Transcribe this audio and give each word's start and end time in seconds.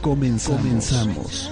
Comenzamos. 0.00 1.50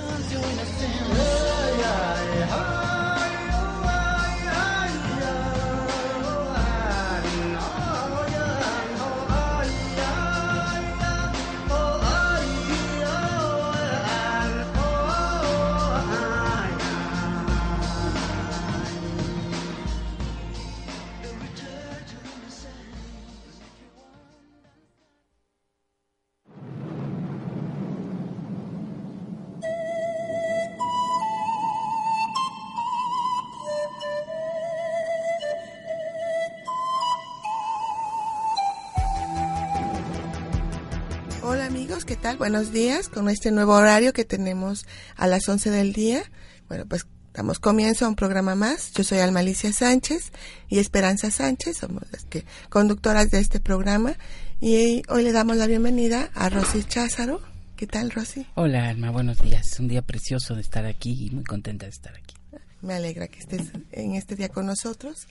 Buenos 42.47 42.71
días 42.71 43.09
con 43.09 43.29
este 43.29 43.51
nuevo 43.51 43.75
horario 43.75 44.13
que 44.13 44.25
tenemos 44.25 44.87
a 45.17 45.27
las 45.27 45.49
11 45.49 45.69
del 45.71 45.93
día. 45.93 46.23
Bueno, 46.69 46.87
pues 46.87 47.05
damos 47.35 47.59
comienzo 47.59 48.07
a 48.07 48.09
un 48.09 48.15
programa 48.15 48.55
más. 48.55 48.93
Yo 48.93 49.03
soy 49.03 49.19
Alma 49.19 49.41
Alicia 49.41 49.73
Sánchez 49.73 50.31
y 50.69 50.79
Esperanza 50.79 51.33
Sánchez, 51.33 51.79
somos 51.79 52.05
las 52.13 52.25
que 52.27 52.45
conductoras 52.69 53.31
de 53.31 53.41
este 53.41 53.59
programa 53.59 54.17
y 54.61 55.03
hoy 55.09 55.25
le 55.25 55.33
damos 55.33 55.57
la 55.57 55.67
bienvenida 55.67 56.31
a 56.35 56.49
Rosy 56.49 56.85
Cházaro. 56.85 57.41
¿Qué 57.77 57.89
tal, 57.89 58.13
Rosy? 58.13 58.47
Hola, 58.55 58.91
Alma, 58.91 59.11
buenos 59.11 59.43
días. 59.43 59.81
Un 59.81 59.89
día 59.89 60.03
precioso 60.03 60.55
de 60.55 60.61
estar 60.61 60.87
aquí 60.87 61.27
y 61.27 61.31
muy 61.31 61.43
contenta 61.43 61.87
de 61.87 61.91
estar 61.91 62.15
aquí. 62.15 62.37
Me 62.81 62.95
alegra 62.95 63.27
que 63.27 63.41
estés 63.41 63.73
en 63.91 64.15
este 64.15 64.37
día 64.37 64.51
con 64.51 64.67
nosotros. 64.67 65.27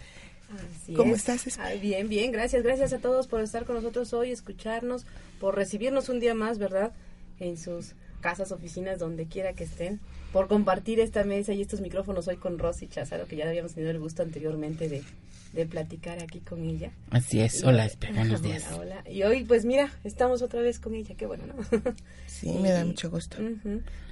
Así 0.53 0.93
¿Cómo 0.93 1.15
es. 1.15 1.19
estás? 1.19 1.57
Bien, 1.81 2.09
bien, 2.09 2.33
gracias, 2.33 2.61
gracias 2.61 2.91
a 2.91 2.99
todos 2.99 3.27
por 3.27 3.39
estar 3.39 3.63
con 3.63 3.77
nosotros 3.77 4.11
hoy, 4.11 4.31
escucharnos, 4.31 5.05
por 5.39 5.55
recibirnos 5.55 6.09
un 6.09 6.19
día 6.19 6.35
más, 6.35 6.57
¿verdad? 6.57 6.91
En 7.39 7.57
sus 7.57 7.93
casas, 8.21 8.51
oficinas, 8.51 8.97
donde 8.99 9.25
quiera 9.27 9.53
que 9.53 9.65
estén, 9.65 9.99
por 10.33 10.47
compartir 10.47 10.99
esta 10.99 11.23
mesa 11.23 11.53
y 11.53 11.61
estos 11.61 11.81
micrófonos 11.81 12.27
hoy 12.27 12.37
con 12.37 12.57
Rosy 12.57 12.87
Cházaro, 12.87 13.27
que 13.27 13.35
ya 13.35 13.47
habíamos 13.47 13.73
tenido 13.73 13.91
el 13.91 13.99
gusto 13.99 14.23
anteriormente 14.23 14.89
de, 14.89 15.03
de 15.53 15.65
platicar 15.67 16.17
aquí 16.23 16.39
con 16.39 16.63
ella. 16.63 16.91
Así 17.11 17.39
es. 17.41 17.61
Y- 17.61 17.65
Hola, 17.67 17.85
Espe, 17.85 18.11
buenos 18.13 18.41
días. 18.41 18.65
Hola, 18.73 19.01
hola. 19.03 19.11
Y 19.11 19.21
hoy, 19.23 19.43
pues 19.43 19.63
mira, 19.65 19.91
estamos 20.03 20.41
otra 20.41 20.61
vez 20.61 20.79
con 20.79 20.95
ella, 20.95 21.13
qué 21.15 21.25
bueno, 21.27 21.43
¿no? 21.45 21.55
Sí, 22.25 22.49
me 22.61 22.71
da 22.71 22.83
mucho 22.83 23.11
gusto. 23.11 23.37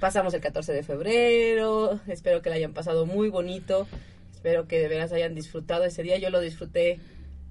Pasamos 0.00 0.32
el 0.34 0.40
14 0.40 0.72
de 0.72 0.82
febrero, 0.82 1.98
espero 2.06 2.40
que 2.40 2.50
la 2.50 2.56
hayan 2.56 2.72
pasado 2.72 3.06
muy 3.06 3.28
bonito, 3.30 3.88
espero 4.32 4.68
que 4.68 4.78
de 4.78 4.88
veras 4.88 5.12
hayan 5.12 5.34
disfrutado 5.34 5.84
ese 5.84 6.02
día, 6.02 6.18
yo 6.18 6.30
lo 6.30 6.40
disfruté 6.40 7.00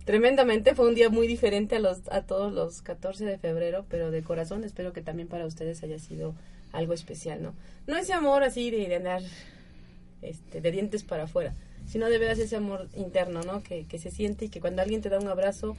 tremendamente, 0.06 0.76
fue 0.76 0.88
un 0.88 0.96
día 0.96 1.10
muy 1.10 1.28
diferente 1.28 1.76
a, 1.76 1.80
los, 1.80 2.00
a 2.12 2.22
todos 2.22 2.52
los 2.54 2.82
14 2.82 3.26
de 3.26 3.38
febrero, 3.38 3.86
pero 3.90 4.12
de 4.12 4.24
corazón 4.24 4.64
espero 4.64 4.94
que 4.94 5.02
también 5.02 5.28
para 5.28 5.46
ustedes 5.46 5.82
haya 5.84 6.00
sido 6.00 6.36
algo 6.72 6.94
especial, 6.94 7.42
¿no? 7.42 7.54
No 7.88 7.98
ese 7.98 8.14
amor 8.14 8.44
así 8.44 8.72
de, 8.72 8.88
de 8.88 8.96
andar 8.96 9.22
este, 10.22 10.62
de 10.62 10.72
dientes 10.72 11.04
para 11.04 11.24
afuera, 11.24 11.54
sino 11.88 12.10
de 12.10 12.18
veras 12.18 12.40
ese 12.40 12.56
amor 12.56 12.88
interno, 12.96 13.42
¿no? 13.44 13.62
Que, 13.64 13.86
que 13.86 14.00
se 14.00 14.10
siente 14.12 14.46
y 14.46 14.50
que 14.50 14.60
cuando 14.62 14.82
alguien 14.82 15.02
te 15.02 15.10
da 15.10 15.20
un 15.20 15.28
abrazo... 15.28 15.76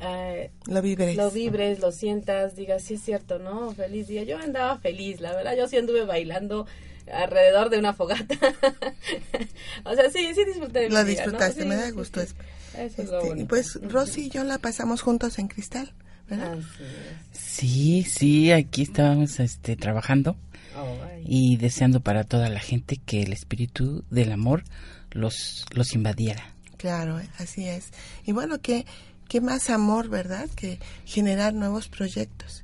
eh, 0.00 0.50
Lo 0.66 0.82
vibres. 0.82 1.16
lo 1.16 1.30
vibres, 1.30 1.78
lo 1.80 1.92
sientas, 1.92 2.56
digas, 2.56 2.82
sí 2.82 2.94
es 2.94 3.02
cierto, 3.02 3.38
¿no? 3.38 3.70
Feliz 3.72 4.08
día. 4.08 4.24
Yo 4.24 4.38
andaba 4.38 4.78
feliz, 4.78 5.20
la 5.20 5.34
verdad, 5.34 5.56
yo 5.56 5.68
sí 5.68 5.76
anduve 5.76 6.04
bailando 6.04 6.66
alrededor 7.12 7.70
de 7.70 7.78
una 7.78 7.92
fogata. 7.94 8.34
o 9.84 9.94
sea, 9.94 10.10
sí, 10.10 10.34
sí 10.34 10.44
disfruté 10.44 10.88
Lo 10.90 11.04
disfrutaste, 11.04 11.62
Sí, 11.62 11.68
me 11.68 11.76
da 11.76 11.86
sí, 11.86 11.92
gusto. 11.92 12.20
sí. 12.20 12.34
Eso 12.78 13.02
es 13.02 13.08
lo 13.10 13.16
Este, 13.18 13.28
bonito. 13.28 13.48
pues. 13.48 13.78
Rosy 13.82 14.26
y 14.26 14.30
yo 14.30 14.44
la 14.44 14.58
pasamos 14.58 15.00
juntos 15.02 15.38
en 15.38 15.48
Cristal, 15.48 15.92
¿verdad? 16.28 16.58
Así 16.58 16.82
es. 16.84 17.40
Sí, 17.40 18.02
sí, 18.08 18.52
aquí 18.52 18.82
estábamos 18.82 19.40
este, 19.40 19.76
trabajando 19.76 20.36
Oh, 20.78 20.94
y 21.24 21.56
deseando 21.56 22.00
para 22.00 22.24
toda 22.24 22.50
la 22.50 22.60
gente 22.60 22.98
que 22.98 23.22
el 23.22 23.32
espíritu 23.32 24.04
del 24.10 24.30
amor 24.30 24.62
los, 25.10 25.64
los 25.72 25.94
invadiera. 25.94 26.54
Claro, 26.76 27.18
así 27.38 27.66
es. 27.66 27.86
Y 28.26 28.32
bueno, 28.32 28.60
qué, 28.60 28.84
qué 29.26 29.40
más 29.40 29.70
amor, 29.70 30.10
¿verdad? 30.10 30.50
Que 30.54 30.78
generar 31.06 31.54
nuevos 31.54 31.88
proyectos. 31.88 32.62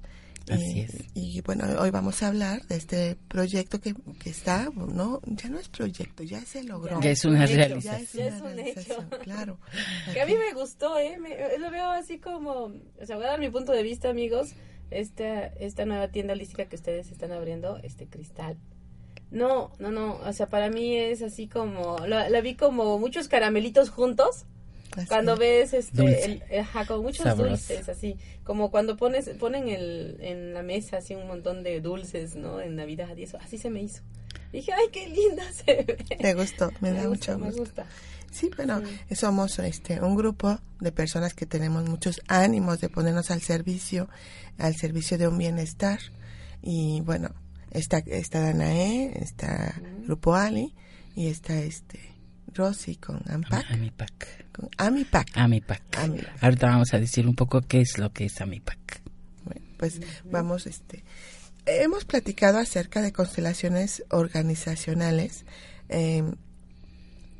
Así 0.50 0.78
y, 0.78 0.80
es. 0.80 0.92
y 1.14 1.40
bueno, 1.42 1.64
hoy 1.80 1.90
vamos 1.90 2.22
a 2.22 2.28
hablar 2.28 2.62
de 2.66 2.76
este 2.76 3.16
proyecto 3.28 3.80
que, 3.80 3.94
que 4.18 4.30
está, 4.30 4.68
no, 4.74 5.20
ya 5.26 5.48
no 5.48 5.58
es 5.58 5.68
proyecto, 5.68 6.22
ya 6.22 6.40
se 6.44 6.64
logró. 6.64 7.00
Ya 7.00 7.10
es 7.10 7.24
una. 7.24 7.46
Ya 7.46 7.56
realización. 7.56 8.02
es 8.02 8.12
Ya 8.12 8.20
una 8.26 8.36
es 8.36 8.42
un 8.42 8.46
realización, 8.56 9.06
hecho. 9.06 9.18
claro. 9.20 9.58
Que 10.12 10.20
a 10.20 10.26
mí 10.26 10.34
me 10.34 10.52
gustó, 10.60 10.98
¿eh? 10.98 11.18
Me- 11.18 11.32
eh, 11.34 11.58
lo 11.58 11.70
veo 11.70 11.90
así 11.90 12.18
como, 12.18 12.52
o 13.00 13.06
sea, 13.06 13.16
voy 13.16 13.24
a 13.26 13.28
dar 13.30 13.40
mi 13.40 13.50
punto 13.50 13.72
de 13.72 13.82
vista, 13.82 14.08
amigos. 14.08 14.52
Esta, 14.90 15.46
esta 15.46 15.86
nueva 15.86 16.08
tienda 16.08 16.34
holística 16.34 16.66
que 16.66 16.76
ustedes 16.76 17.10
están 17.10 17.32
abriendo, 17.32 17.78
este 17.82 18.06
cristal. 18.08 18.58
No, 19.30 19.72
no, 19.78 19.90
no, 19.90 20.16
o 20.16 20.32
sea, 20.34 20.48
para 20.48 20.68
mí 20.68 20.94
es 20.96 21.22
así 21.22 21.48
como, 21.48 21.96
la, 22.06 22.28
la 22.28 22.40
vi 22.42 22.54
como 22.56 22.98
muchos 22.98 23.28
caramelitos 23.28 23.88
juntos. 23.88 24.44
Así 24.96 25.06
Cuando 25.06 25.34
es. 25.34 25.38
ves 25.38 25.72
este, 25.74 26.24
el, 26.24 26.42
ajá, 26.60 26.86
con 26.86 27.02
muchos 27.02 27.24
Sabroso. 27.24 27.50
dulces, 27.50 27.88
así, 27.88 28.16
como 28.44 28.70
cuando 28.70 28.96
pones, 28.96 29.28
ponen 29.30 29.68
el, 29.68 30.18
en 30.20 30.54
la 30.54 30.62
mesa 30.62 30.98
así 30.98 31.14
un 31.14 31.26
montón 31.26 31.62
de 31.62 31.80
dulces, 31.80 32.36
¿no? 32.36 32.60
En 32.60 32.76
Navidad 32.76 33.16
y 33.16 33.22
eso, 33.24 33.38
así 33.40 33.58
se 33.58 33.70
me 33.70 33.82
hizo. 33.82 34.02
Dije, 34.52 34.72
ay, 34.72 34.86
qué 34.92 35.08
linda 35.08 35.44
se 35.52 35.76
ve. 35.84 35.96
Me 36.22 36.34
gustó, 36.34 36.70
me, 36.80 36.92
da 36.92 37.06
gusta, 37.06 37.36
mucho 37.36 37.38
me 37.38 37.46
gusto. 37.46 37.60
gusta. 37.62 37.86
Sí, 38.30 38.50
bueno, 38.56 38.82
somos 39.14 39.58
este 39.58 40.00
un 40.00 40.14
grupo 40.14 40.58
de 40.80 40.90
personas 40.92 41.34
que 41.34 41.44
tenemos 41.46 41.84
muchos 41.88 42.20
ánimos 42.28 42.80
de 42.80 42.88
ponernos 42.88 43.30
al 43.30 43.40
servicio, 43.42 44.08
al 44.58 44.74
servicio 44.76 45.18
de 45.18 45.28
un 45.28 45.36
bienestar. 45.38 46.00
Y 46.62 47.00
bueno, 47.02 47.30
está, 47.70 47.98
está 47.98 48.40
Danae, 48.40 49.12
está 49.22 49.74
Grupo 50.06 50.34
Ali 50.34 50.74
y 51.14 51.28
está 51.28 51.58
este 51.58 51.98
Rosy 52.54 52.96
con 52.96 53.22
Ampac, 53.28 53.70
Amipac. 53.70 54.50
con 54.52 54.68
Amipac. 54.78 55.28
Amipac. 55.36 55.82
Amipac. 55.98 56.42
Ahorita 56.42 56.66
vamos 56.68 56.94
a 56.94 56.98
decir 56.98 57.26
un 57.26 57.34
poco 57.34 57.62
qué 57.62 57.80
es 57.80 57.98
lo 57.98 58.12
que 58.12 58.26
es 58.26 58.40
Amipac. 58.40 59.02
Bueno, 59.44 59.62
pues 59.76 60.00
vamos, 60.24 60.66
este, 60.66 61.04
hemos 61.66 62.04
platicado 62.04 62.58
acerca 62.58 63.02
de 63.02 63.12
constelaciones 63.12 64.04
organizacionales. 64.10 65.44
eh, 65.88 66.22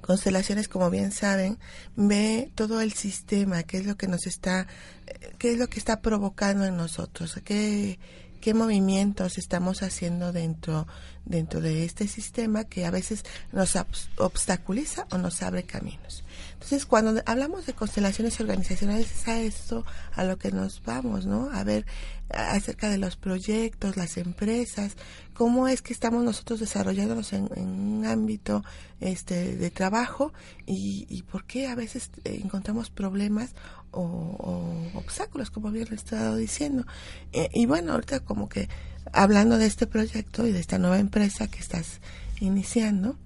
constelaciones, 0.03 0.69
como 0.69 0.91
bien 0.91 1.12
saben, 1.12 1.58
ve 1.97 2.50
todo 2.55 2.82
el 2.82 2.93
sistema, 2.93 3.62
qué 3.62 3.79
es 3.79 3.87
lo 3.87 3.97
que 3.97 4.08
nos 4.08 4.26
está, 4.26 4.67
eh, 5.06 5.32
qué 5.38 5.53
es 5.53 5.58
lo 5.58 5.69
que 5.69 5.79
está 5.79 6.03
provocando 6.03 6.67
en 6.67 6.76
nosotros, 6.76 7.41
qué, 7.44 7.99
qué 8.43 8.55
movimientos 8.55 9.39
estamos 9.39 9.85
haciendo 9.85 10.33
dentro, 10.33 10.89
dentro 11.25 11.61
de 11.61 11.85
este 11.85 12.09
sistema 12.09 12.65
que 12.65 12.85
a 12.85 12.91
veces 12.91 13.25
nos 13.53 13.77
obs- 13.77 14.09
obstaculiza 14.19 15.06
o 15.12 15.17
nos 15.17 15.43
abre 15.43 15.62
caminos. 15.62 16.25
Entonces, 16.55 16.85
cuando 16.85 17.23
hablamos 17.25 17.67
de 17.67 17.73
constelaciones 17.73 18.41
organizacionales, 18.41 19.11
es 19.12 19.29
a 19.29 19.41
esto 19.41 19.87
a 20.12 20.25
lo 20.25 20.39
que 20.39 20.50
nos 20.50 20.83
vamos, 20.83 21.25
¿no? 21.25 21.50
A 21.53 21.62
ver 21.62 21.87
acerca 22.31 22.91
de 22.91 22.99
los 22.99 23.17
proyectos, 23.17 23.97
las 23.97 24.17
empresas, 24.17 24.97
cómo 25.35 25.69
es 25.69 25.81
que 25.81 25.93
estamos 25.93 26.25
nosotros 26.25 26.61
desarrollándonos 26.61 27.33
en, 27.33 27.49
un 27.56 28.05
ámbito 28.06 28.65
este, 29.00 29.56
de 29.56 29.71
trabajo 29.71 30.33
y, 30.67 31.23
por 31.31 31.44
qué 31.44 31.69
a 31.69 31.75
veces 31.75 32.11
encontramos 32.25 32.91
problemas 32.91 33.55
o, 33.93 34.91
obstáculos, 34.94 35.50
como 35.50 35.71
bien 35.71 35.93
estado 35.93 36.37
diciendo. 36.37 36.87
Eh, 37.33 37.49
y 37.53 37.67
bueno, 37.67 37.93
ahorita 37.93 38.21
como 38.21 38.49
que 38.49 38.69
hablando 39.12 39.59
de 39.59 39.67
este 39.67 39.87
proyecto 39.87 40.47
y 40.47 40.53
de 40.53 40.61
esta 40.61 40.79
nueva 40.79 40.99
empresa 40.99 41.49
que 41.49 41.59
estás 41.59 42.00
iniciando, 42.41 43.17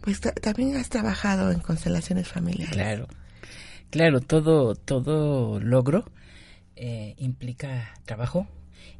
pues 0.00 0.20
también 0.20 0.76
has 0.76 0.88
trabajado 0.88 1.50
en 1.50 1.60
constelaciones 1.60 2.28
familiares. 2.28 2.74
Claro, 2.74 3.08
claro, 3.90 4.20
todo, 4.20 4.74
todo 4.74 5.60
logro 5.60 6.04
eh, 6.76 7.14
implica 7.18 7.94
trabajo, 8.04 8.46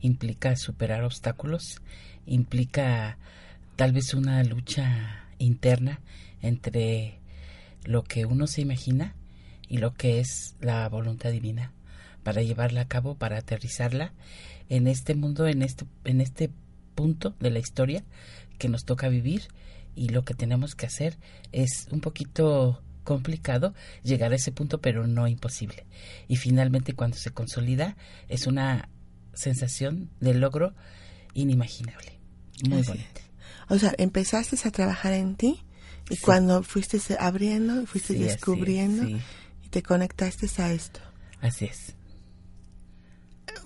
implica 0.00 0.56
superar 0.56 1.03
obstáculos, 1.03 1.82
implica 2.26 3.19
tal 3.76 3.93
vez 3.93 4.15
una 4.15 4.43
lucha 4.44 5.26
interna 5.38 6.00
entre 6.41 7.19
lo 7.85 8.03
que 8.05 8.25
uno 8.25 8.47
se 8.47 8.62
imagina 8.62 9.15
y 9.69 9.78
lo 9.78 9.94
que 9.94 10.20
es 10.20 10.56
la 10.61 10.88
voluntad 10.88 11.31
divina 11.31 11.72
para 12.22 12.43
llevarla 12.43 12.82
a 12.82 12.88
cabo, 12.88 13.16
para 13.16 13.38
aterrizarla 13.38 14.12
en 14.69 14.87
este 14.87 15.14
mundo, 15.14 15.46
en 15.46 15.62
este, 15.62 15.84
en 16.05 16.20
este 16.20 16.50
punto 16.94 17.34
de 17.40 17.50
la 17.50 17.58
historia 17.58 18.05
que 18.58 18.69
nos 18.69 18.84
toca 18.84 19.08
vivir 19.08 19.49
y 19.94 20.08
lo 20.08 20.25
que 20.25 20.34
tenemos 20.34 20.75
que 20.75 20.87
hacer 20.87 21.16
es 21.52 21.87
un 21.90 22.00
poquito 22.00 22.82
complicado 23.05 23.75
llegar 24.02 24.32
a 24.32 24.37
ese 24.37 24.50
punto, 24.50 24.81
pero 24.81 25.06
no 25.06 25.28
imposible. 25.28 25.87
Y 26.26 26.37
finalmente 26.37 26.94
cuando 26.94 27.16
se 27.16 27.31
consolida 27.31 27.96
es 28.28 28.46
una 28.46 28.88
sensación 29.34 30.11
de 30.20 30.34
logro 30.34 30.75
inimaginable, 31.34 32.19
muy 32.69 32.82
bonita. 32.82 33.20
O 33.69 33.78
sea, 33.78 33.94
empezaste 33.99 34.56
a 34.66 34.70
trabajar 34.70 35.12
en 35.12 35.37
ti 35.37 35.62
y 36.11 36.16
cuando 36.16 36.62
fuiste 36.62 36.99
abriendo, 37.19 37.87
fuiste 37.87 38.14
descubriendo 38.14 39.20
te 39.75 39.82
conectaste 39.82 40.47
a 40.62 40.71
esto. 40.71 41.00
Así 41.41 41.65
es 41.65 41.97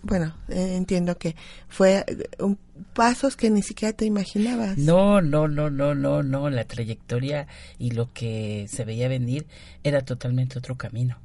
bueno, 0.02 0.34
eh, 0.49 0.76
entiendo 0.76 1.19
que 1.19 1.37
fue 1.69 2.05
eh, 2.06 2.28
un, 2.38 2.58
pasos 2.94 3.37
que 3.37 3.50
ni 3.50 3.62
siquiera 3.62 3.93
te 3.94 4.06
imaginabas. 4.06 4.78
No, 4.78 5.20
no, 5.20 5.49
no, 5.49 5.69
no, 5.69 5.94
no, 5.94 6.22
no. 6.22 6.50
La 6.50 6.64
trayectoria 6.64 7.46
y 7.78 7.90
lo 7.90 8.10
que 8.12 8.66
se 8.70 8.84
veía 8.84 9.08
venir 9.08 9.46
era 9.82 10.02
totalmente 10.02 10.58
otro 10.58 10.76
camino. 10.76 11.19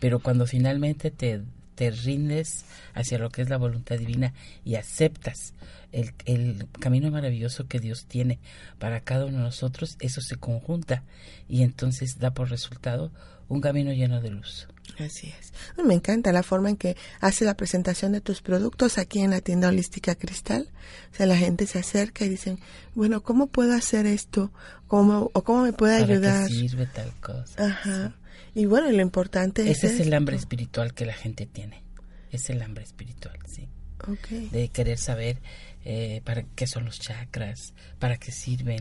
Pero 0.00 0.18
cuando 0.18 0.46
finalmente 0.46 1.10
te, 1.10 1.42
te 1.74 1.90
rindes 1.90 2.64
hacia 2.94 3.18
lo 3.18 3.30
que 3.30 3.42
es 3.42 3.48
la 3.48 3.58
voluntad 3.58 3.96
divina 3.96 4.32
y 4.64 4.74
aceptas 4.74 5.54
el, 5.92 6.12
el 6.24 6.66
camino 6.80 7.10
maravilloso 7.10 7.68
que 7.68 7.78
Dios 7.78 8.06
tiene 8.06 8.38
para 8.78 9.00
cada 9.00 9.26
uno 9.26 9.38
de 9.38 9.44
nosotros, 9.44 9.96
eso 10.00 10.20
se 10.20 10.36
conjunta 10.36 11.04
y 11.48 11.62
entonces 11.62 12.18
da 12.18 12.32
por 12.32 12.50
resultado 12.50 13.10
un 13.48 13.60
camino 13.60 13.92
lleno 13.92 14.20
de 14.20 14.30
luz. 14.30 14.68
Así 14.98 15.32
es. 15.38 15.52
Me 15.84 15.94
encanta 15.94 16.32
la 16.32 16.42
forma 16.42 16.70
en 16.70 16.76
que 16.76 16.96
hace 17.20 17.44
la 17.44 17.54
presentación 17.54 18.12
de 18.12 18.20
tus 18.20 18.40
productos 18.40 18.98
aquí 18.98 19.20
en 19.20 19.30
la 19.30 19.40
tienda 19.40 19.68
holística 19.68 20.14
Cristal. 20.14 20.68
O 21.12 21.16
sea, 21.16 21.26
la 21.26 21.36
gente 21.36 21.66
se 21.66 21.78
acerca 21.78 22.24
y 22.24 22.28
dicen, 22.28 22.60
bueno, 22.94 23.22
¿cómo 23.22 23.48
puedo 23.48 23.74
hacer 23.74 24.06
esto? 24.06 24.52
¿Cómo, 24.86 25.30
¿O 25.34 25.44
cómo 25.44 25.62
me 25.62 25.72
puede 25.72 26.00
¿Para 26.00 26.12
ayudar? 26.12 26.48
Qué 26.48 26.54
sirve 26.54 26.86
tal 26.86 27.12
cosa? 27.20 27.66
Ajá. 27.66 28.14
Y 28.54 28.66
bueno, 28.66 28.90
lo 28.90 29.02
importante 29.02 29.70
es... 29.70 29.84
Ese 29.84 29.94
es 29.94 30.00
el 30.00 30.14
hambre 30.14 30.36
espiritual 30.36 30.94
que 30.94 31.04
la 31.04 31.12
gente 31.12 31.46
tiene. 31.46 31.82
Es 32.30 32.48
el 32.48 32.62
hambre 32.62 32.84
espiritual, 32.84 33.38
sí. 33.46 33.68
Okay. 34.08 34.48
De 34.50 34.68
querer 34.68 34.98
saber 34.98 35.40
eh, 35.84 36.20
para 36.24 36.42
qué 36.42 36.66
son 36.66 36.84
los 36.84 36.98
chakras, 36.98 37.74
para 37.98 38.16
qué 38.16 38.32
sirven, 38.32 38.80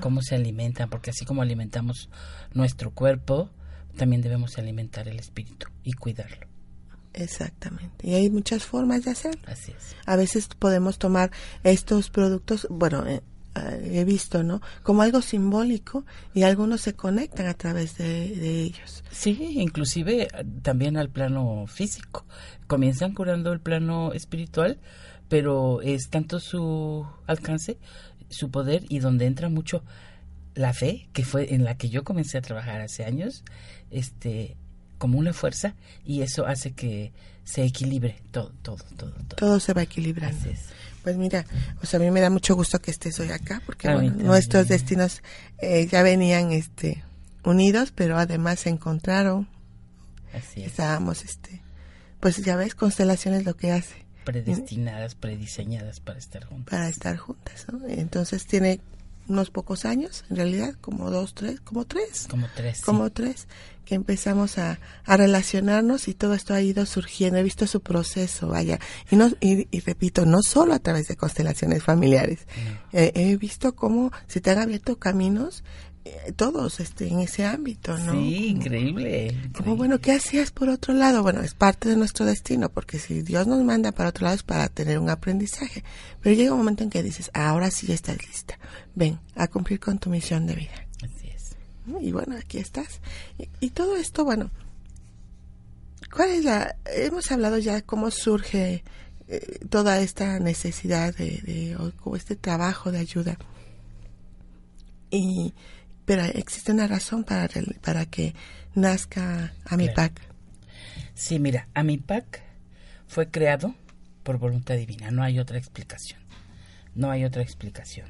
cómo 0.00 0.22
se 0.22 0.34
alimentan, 0.34 0.88
porque 0.88 1.10
así 1.10 1.24
como 1.24 1.42
alimentamos 1.42 2.10
nuestro 2.54 2.90
cuerpo, 2.92 3.50
también 3.98 4.22
debemos 4.22 4.56
alimentar 4.56 5.08
el 5.08 5.18
espíritu 5.18 5.66
y 5.84 5.92
cuidarlo. 5.92 6.46
Exactamente. 7.12 8.06
Y 8.06 8.14
hay 8.14 8.30
muchas 8.30 8.64
formas 8.64 9.04
de 9.04 9.10
hacerlo. 9.10 9.42
Así 9.46 9.72
es. 9.72 9.96
A 10.06 10.16
veces 10.16 10.48
podemos 10.48 10.98
tomar 10.98 11.30
estos 11.64 12.10
productos, 12.10 12.66
bueno, 12.70 13.06
eh, 13.06 13.22
eh, 13.56 13.90
he 14.00 14.04
visto, 14.04 14.42
¿no? 14.42 14.60
Como 14.82 15.02
algo 15.02 15.20
simbólico 15.20 16.04
y 16.32 16.42
algunos 16.42 16.80
se 16.82 16.94
conectan 16.94 17.46
a 17.46 17.54
través 17.54 17.98
de, 17.98 18.62
ellos. 18.62 19.04
Sí, 19.10 19.36
inclusive 19.58 20.22
eh, 20.22 20.28
también 20.62 20.96
al 20.96 21.10
plano 21.10 21.66
físico. 21.66 22.24
Comienzan 22.66 23.14
curando 23.14 23.52
el 23.52 23.60
plano 23.60 24.12
espiritual, 24.12 24.78
pero 25.28 25.82
es 25.82 26.08
tanto 26.08 26.40
su 26.40 27.06
alcance, 27.26 27.78
su 28.28 28.50
poder 28.50 28.84
y 28.88 29.00
donde 29.00 29.26
entra 29.26 29.48
mucho 29.48 29.82
la 30.54 30.72
fe, 30.72 31.08
que 31.12 31.24
fue 31.24 31.54
en 31.54 31.64
la 31.64 31.76
que 31.76 31.88
yo 31.88 32.04
comencé 32.04 32.38
a 32.38 32.42
trabajar 32.42 32.80
hace 32.80 33.04
años, 33.04 33.44
este, 33.90 34.56
como 34.98 35.18
una 35.18 35.32
fuerza, 35.32 35.74
y 36.04 36.22
eso 36.22 36.46
hace 36.46 36.72
que 36.72 37.12
se 37.44 37.64
equilibre 37.64 38.20
todo, 38.30 38.52
todo, 38.62 38.84
todo. 38.96 39.12
Todo, 39.36 39.60
se 39.60 39.72
va 39.72 39.82
equilibrando. 39.82 40.50
Pues 41.02 41.16
mira, 41.16 41.46
pues 41.78 41.94
a 41.94 41.98
mí 41.98 42.10
me 42.10 42.20
da 42.20 42.28
mucho 42.28 42.54
gusto 42.54 42.80
que 42.80 42.90
estés 42.90 43.18
hoy 43.20 43.30
acá, 43.30 43.62
porque 43.64 43.88
nuestros 43.88 44.68
destinos 44.68 45.22
eh, 45.58 45.86
ya 45.86 46.02
venían 46.02 46.52
este, 46.52 47.02
unidos, 47.44 47.92
pero 47.94 48.18
además 48.18 48.60
se 48.60 48.68
encontraron. 48.68 49.48
Así 50.34 50.62
Estábamos, 50.62 51.24
este, 51.24 51.62
pues 52.20 52.36
ya 52.44 52.56
ves, 52.56 52.74
constelaciones 52.74 53.44
lo 53.46 53.56
que 53.56 53.72
hace. 53.72 54.04
Predestinadas, 54.24 55.14
prediseñadas 55.14 56.00
para 56.00 56.18
estar 56.18 56.44
juntas. 56.44 56.70
Para 56.70 56.88
estar 56.88 57.16
juntas, 57.16 57.66
¿no? 57.72 57.88
Entonces 57.88 58.46
tiene 58.46 58.80
unos 59.28 59.50
pocos 59.50 59.84
años, 59.84 60.24
en 60.30 60.36
realidad, 60.36 60.74
como 60.80 61.10
dos, 61.10 61.34
tres, 61.34 61.60
como 61.60 61.84
tres. 61.84 62.26
Como 62.28 62.46
tres. 62.54 62.80
Como 62.80 63.10
tres, 63.10 63.46
que 63.84 63.94
empezamos 63.94 64.58
a, 64.58 64.80
a, 65.04 65.16
relacionarnos 65.16 66.08
y 66.08 66.14
todo 66.14 66.34
esto 66.34 66.54
ha 66.54 66.60
ido 66.60 66.84
surgiendo. 66.86 67.38
He 67.38 67.42
visto 67.42 67.66
su 67.66 67.80
proceso, 67.80 68.48
vaya. 68.48 68.78
Y, 69.10 69.16
no, 69.16 69.30
y, 69.40 69.66
repito, 69.80 70.26
no 70.26 70.42
solo 70.42 70.74
a 70.74 70.78
través 70.78 71.08
de 71.08 71.16
constelaciones 71.16 71.82
familiares. 71.82 72.40
Eh, 72.92 73.12
he 73.14 73.36
visto 73.36 73.74
cómo 73.74 74.12
se 74.26 74.40
te 74.40 74.50
han 74.50 74.58
abierto 74.58 74.98
caminos 74.98 75.62
todos 76.36 76.80
este 76.80 77.08
en 77.08 77.20
ese 77.20 77.44
ámbito, 77.44 77.96
¿no? 77.98 78.12
Sí, 78.12 78.48
increíble, 78.48 79.36
Como 79.56 79.76
bueno, 79.76 79.98
¿qué 80.00 80.12
hacías 80.12 80.50
por 80.50 80.68
otro 80.68 80.94
lado? 80.94 81.22
Bueno, 81.22 81.40
es 81.42 81.54
parte 81.54 81.88
de 81.88 81.96
nuestro 81.96 82.26
destino, 82.26 82.68
porque 82.68 82.98
si 82.98 83.22
Dios 83.22 83.46
nos 83.46 83.62
manda 83.64 83.92
para 83.92 84.10
otro 84.10 84.24
lado 84.24 84.36
es 84.36 84.42
para 84.42 84.68
tener 84.68 84.98
un 84.98 85.10
aprendizaje. 85.10 85.84
Pero 86.20 86.36
llega 86.36 86.52
un 86.52 86.58
momento 86.58 86.84
en 86.84 86.90
que 86.90 87.02
dices, 87.02 87.30
ahora 87.34 87.70
sí 87.70 87.90
estás 87.92 88.18
lista, 88.26 88.58
ven 88.94 89.18
a 89.34 89.48
cumplir 89.48 89.80
con 89.80 89.98
tu 89.98 90.10
misión 90.10 90.46
de 90.46 90.54
vida. 90.54 90.86
Así 91.02 91.28
es. 91.28 91.56
Y 92.00 92.12
bueno, 92.12 92.36
aquí 92.36 92.58
estás. 92.58 93.00
Y, 93.60 93.70
todo 93.70 93.96
esto, 93.96 94.24
bueno, 94.24 94.50
¿cuál 96.14 96.30
es 96.30 96.44
la? 96.44 96.76
Hemos 96.84 97.30
hablado 97.32 97.58
ya 97.58 97.82
cómo 97.82 98.10
surge 98.10 98.84
eh, 99.28 99.58
toda 99.70 100.00
esta 100.00 100.38
necesidad 100.38 101.14
de, 101.16 101.40
de 101.42 101.76
o 102.04 102.16
este 102.16 102.36
trabajo 102.36 102.92
de 102.92 102.98
ayuda. 102.98 103.38
Y 105.10 105.54
pero 106.08 106.24
existe 106.24 106.72
una 106.72 106.86
razón 106.86 107.22
para, 107.22 107.50
para 107.82 108.06
que 108.06 108.34
nazca 108.74 109.52
AMIPAC. 109.66 110.18
Sí, 111.12 111.38
mira, 111.38 111.68
AMIPAC 111.74 112.40
fue 113.06 113.30
creado 113.30 113.74
por 114.22 114.38
voluntad 114.38 114.76
divina, 114.76 115.10
no 115.10 115.22
hay 115.22 115.38
otra 115.38 115.58
explicación. 115.58 116.18
No 116.94 117.10
hay 117.10 117.26
otra 117.26 117.42
explicación. 117.42 118.08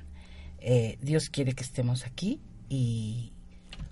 Eh, 0.61 0.97
Dios 1.03 1.29
quiere 1.29 1.55
que 1.55 1.65
estemos 1.65 2.07
aquí 2.07 2.41
y 2.69 3.33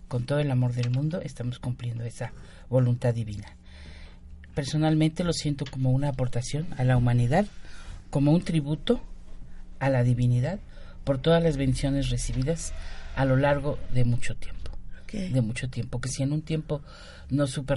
con 0.06 0.24
todo 0.24 0.38
el 0.38 0.52
amor 0.52 0.72
del 0.72 0.90
mundo 0.90 1.20
estamos 1.20 1.58
cumpliendo 1.58 2.04
esa 2.04 2.32
voluntad 2.68 3.12
divina. 3.12 3.56
Personalmente 4.54 5.24
lo 5.24 5.32
siento 5.32 5.64
como 5.68 5.90
una 5.90 6.10
aportación 6.10 6.68
a 6.78 6.84
la 6.84 6.96
humanidad, 6.96 7.46
como 8.10 8.30
un 8.30 8.42
tributo 8.42 9.00
a 9.80 9.90
la 9.90 10.04
divinidad 10.04 10.60
por 11.06 11.18
todas 11.18 11.40
las 11.40 11.56
bendiciones 11.56 12.10
recibidas 12.10 12.74
a 13.14 13.24
lo 13.24 13.36
largo 13.36 13.78
de 13.94 14.04
mucho 14.04 14.34
tiempo. 14.34 14.72
De 15.12 15.40
mucho 15.40 15.70
tiempo. 15.70 16.00
Que 16.00 16.08
si 16.08 16.24
en 16.24 16.32
un 16.32 16.42
tiempo 16.42 16.82
no 17.30 17.46
supe 17.46 17.76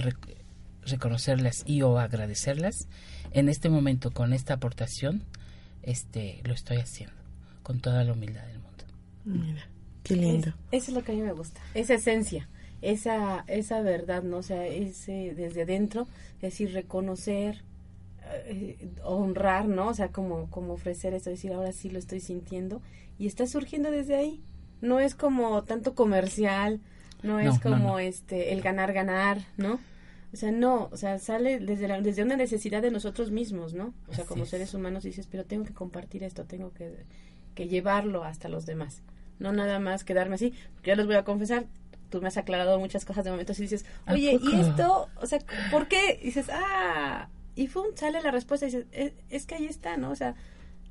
reconocerlas 0.84 1.62
y 1.64 1.80
o 1.82 1.98
agradecerlas, 1.98 2.88
en 3.30 3.48
este 3.48 3.70
momento 3.70 4.10
con 4.10 4.32
esta 4.32 4.54
aportación, 4.54 5.22
este 5.84 6.42
lo 6.44 6.52
estoy 6.52 6.78
haciendo 6.78 7.14
con 7.62 7.78
toda 7.78 8.02
la 8.02 8.12
humildad 8.14 8.44
del 8.46 8.58
mundo. 8.58 8.84
Mira, 9.24 9.64
qué 10.02 10.16
lindo. 10.16 10.52
eso 10.72 10.90
es 10.90 10.96
lo 10.96 11.04
que 11.04 11.12
a 11.12 11.14
mí 11.14 11.22
me 11.22 11.32
gusta, 11.32 11.60
esa 11.74 11.94
esencia, 11.94 12.48
esa 12.82 13.44
esa 13.46 13.80
verdad, 13.80 14.24
no, 14.24 14.38
o 14.38 14.42
sea, 14.42 14.66
ese 14.66 15.34
desde 15.36 15.62
adentro, 15.62 16.08
es 16.36 16.40
decir, 16.40 16.72
reconocer, 16.72 17.62
honrar, 19.02 19.68
¿no? 19.68 19.88
O 19.88 19.94
sea, 19.94 20.08
como 20.08 20.48
como 20.50 20.74
ofrecer 20.74 21.14
eso, 21.14 21.30
decir, 21.30 21.52
ahora 21.52 21.72
sí 21.72 21.90
lo 21.90 21.98
estoy 21.98 22.20
sintiendo 22.20 22.82
y 23.18 23.26
está 23.26 23.46
surgiendo 23.46 23.90
desde 23.90 24.16
ahí 24.16 24.42
no 24.80 25.00
es 25.00 25.14
como 25.14 25.62
tanto 25.64 25.94
comercial, 25.94 26.80
no 27.22 27.38
es 27.38 27.58
como 27.58 27.98
este 27.98 28.52
el 28.52 28.62
ganar 28.62 28.92
ganar, 28.92 29.38
¿no? 29.56 29.78
O 30.32 30.36
sea, 30.36 30.52
no, 30.52 30.88
o 30.92 30.96
sea, 30.96 31.18
sale 31.18 31.58
desde, 31.58 31.88
la, 31.88 32.00
desde 32.00 32.22
una 32.22 32.36
necesidad 32.36 32.82
de 32.82 32.90
nosotros 32.92 33.30
mismos, 33.32 33.74
¿no? 33.74 33.92
O 34.06 34.14
sea, 34.14 34.24
Así 34.24 34.28
como 34.28 34.44
es. 34.44 34.50
seres 34.50 34.72
humanos 34.74 35.02
dices, 35.02 35.26
pero 35.28 35.44
tengo 35.44 35.64
que 35.64 35.74
compartir 35.74 36.22
esto, 36.22 36.44
tengo 36.44 36.72
que, 36.72 37.04
que 37.54 37.66
llevarlo 37.66 38.22
hasta 38.22 38.48
los 38.48 38.64
demás. 38.64 39.02
No 39.40 39.52
nada 39.52 39.80
más 39.80 40.04
quedarme 40.04 40.36
así. 40.36 40.54
Porque 40.74 40.90
ya 40.90 40.96
les 40.96 41.06
voy 41.06 41.16
a 41.16 41.24
confesar, 41.24 41.66
tú 42.10 42.22
me 42.22 42.28
has 42.28 42.36
aclarado 42.36 42.78
muchas 42.78 43.04
cosas 43.04 43.24
de 43.24 43.32
momentos 43.32 43.58
y 43.58 43.62
dices, 43.62 43.84
¿A 44.06 44.12
oye? 44.12 44.38
¿y 44.40 44.60
esto? 44.60 45.08
O 45.20 45.26
sea, 45.26 45.40
¿por 45.72 45.88
qué? 45.88 46.20
Y 46.22 46.26
dices, 46.26 46.46
ah, 46.52 47.28
y 47.54 47.66
¡fum! 47.66 47.86
sale 47.94 48.22
la 48.22 48.30
respuesta 48.30 48.66
y 48.66 48.70
dices, 48.70 48.86
es, 48.92 49.12
es 49.28 49.46
que 49.46 49.56
ahí 49.56 49.66
está, 49.66 49.96
¿no? 49.96 50.10
O 50.10 50.16
sea, 50.16 50.34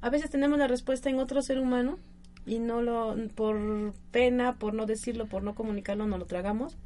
a 0.01 0.09
veces 0.09 0.29
tenemos 0.29 0.57
la 0.59 0.67
respuesta 0.67 1.09
en 1.09 1.19
otro 1.19 1.41
ser 1.41 1.59
humano 1.59 1.99
y 2.45 2.59
no 2.59 2.81
lo, 2.81 3.15
por 3.35 3.93
pena, 4.11 4.55
por 4.55 4.73
no 4.73 4.85
decirlo, 4.85 5.27
por 5.27 5.43
no 5.43 5.55
comunicarlo, 5.55 6.07
no 6.07 6.17
lo 6.17 6.25
tragamos 6.25 6.77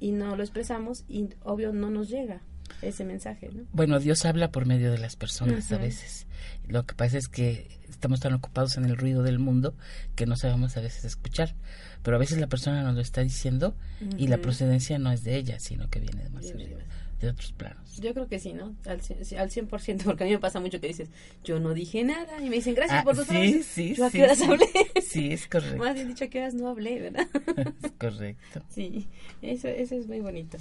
y 0.00 0.12
no 0.12 0.36
lo 0.36 0.42
expresamos 0.42 1.04
y 1.08 1.28
obvio 1.42 1.72
no 1.72 1.90
nos 1.90 2.08
llega 2.08 2.40
ese 2.82 3.04
mensaje, 3.04 3.50
¿no? 3.52 3.64
Bueno, 3.72 3.98
Dios 4.00 4.24
habla 4.24 4.50
por 4.50 4.66
medio 4.66 4.90
de 4.90 4.98
las 4.98 5.16
personas 5.16 5.70
a 5.72 5.78
veces. 5.78 6.26
Lo 6.66 6.84
que 6.84 6.94
pasa 6.94 7.18
es 7.18 7.28
que 7.28 7.68
estamos 7.88 8.20
tan 8.20 8.32
ocupados 8.34 8.76
en 8.76 8.84
el 8.84 8.96
ruido 8.96 9.22
del 9.22 9.38
mundo 9.38 9.74
que 10.14 10.26
no 10.26 10.36
sabemos 10.36 10.76
a 10.76 10.80
veces 10.80 11.04
escuchar. 11.04 11.54
Pero 12.02 12.16
a 12.16 12.20
veces 12.20 12.38
la 12.38 12.48
persona 12.48 12.82
nos 12.82 12.94
lo 12.94 13.00
está 13.00 13.22
diciendo 13.22 13.74
y 14.18 14.28
la 14.28 14.38
procedencia 14.38 14.98
no 14.98 15.10
es 15.12 15.24
de 15.24 15.36
ella, 15.36 15.58
sino 15.58 15.88
que 15.88 16.00
viene 16.00 16.24
de 16.24 16.30
más 16.30 16.50
arriba. 16.50 16.80
De 17.24 17.30
otros 17.30 17.52
planos. 17.52 17.96
Yo 18.00 18.12
creo 18.12 18.28
que 18.28 18.38
sí, 18.38 18.52
¿no? 18.52 18.74
Al, 18.86 19.00
cien- 19.00 19.22
sí, 19.24 19.36
al 19.36 19.50
100%, 19.50 20.04
porque 20.04 20.24
a 20.24 20.26
mí 20.26 20.32
me 20.32 20.38
pasa 20.38 20.60
mucho 20.60 20.80
que 20.80 20.88
dices, 20.88 21.08
yo 21.44 21.58
no 21.60 21.74
dije 21.74 22.04
nada, 22.04 22.40
y 22.40 22.48
me 22.50 22.56
dicen, 22.56 22.74
gracias 22.74 23.00
Ah, 23.00 23.04
por 23.04 23.16
tus 23.16 23.26
sí, 23.26 23.32
palabras". 23.34 23.66
sí, 23.66 23.94
¿Yo 23.94 24.04
a 24.06 24.10
sí, 24.10 24.18
qué 24.18 24.24
horas 24.24 24.38
sí. 24.38 24.44
hablé? 24.44 24.66
Sí, 25.02 25.32
es 25.32 25.46
correcto. 25.48 25.78
Más 25.78 25.94
bien 25.94 26.08
dicho, 26.08 26.24
a 26.24 26.28
qué 26.28 26.38
horas 26.40 26.54
no 26.54 26.68
hablé, 26.68 27.00
¿verdad? 27.00 27.26
es 27.82 27.92
correcto. 27.98 28.62
Sí, 28.70 29.06
eso, 29.42 29.68
eso 29.68 29.94
es 29.96 30.06
muy 30.06 30.20
bonito. 30.20 30.58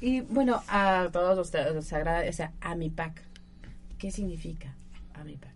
Y 0.00 0.20
bueno, 0.22 0.62
a 0.68 1.08
todos 1.12 1.38
ustedes 1.38 1.74
les 1.74 1.92
agrada, 1.92 2.28
o 2.28 2.32
sea, 2.32 2.52
Amipac. 2.60 3.22
¿Qué 3.98 4.10
significa 4.10 4.74
Amipac? 5.14 5.52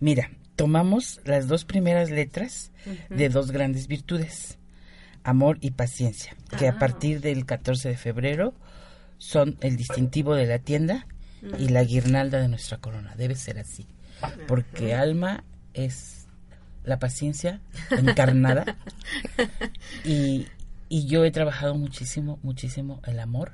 Mira, 0.00 0.30
tomamos 0.56 1.20
las 1.24 1.48
dos 1.48 1.64
primeras 1.64 2.10
letras 2.10 2.70
de 3.10 3.28
dos 3.28 3.50
grandes 3.50 3.86
virtudes, 3.88 4.56
amor 5.22 5.58
y 5.60 5.72
paciencia, 5.72 6.34
que 6.58 6.66
a 6.66 6.72
Ah. 6.72 6.78
partir 6.78 7.20
del 7.20 7.44
14 7.44 7.90
de 7.90 7.96
febrero 7.98 8.54
son 9.18 9.56
el 9.60 9.76
distintivo 9.76 10.34
de 10.34 10.46
la 10.46 10.58
tienda 10.58 11.06
y 11.58 11.68
la 11.68 11.84
guirnalda 11.84 12.40
de 12.40 12.48
nuestra 12.48 12.78
corona. 12.78 13.14
Debe 13.16 13.34
ser 13.34 13.58
así, 13.58 13.86
porque 14.46 14.94
alma 14.94 15.44
es 15.74 16.26
la 16.84 16.98
paciencia 16.98 17.60
encarnada 17.90 18.78
y, 20.04 20.46
y 20.88 21.06
yo 21.06 21.24
he 21.24 21.30
trabajado 21.30 21.74
muchísimo, 21.74 22.38
muchísimo 22.42 23.00
el 23.04 23.20
amor 23.20 23.52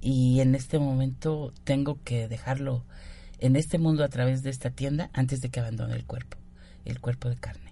y 0.00 0.40
en 0.40 0.54
este 0.54 0.78
momento 0.78 1.52
tengo 1.64 1.98
que 2.04 2.28
dejarlo 2.28 2.84
en 3.38 3.56
este 3.56 3.78
mundo 3.78 4.04
a 4.04 4.08
través 4.08 4.42
de 4.42 4.50
esta 4.50 4.70
tienda 4.70 5.10
antes 5.12 5.40
de 5.40 5.50
que 5.50 5.60
abandone 5.60 5.94
el 5.94 6.04
cuerpo, 6.04 6.36
el 6.84 7.00
cuerpo 7.00 7.28
de 7.28 7.36
carne. 7.36 7.70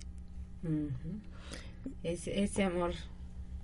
Ese, 2.02 2.42
ese 2.42 2.64
amor, 2.64 2.92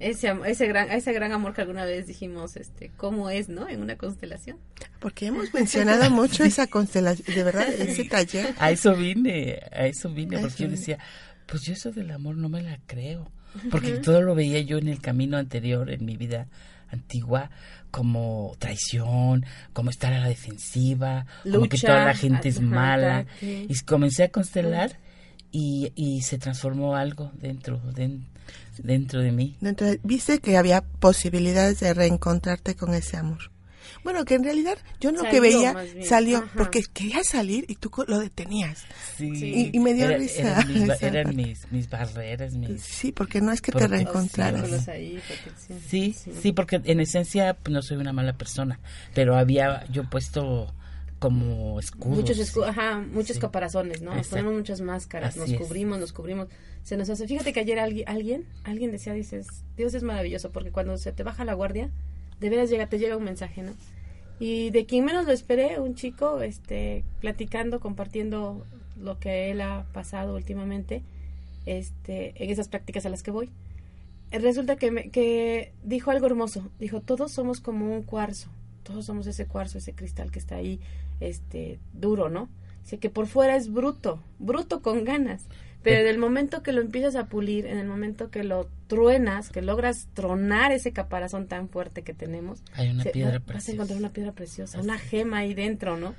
ese, 0.00 0.34
ese, 0.46 0.66
gran, 0.66 0.90
ese 0.90 1.12
gran 1.12 1.32
amor 1.32 1.54
que 1.54 1.60
alguna 1.62 1.84
vez 1.84 2.06
dijimos, 2.06 2.56
este, 2.56 2.90
cómo 2.96 3.30
es, 3.30 3.48
¿no? 3.48 3.68
En 3.68 3.80
una 3.80 3.96
constelación. 3.96 4.58
Porque 5.00 5.26
hemos 5.26 5.52
mencionado 5.54 6.10
mucho 6.10 6.44
esa 6.44 6.66
constelación, 6.66 7.34
de 7.34 7.42
verdad, 7.44 7.68
ese 7.68 8.04
taller. 8.04 8.54
A 8.58 8.70
eso 8.70 8.94
vine, 8.96 9.60
a 9.72 9.86
eso 9.86 10.10
vine, 10.10 10.36
A 10.36 10.40
porque 10.40 10.54
eso 10.54 10.62
yo 10.64 10.68
vine. 10.68 10.78
decía, 10.78 10.98
pues 11.46 11.62
yo 11.62 11.72
eso 11.72 11.92
del 11.92 12.10
amor 12.10 12.36
no 12.36 12.48
me 12.48 12.62
la 12.62 12.78
creo, 12.86 13.30
porque 13.70 13.92
todo 13.98 14.20
lo 14.22 14.34
veía 14.34 14.60
yo 14.60 14.78
en 14.78 14.88
el 14.88 15.00
camino 15.00 15.36
anterior, 15.38 15.90
en 15.90 16.04
mi 16.04 16.16
vida 16.16 16.48
antigua, 16.90 17.50
como 17.90 18.54
traición, 18.58 19.44
como 19.72 19.90
estar 19.90 20.12
a 20.12 20.18
la 20.20 20.28
defensiva, 20.28 21.26
como 21.44 21.68
que 21.68 21.78
toda 21.78 22.04
la 22.06 22.14
gente 22.14 22.48
es 22.48 22.60
mala. 22.60 23.18
ataque. 23.18 23.66
Y 23.68 23.74
comencé 23.84 24.24
a 24.24 24.28
constelar 24.30 24.98
y, 25.52 25.92
y 25.94 26.22
se 26.22 26.38
transformó 26.38 26.96
algo 26.96 27.30
dentro, 27.34 27.78
den- 27.94 28.26
dentro 28.78 29.20
de 29.20 29.32
mí. 29.32 29.56
Dentro 29.60 29.86
de- 29.86 30.00
viste 30.02 30.38
que 30.40 30.56
había 30.56 30.82
posibilidades 30.82 31.80
de 31.80 31.94
reencontrarte 31.94 32.74
con 32.74 32.94
ese 32.94 33.16
amor. 33.16 33.50
Bueno, 34.02 34.24
que 34.26 34.34
en 34.34 34.44
realidad 34.44 34.76
yo 35.00 35.12
lo 35.12 35.22
que 35.22 35.28
Salió, 35.36 35.40
veía 35.40 35.72
más 35.72 35.94
bien. 35.94 36.06
salió 36.06 36.38
Ajá. 36.38 36.50
porque 36.56 36.82
quería 36.92 37.24
salir 37.24 37.64
y 37.68 37.76
tú 37.76 37.88
co- 37.88 38.04
lo 38.06 38.18
detenías. 38.18 38.84
Sí. 39.16 39.34
Sí. 39.36 39.70
Y- 39.72 39.76
y 39.76 39.80
me 39.80 39.94
dio 39.94 40.06
Era- 40.06 40.18
risa 40.18 40.40
Eran, 40.60 40.74
mis, 40.74 41.02
eran 41.02 41.36
mis, 41.36 41.72
mis 41.72 41.88
barreras, 41.88 42.52
mis... 42.54 42.82
Sí, 42.82 43.12
porque 43.12 43.40
no 43.40 43.50
es 43.52 43.62
que 43.62 43.72
te 43.72 43.86
reencontraras. 43.88 44.60
Círculos 44.60 44.88
ahí, 44.88 45.20
protección. 45.26 45.80
Sí, 45.88 46.14
sí, 46.42 46.52
porque 46.52 46.82
en 46.84 47.00
esencia 47.00 47.54
pues, 47.54 47.72
no 47.72 47.80
soy 47.80 47.96
una 47.96 48.12
mala 48.12 48.34
persona, 48.36 48.78
pero 49.14 49.36
había 49.36 49.86
yo 49.90 50.04
puesto 50.10 50.74
como 51.28 51.78
escudos. 51.81 52.16
Muchos, 52.19 52.38
escu- 52.38 52.66
ajá, 52.66 52.99
muchos 53.00 53.37
Sí. 53.37 53.40
caparazones, 53.40 54.02
¿no? 54.02 54.14
Nos 54.14 54.28
ponemos 54.28 54.52
muchas 54.54 54.81
máscaras, 54.81 55.31
Así 55.31 55.40
nos 55.40 55.50
es. 55.50 55.59
cubrimos, 55.66 55.99
nos 55.99 56.12
cubrimos. 56.12 56.49
Se 56.83 56.97
nos 56.97 57.09
hace. 57.11 57.26
Fíjate 57.26 57.52
que 57.52 57.61
ayer 57.61 57.78
alguien, 57.78 58.09
alguien, 58.09 58.45
alguien 58.64 58.90
decía, 58.90 59.12
dices, 59.14 59.47
Dios 59.76 59.95
es 59.95 60.02
maravilloso, 60.02 60.50
porque 60.52 60.71
cuando 60.71 60.97
se 60.99 61.12
te 61.12 61.23
baja 61.23 61.45
la 61.45 61.54
guardia, 61.54 61.90
de 62.40 62.50
veras 62.50 62.69
llega, 62.71 62.87
te 62.88 62.99
llega 62.99 63.16
un 63.16 63.25
mensaje, 63.25 63.62
¿no? 63.62 63.73
Y 64.38 64.71
de 64.71 64.85
quien 64.85 65.04
menos 65.04 65.26
lo 65.26 65.33
esperé, 65.33 65.78
un 65.81 65.95
chico, 65.95 66.43
este, 66.43 67.04
platicando, 67.21 67.81
compartiendo 67.81 68.66
lo 69.00 69.19
que 69.19 69.50
él 69.50 69.61
ha 69.61 69.87
pasado 69.93 70.35
últimamente, 70.35 71.02
este, 71.66 72.35
en 72.43 72.50
esas 72.50 72.69
prácticas 72.69 73.07
a 73.07 73.09
las 73.09 73.23
que 73.23 73.31
voy. 73.31 73.49
Resulta 74.31 74.76
que, 74.76 74.90
me- 74.90 75.11
que 75.11 75.73
dijo 75.85 76.11
algo 76.11 76.26
hermoso. 76.26 76.69
Dijo, 76.81 77.00
todos 77.00 77.31
somos 77.33 77.61
como 77.61 77.95
un 77.95 78.02
cuarzo. 78.02 78.49
Todos 78.84 79.04
somos 79.06 79.26
ese 79.26 79.46
cuarzo, 79.46 79.78
ese 79.78 79.92
cristal 79.94 80.30
que 80.30 80.38
está 80.38 80.54
ahí, 80.56 80.78
este, 81.20 81.80
duro, 81.92 82.28
¿no? 82.30 82.48
Dice 82.82 82.98
que 82.98 83.10
por 83.10 83.26
fuera 83.26 83.56
es 83.56 83.72
bruto, 83.72 84.22
bruto 84.38 84.80
con 84.82 85.04
ganas. 85.04 85.46
Pero 85.82 86.00
en 86.00 86.06
el 86.06 86.16
momento 86.18 86.62
que 86.62 86.72
lo 86.72 86.80
empiezas 86.80 87.14
a 87.14 87.26
pulir, 87.26 87.66
en 87.66 87.76
el 87.76 87.86
momento 87.86 88.30
que 88.30 88.42
lo 88.42 88.68
truenas, 88.86 89.50
que 89.50 89.60
logras 89.60 90.08
tronar 90.14 90.72
ese 90.72 90.92
caparazón 90.92 91.46
tan 91.46 91.68
fuerte 91.68 92.00
que 92.02 92.14
tenemos, 92.14 92.62
Hay 92.72 92.88
una 92.90 93.02
se- 93.02 93.10
piedra 93.10 93.38
va- 93.38 93.52
vas 93.54 93.68
a 93.68 93.72
encontrar 93.72 93.98
una 93.98 94.10
piedra 94.12 94.32
preciosa, 94.32 94.78
Así 94.78 94.86
una 94.86 94.98
gema 94.98 95.38
ahí 95.38 95.52
dentro, 95.52 95.98
¿no? 95.98 96.14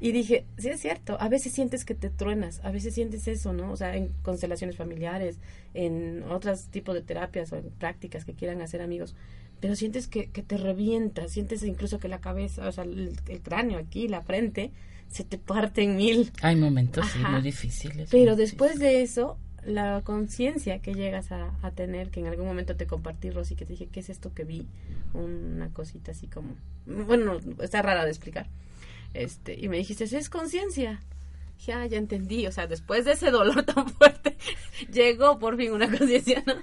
Y 0.00 0.12
dije, 0.12 0.46
sí 0.58 0.68
es 0.70 0.80
cierto, 0.80 1.16
a 1.20 1.28
veces 1.28 1.52
sientes 1.52 1.84
que 1.84 1.94
te 1.94 2.08
truenas, 2.10 2.60
a 2.64 2.70
veces 2.72 2.94
sientes 2.94 3.28
eso, 3.28 3.52
¿no? 3.52 3.70
O 3.70 3.76
sea, 3.76 3.94
en 3.96 4.08
constelaciones 4.22 4.76
familiares, 4.76 5.38
en 5.74 6.22
otros 6.24 6.68
tipos 6.68 6.94
de 6.94 7.02
terapias 7.02 7.52
o 7.52 7.56
en 7.56 7.64
prácticas 7.70 8.24
que 8.24 8.32
quieran 8.32 8.62
hacer 8.62 8.80
amigos, 8.82 9.14
pero 9.62 9.76
sientes 9.76 10.08
que, 10.08 10.26
que 10.26 10.42
te 10.42 10.56
revienta, 10.56 11.28
sientes 11.28 11.62
incluso 11.62 12.00
que 12.00 12.08
la 12.08 12.20
cabeza, 12.20 12.66
o 12.66 12.72
sea, 12.72 12.82
el, 12.82 13.16
el 13.28 13.40
cráneo 13.42 13.78
aquí, 13.78 14.08
la 14.08 14.20
frente, 14.20 14.72
se 15.08 15.22
te 15.22 15.38
parte 15.38 15.84
en 15.84 15.94
mil. 15.94 16.32
Hay 16.42 16.56
momentos 16.56 17.06
sí, 17.12 17.20
muy 17.20 17.42
difíciles. 17.42 18.08
Pero 18.10 18.32
muy 18.32 18.40
después 18.40 18.80
de 18.80 19.02
eso, 19.02 19.38
la 19.64 20.00
conciencia 20.02 20.80
que 20.80 20.94
llegas 20.94 21.30
a, 21.30 21.56
a 21.62 21.70
tener, 21.70 22.10
que 22.10 22.18
en 22.18 22.26
algún 22.26 22.44
momento 22.44 22.74
te 22.74 22.88
compartí, 22.88 23.30
Rosy, 23.30 23.54
que 23.54 23.64
te 23.64 23.74
dije, 23.74 23.86
¿qué 23.86 24.00
es 24.00 24.10
esto 24.10 24.34
que 24.34 24.42
vi? 24.42 24.66
Una 25.14 25.68
cosita 25.68 26.10
así 26.10 26.26
como... 26.26 26.56
Bueno, 26.86 27.38
está 27.60 27.82
rara 27.82 28.04
de 28.04 28.10
explicar. 28.10 28.48
este 29.14 29.56
Y 29.56 29.68
me 29.68 29.76
dijiste, 29.76 30.02
es 30.02 30.28
conciencia. 30.28 31.00
Ya, 31.64 31.86
ya 31.86 31.98
entendí. 31.98 32.48
O 32.48 32.52
sea, 32.52 32.66
después 32.66 33.04
de 33.04 33.12
ese 33.12 33.30
dolor 33.30 33.62
tan 33.64 33.88
fuerte, 33.90 34.36
llegó 34.92 35.38
por 35.38 35.56
fin 35.56 35.70
una 35.70 35.88
conciencia, 35.88 36.42
¿no? 36.44 36.54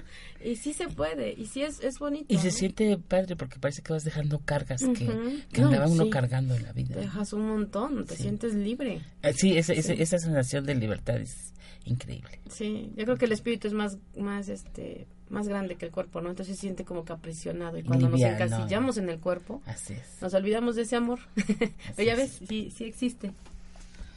Y 0.43 0.55
sí 0.55 0.73
se 0.73 0.87
puede, 0.87 1.33
y 1.33 1.45
sí 1.47 1.61
es, 1.63 1.79
es 1.81 1.99
bonito. 1.99 2.25
Y 2.33 2.37
se 2.37 2.47
¿no? 2.47 2.51
siente 2.53 2.97
padre 2.97 3.35
porque 3.35 3.59
parece 3.59 3.81
que 3.81 3.91
vas 3.93 4.03
dejando 4.03 4.39
cargas 4.39 4.81
que, 4.81 4.87
Ujú. 5.05 5.39
que 5.51 5.61
No, 5.61 5.67
andaba 5.67 5.87
uno 5.87 6.05
sí. 6.05 6.09
cargando 6.09 6.55
en 6.55 6.63
la 6.63 6.71
vida. 6.73 6.95
Te 6.95 7.01
dejas 7.01 7.33
un 7.33 7.47
montón, 7.47 8.05
te 8.05 8.15
Sí. 8.15 8.23
sientes 8.23 8.53
libre. 8.55 9.01
Eh, 9.21 9.33
Sí, 9.33 9.57
esa, 9.57 9.73
esa, 9.73 9.93
esa 9.93 10.17
sensación 10.17 10.65
de 10.65 10.75
libertad 10.75 11.17
es 11.17 11.53
increíble. 11.85 12.39
Sí, 12.49 12.91
yo 12.95 13.05
creo 13.05 13.17
que 13.17 13.25
el 13.25 13.31
espíritu 13.31 13.67
es 13.67 13.73
más, 13.73 13.97
más, 14.17 14.47
este, 14.49 15.07
más 15.29 15.47
grande 15.47 15.75
que 15.75 15.85
el 15.85 15.91
cuerpo, 15.91 16.21
¿no? 16.21 16.29
Entonces 16.29 16.55
se 16.55 16.61
siente 16.61 16.85
como 16.85 17.03
que 17.05 17.13
aprisionado 17.13 17.77
y 17.77 17.83
cuando 17.83 18.09
nos 18.09 18.21
encasillamos 18.21 18.97
en 18.97 19.09
el 19.09 19.19
cuerpo, 19.19 19.61
Así 19.65 19.93
es. 19.93 20.21
nos 20.21 20.33
olvidamos 20.33 20.75
de 20.75 20.83
ese 20.83 20.95
amor. 20.95 21.19
Pero 21.95 22.05
ya 22.07 22.15
ves, 22.15 22.39
sí, 22.47 22.71
sí 22.75 22.85
existe, 22.85 23.31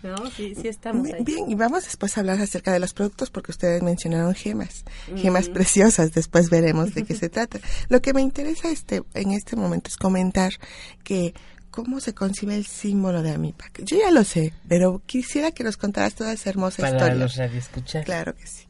¿no? 0.02 0.30
Sí, 0.30 0.54
sí 0.54 0.68
estamos 0.68 1.06
ahí. 1.12 1.22
Bien, 1.24 1.50
y 1.50 1.54
vamos 1.54 1.84
después 1.84 2.16
a 2.16 2.20
hablar 2.20 2.40
acerca 2.40 2.72
de 2.72 2.78
los 2.80 2.92
productos 2.92 3.30
porque 3.30 3.50
ustedes 3.52 3.82
mencionaron 3.82 4.34
gemas, 4.34 4.84
gemas 5.16 5.48
preciosas, 5.48 6.12
después 6.12 6.50
veremos 6.50 6.94
de 6.94 7.04
qué 7.04 7.14
se 7.14 7.28
trata. 7.28 7.58
Lo 7.88 8.02
que 8.02 8.12
me 8.12 8.22
interesa 8.22 8.70
este 8.70 9.02
en 9.14 9.32
este 9.32 9.56
momento 9.56 9.88
es 9.88 9.96
comentar 9.96 10.52
que 11.04 11.34
cómo 11.70 12.00
se 12.00 12.14
concibe 12.14 12.54
el 12.54 12.66
símbolo 12.66 13.22
de 13.22 13.32
Amipac. 13.32 13.82
Yo 13.84 13.96
ya 13.98 14.10
lo 14.10 14.24
sé, 14.24 14.52
pero 14.68 15.02
quisiera 15.06 15.50
que 15.50 15.64
nos 15.64 15.76
contaras 15.76 16.14
toda 16.14 16.32
esa 16.32 16.50
hermosa 16.50 16.82
Para 16.82 16.96
historia. 16.96 17.14
los 17.14 17.36
radioescuchas. 17.36 18.04
Claro 18.04 18.34
que 18.36 18.46
sí. 18.46 18.66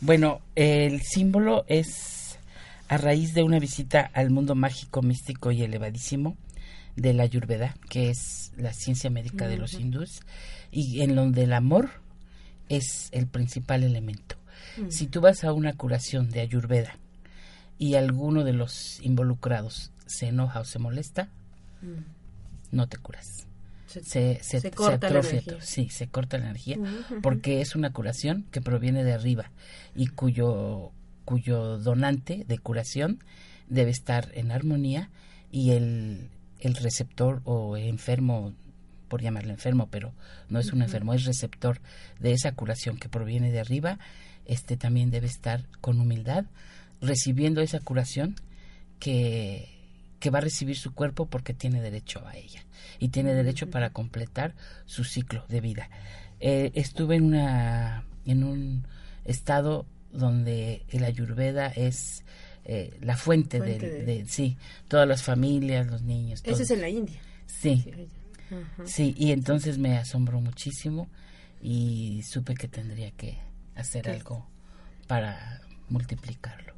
Bueno, 0.00 0.40
el 0.54 1.00
símbolo 1.02 1.64
es 1.68 2.38
a 2.88 2.98
raíz 2.98 3.32
de 3.34 3.42
una 3.42 3.58
visita 3.58 4.10
al 4.12 4.30
mundo 4.30 4.54
mágico, 4.54 5.00
místico 5.00 5.50
y 5.50 5.62
elevadísimo 5.62 6.36
de 6.96 7.12
la 7.12 7.24
Ayurveda, 7.24 7.76
que 7.88 8.10
es 8.10 8.52
la 8.56 8.72
ciencia 8.72 9.10
médica 9.10 9.48
de 9.48 9.56
los 9.58 9.74
hindúes, 9.74 10.20
y 10.70 11.00
en 11.02 11.14
donde 11.14 11.44
el 11.44 11.52
amor 11.52 11.90
es 12.68 13.08
el 13.12 13.26
principal 13.26 13.82
elemento. 13.82 14.36
Si 14.88 15.06
tú 15.06 15.20
vas 15.20 15.44
a 15.44 15.52
una 15.52 15.72
curación 15.74 16.30
de 16.30 16.40
Ayurveda 16.40 16.96
y 17.78 17.94
alguno 17.94 18.44
de 18.44 18.52
los 18.52 19.00
involucrados 19.02 19.92
se 20.06 20.28
enoja 20.28 20.60
o 20.60 20.64
se 20.64 20.78
molesta, 20.78 21.28
Mm. 21.82 22.76
no 22.76 22.88
te 22.88 22.96
curas. 22.96 23.46
Se- 23.86 24.02
Se, 24.02 24.34
se, 24.42 24.42
se 24.42 24.60
se 24.60 24.70
corta 24.70 25.10
la 25.10 25.18
atrofia 25.20 25.40
energía. 25.40 25.60
Sí, 25.60 25.88
se 25.90 26.08
corta 26.08 26.38
la 26.38 26.46
energía 26.46 26.78
porque 27.22 27.60
es 27.60 27.76
una 27.76 27.92
curación 27.92 28.46
que 28.50 28.60
proviene 28.60 29.04
de 29.04 29.12
arriba 29.12 29.50
y 29.94 30.06
cuyo, 30.08 30.90
cuyo 31.24 31.78
donante 31.78 32.44
de 32.48 32.58
curación 32.58 33.18
debe 33.68 33.90
estar 33.90 34.30
en 34.34 34.50
armonía 34.50 35.10
y 35.52 35.72
el, 35.72 36.30
el 36.64 36.74
receptor 36.76 37.42
o 37.44 37.76
enfermo, 37.76 38.52
por 39.08 39.22
llamarlo 39.22 39.50
enfermo, 39.50 39.88
pero 39.90 40.12
no 40.48 40.58
es 40.58 40.72
un 40.72 40.82
enfermo, 40.82 41.14
es 41.14 41.24
receptor 41.24 41.80
de 42.20 42.32
esa 42.32 42.52
curación 42.52 42.96
que 42.96 43.08
proviene 43.08 43.52
de 43.52 43.60
arriba, 43.60 43.98
este 44.46 44.76
también 44.76 45.10
debe 45.10 45.26
estar 45.26 45.64
con 45.80 46.00
humildad 46.00 46.44
recibiendo 47.00 47.60
esa 47.60 47.80
curación 47.80 48.36
que, 48.98 49.68
que 50.20 50.30
va 50.30 50.38
a 50.38 50.42
recibir 50.42 50.76
su 50.76 50.94
cuerpo 50.94 51.26
porque 51.26 51.54
tiene 51.54 51.80
derecho 51.80 52.26
a 52.26 52.36
ella 52.36 52.64
y 52.98 53.08
tiene 53.08 53.34
derecho 53.34 53.70
para 53.70 53.90
completar 53.90 54.54
su 54.86 55.04
ciclo 55.04 55.44
de 55.48 55.60
vida. 55.60 55.88
Eh, 56.40 56.72
estuve 56.74 57.16
en 57.16 57.24
una 57.24 58.04
en 58.26 58.44
un 58.44 58.86
estado 59.24 59.86
donde 60.12 60.84
el 60.90 61.04
ayurveda 61.04 61.66
es 61.66 62.24
eh, 62.64 62.96
la 63.00 63.16
fuente, 63.16 63.58
Fuente 63.58 63.86
del- 63.88 64.06
de- 64.06 64.18
de, 64.22 64.26
sí 64.26 64.56
todas 64.88 65.06
las 65.06 65.22
familias 65.22 65.86
los 65.86 66.02
niños 66.02 66.42
todo. 66.42 66.54
es 66.60 66.70
en 66.70 66.80
la 66.80 66.88
India. 66.88 67.20
sí 67.46 67.84
Sí, 67.84 67.90
sí 68.84 69.14
y 69.18 69.32
entonces 69.32 69.78
me 69.78 69.96
asombró 69.98 70.40
muchísimo 70.40 71.08
y 71.62 72.22
supe 72.22 72.54
que 72.54 72.68
tendría 72.68 73.10
que 73.12 73.38
hacer 73.74 74.02
¿Qué? 74.02 74.10
algo 74.12 74.46
para 75.06 75.60
multiplicarlo 75.88 76.72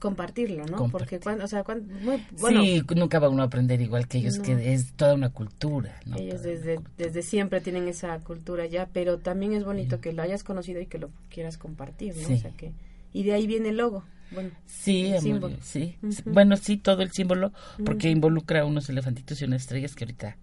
Compartirlo, 0.00 0.66
¿no? 0.66 0.76
Compartir. 0.76 0.90
Porque 0.90 1.20
cuando, 1.20 1.44
o 1.44 1.46
sea, 1.46 1.62
cuando, 1.62 1.94
muy, 2.00 2.20
bueno, 2.40 2.62
sí 2.64 2.82
nunca 2.96 3.20
va 3.20 3.28
uno 3.28 3.42
a 3.44 3.46
aprender 3.46 3.80
igual 3.80 4.08
que 4.08 4.18
ellos 4.18 4.38
No. 4.38 4.42
que 4.42 4.72
es 4.72 4.92
toda 4.94 5.14
una 5.14 5.28
cultura 5.30 6.00
¿no? 6.04 6.16
ellos 6.16 6.42
Toda 6.42 6.48
desde, 6.52 6.74
cultura. 6.76 6.94
desde 6.98 7.22
siempre 7.22 7.60
tienen 7.60 7.86
esa 7.86 8.18
cultura 8.18 8.66
ya, 8.66 8.88
pero 8.92 9.18
también 9.18 9.52
es 9.52 9.62
bonito 9.64 10.00
que 10.00 10.12
lo 10.12 10.22
hayas 10.22 10.42
conocido 10.42 10.80
y 10.80 10.86
que 10.86 10.98
lo 10.98 11.10
quieras 11.30 11.58
compartir, 11.58 12.16
¿no? 12.16 12.26
Sí. 12.26 12.34
O 12.34 12.38
sea 12.40 12.50
que, 12.50 12.72
y 13.12 13.22
de 13.22 13.34
ahí 13.34 13.46
viene 13.46 13.68
el 13.68 13.76
logo. 13.76 14.02
Bueno, 14.30 14.50
Sí, 14.66 15.06
el 15.06 15.06
amor, 15.12 15.22
símbolo. 15.22 15.56
sí. 15.62 15.96
Bueno, 16.26 16.56
sí, 16.56 16.76
todo 16.76 17.02
el 17.02 17.10
símbolo, 17.12 17.52
porque 17.84 18.08
Ujú. 18.08 18.16
involucra 18.16 18.64
unos 18.64 18.88
elefantitos 18.88 19.40
y 19.40 19.44
unas 19.44 19.62
estrellas 19.62 19.94
que 19.94 20.04
ahorita 20.04 20.36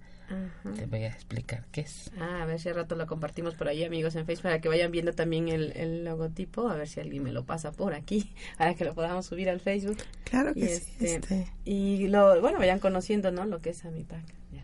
te 0.76 0.86
voy 0.88 1.04
a 1.04 1.10
explicar 1.10 1.66
qué 1.72 1.82
es. 1.82 2.12
Ah, 2.20 2.42
a 2.42 2.46
ver 2.46 2.60
si 2.60 2.68
al 2.70 2.76
rato 2.76 2.96
lo 2.96 3.06
compartimos 3.06 3.54
por 3.54 3.68
ahí, 3.68 3.84
amigos, 3.84 4.16
en 4.16 4.26
Facebook, 4.26 4.44
para 4.44 4.60
que 4.60 4.68
vayan 4.70 4.92
viendo 4.92 5.14
también 5.14 5.50
el, 5.50 5.72
el 5.76 6.04
logotipo, 6.04 6.68
a 6.68 6.76
ver 6.76 6.88
si 6.88 7.00
alguien 7.00 7.22
me 7.24 7.32
lo 7.32 7.44
pasa 7.46 7.72
por 7.72 7.94
aquí, 7.94 8.32
para 8.58 8.74
que 8.74 8.86
lo 8.86 8.96
podamos 8.96 9.28
subir 9.28 9.50
al 9.50 9.60
Facebook. 9.60 9.98
Claro 10.24 10.52
Y 10.56 10.62
que 10.62 10.68
sí. 10.68 10.92
este, 11.00 11.16
Este, 11.16 11.48
Y 11.64 12.08
lo, 12.08 12.42
bueno, 12.42 12.58
vayan 12.58 12.80
conociendo, 12.80 13.32
¿no? 13.32 13.46
Lo 13.46 13.62
que 13.62 13.70
es 13.70 13.86
Amipac. 13.86 14.24
Ya. 14.52 14.64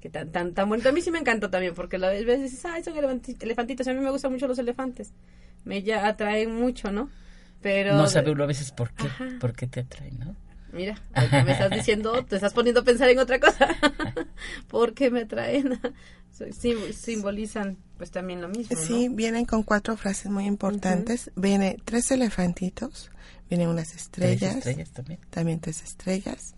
Que 0.00 0.08
tan, 0.08 0.30
tan, 0.30 0.54
tan 0.54 0.68
bonito. 0.68 0.88
A 0.88 0.92
mí 0.92 1.00
sí 1.00 1.10
me 1.10 1.18
encantó 1.18 1.50
también, 1.50 1.74
porque 1.74 1.96
a 1.96 1.98
veces 1.98 2.42
dices, 2.42 2.64
ay, 2.64 2.84
son 2.84 2.94
elefanti- 2.94 3.36
elefantitos. 3.42 3.88
A 3.88 3.92
mí 3.92 4.00
me 4.00 4.10
gustan 4.10 4.30
mucho 4.32 4.46
los 4.46 4.58
elefantes. 4.58 5.12
Me 5.64 5.82
ya 5.82 6.06
atraen 6.06 6.54
mucho, 6.54 6.92
¿no? 6.92 7.10
Pero. 7.66 7.96
no 7.96 8.06
sabe 8.06 8.30
uno 8.30 8.44
a 8.44 8.46
veces 8.46 8.70
por 8.70 8.92
qué, 8.92 9.08
Ajá. 9.08 9.24
por 9.40 9.52
qué 9.52 9.66
te 9.66 9.80
atrae, 9.80 10.12
¿no? 10.12 10.36
Mira, 10.72 11.02
me 11.44 11.50
estás 11.50 11.68
diciendo, 11.68 12.24
te 12.24 12.36
estás 12.36 12.52
poniendo 12.54 12.82
a 12.82 12.84
pensar 12.84 13.08
en 13.08 13.18
otra 13.18 13.40
cosa. 13.40 13.66
porque 14.68 15.10
me 15.10 15.22
atraen. 15.22 15.80
Sí, 16.52 16.74
simbolizan, 16.92 17.78
pues 17.96 18.10
también 18.10 18.42
lo 18.42 18.48
mismo. 18.48 18.76
¿no? 18.78 18.86
Sí, 18.86 19.08
vienen 19.08 19.46
con 19.46 19.62
cuatro 19.62 19.96
frases 19.96 20.30
muy 20.30 20.44
importantes. 20.44 21.30
Viene 21.34 21.78
tres 21.86 22.10
elefantitos, 22.10 23.10
vienen 23.48 23.68
unas 23.68 23.88
Tres 23.88 24.02
estrellas, 24.02 24.56
estrellas 24.56 24.90
también. 24.90 25.20
también 25.30 25.60
tres 25.60 25.82
estrellas, 25.82 26.54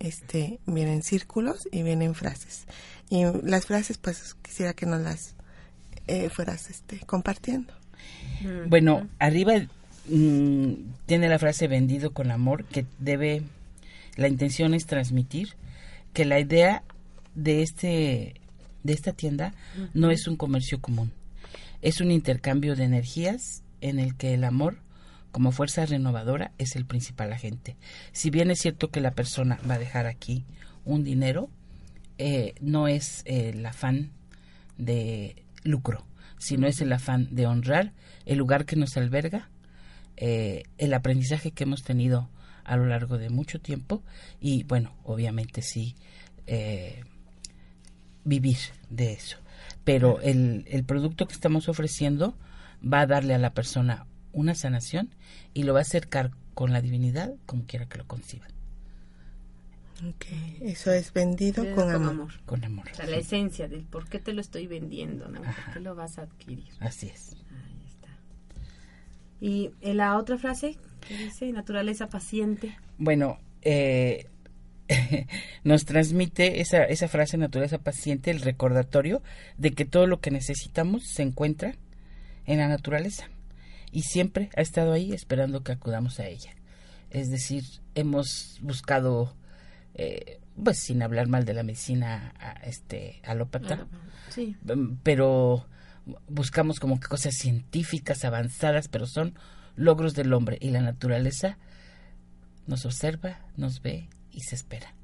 este, 0.00 0.60
vienen 0.66 1.02
círculos 1.02 1.66
y 1.72 1.82
vienen 1.82 2.14
frases. 2.14 2.66
Y 3.08 3.24
las 3.42 3.64
frases, 3.64 3.96
pues 3.96 4.34
quisiera 4.42 4.74
que 4.74 4.84
nos 4.84 5.00
las 5.00 5.34
eh, 6.08 6.28
fueras 6.28 6.68
este, 6.68 7.00
compartiendo. 7.00 7.72
Bueno, 8.68 9.08
arriba 9.18 9.54
mm, 10.08 10.72
tiene 11.06 11.28
la 11.28 11.38
frase 11.38 11.68
vendido 11.68 12.12
con 12.12 12.30
amor 12.30 12.64
que 12.64 12.86
debe, 12.98 13.42
la 14.16 14.28
intención 14.28 14.74
es 14.74 14.86
transmitir 14.86 15.54
que 16.12 16.24
la 16.24 16.40
idea 16.40 16.82
de 17.34 17.62
este 17.62 18.34
de 18.82 18.92
esta 18.92 19.12
tienda 19.12 19.54
no 19.94 20.10
es 20.10 20.26
un 20.26 20.36
comercio 20.36 20.80
común, 20.80 21.12
es 21.82 22.00
un 22.00 22.10
intercambio 22.10 22.74
de 22.74 22.84
energías 22.84 23.62
en 23.80 23.98
el 23.98 24.16
que 24.16 24.34
el 24.34 24.44
amor 24.44 24.78
como 25.30 25.50
fuerza 25.50 25.86
renovadora 25.86 26.52
es 26.58 26.76
el 26.76 26.84
principal 26.84 27.32
agente. 27.32 27.76
Si 28.12 28.30
bien 28.30 28.50
es 28.50 28.60
cierto 28.60 28.90
que 28.90 29.00
la 29.00 29.12
persona 29.12 29.58
va 29.68 29.74
a 29.74 29.78
dejar 29.78 30.06
aquí 30.06 30.44
un 30.84 31.04
dinero, 31.04 31.48
eh, 32.18 32.54
no 32.60 32.86
es 32.86 33.22
eh, 33.24 33.50
el 33.54 33.64
afán 33.64 34.10
de 34.76 35.42
lucro, 35.64 36.04
sino 36.38 36.66
es 36.66 36.80
el 36.80 36.92
afán 36.92 37.28
de 37.30 37.46
honrar 37.46 37.92
el 38.26 38.38
lugar 38.38 38.66
que 38.66 38.76
nos 38.76 38.96
alberga, 38.96 39.48
eh, 40.16 40.64
el 40.78 40.94
aprendizaje 40.94 41.50
que 41.52 41.64
hemos 41.64 41.82
tenido 41.82 42.28
a 42.64 42.76
lo 42.76 42.86
largo 42.86 43.18
de 43.18 43.30
mucho 43.30 43.60
tiempo 43.60 44.02
y 44.40 44.64
bueno, 44.64 44.94
obviamente 45.04 45.62
sí, 45.62 45.94
eh, 46.46 47.02
vivir 48.24 48.58
de 48.90 49.12
eso. 49.12 49.38
Pero 49.84 50.20
el, 50.20 50.64
el 50.68 50.84
producto 50.84 51.26
que 51.26 51.34
estamos 51.34 51.68
ofreciendo 51.68 52.36
va 52.82 53.00
a 53.00 53.06
darle 53.06 53.34
a 53.34 53.38
la 53.38 53.54
persona 53.54 54.06
una 54.32 54.54
sanación 54.54 55.10
y 55.54 55.64
lo 55.64 55.72
va 55.72 55.80
a 55.80 55.82
acercar 55.82 56.30
con 56.54 56.72
la 56.72 56.80
divinidad 56.80 57.32
como 57.46 57.64
quiera 57.64 57.86
que 57.86 57.98
lo 57.98 58.06
conciba, 58.06 58.46
Eso 60.60 60.92
es 60.92 61.12
vendido 61.12 61.62
Vendido 61.62 61.84
con, 61.84 61.94
amor. 61.94 62.32
con 62.44 62.64
amor. 62.64 62.88
O 62.92 62.94
sea, 62.94 63.06
la 63.06 63.16
esencia 63.16 63.68
del 63.68 63.82
por 63.82 64.08
qué 64.08 64.18
te 64.18 64.32
lo 64.32 64.40
estoy 64.40 64.66
vendiendo, 64.66 65.28
¿no? 65.28 65.42
¿Por 65.42 65.72
qué 65.72 65.80
lo 65.80 65.94
vas 65.94 66.18
a 66.18 66.22
adquirir? 66.22 66.68
Así 66.80 67.08
es. 67.08 67.36
Y 69.42 69.72
en 69.80 69.96
la 69.96 70.16
otra 70.18 70.38
frase, 70.38 70.78
que 71.00 71.16
dice? 71.16 71.50
Naturaleza 71.50 72.06
paciente. 72.06 72.76
Bueno, 72.96 73.40
eh, 73.62 74.28
nos 75.64 75.84
transmite 75.84 76.60
esa, 76.60 76.84
esa 76.84 77.08
frase 77.08 77.36
naturaleza 77.38 77.78
paciente, 77.78 78.30
el 78.30 78.40
recordatorio 78.40 79.20
de 79.58 79.72
que 79.72 79.84
todo 79.84 80.06
lo 80.06 80.20
que 80.20 80.30
necesitamos 80.30 81.08
se 81.08 81.24
encuentra 81.24 81.74
en 82.46 82.58
la 82.58 82.68
naturaleza 82.68 83.30
y 83.90 84.02
siempre 84.02 84.48
ha 84.56 84.60
estado 84.60 84.92
ahí 84.92 85.12
esperando 85.12 85.64
que 85.64 85.72
acudamos 85.72 86.20
a 86.20 86.28
ella. 86.28 86.54
Es 87.10 87.28
decir, 87.28 87.64
hemos 87.96 88.60
buscado, 88.62 89.34
eh, 89.96 90.38
pues 90.62 90.78
sin 90.78 91.02
hablar 91.02 91.26
mal 91.26 91.44
de 91.44 91.54
la 91.54 91.64
medicina 91.64 92.32
este, 92.62 93.20
alópata, 93.24 93.88
sí. 94.28 94.56
Mm, 94.62 94.98
pero 95.02 95.66
buscamos 96.28 96.80
como 96.80 96.98
que 97.00 97.06
cosas 97.08 97.34
científicas 97.34 98.24
avanzadas, 98.24 98.88
pero 98.88 99.06
son 99.06 99.34
logros 99.76 100.14
del 100.14 100.32
hombre 100.32 100.58
y 100.60 100.70
la 100.70 100.80
naturaleza 100.80 101.58
nos 102.66 102.84
observa, 102.84 103.40
nos 103.56 103.82
ve 103.82 104.08
y 104.30 104.40
se 104.40 104.54
espera. 104.54 104.94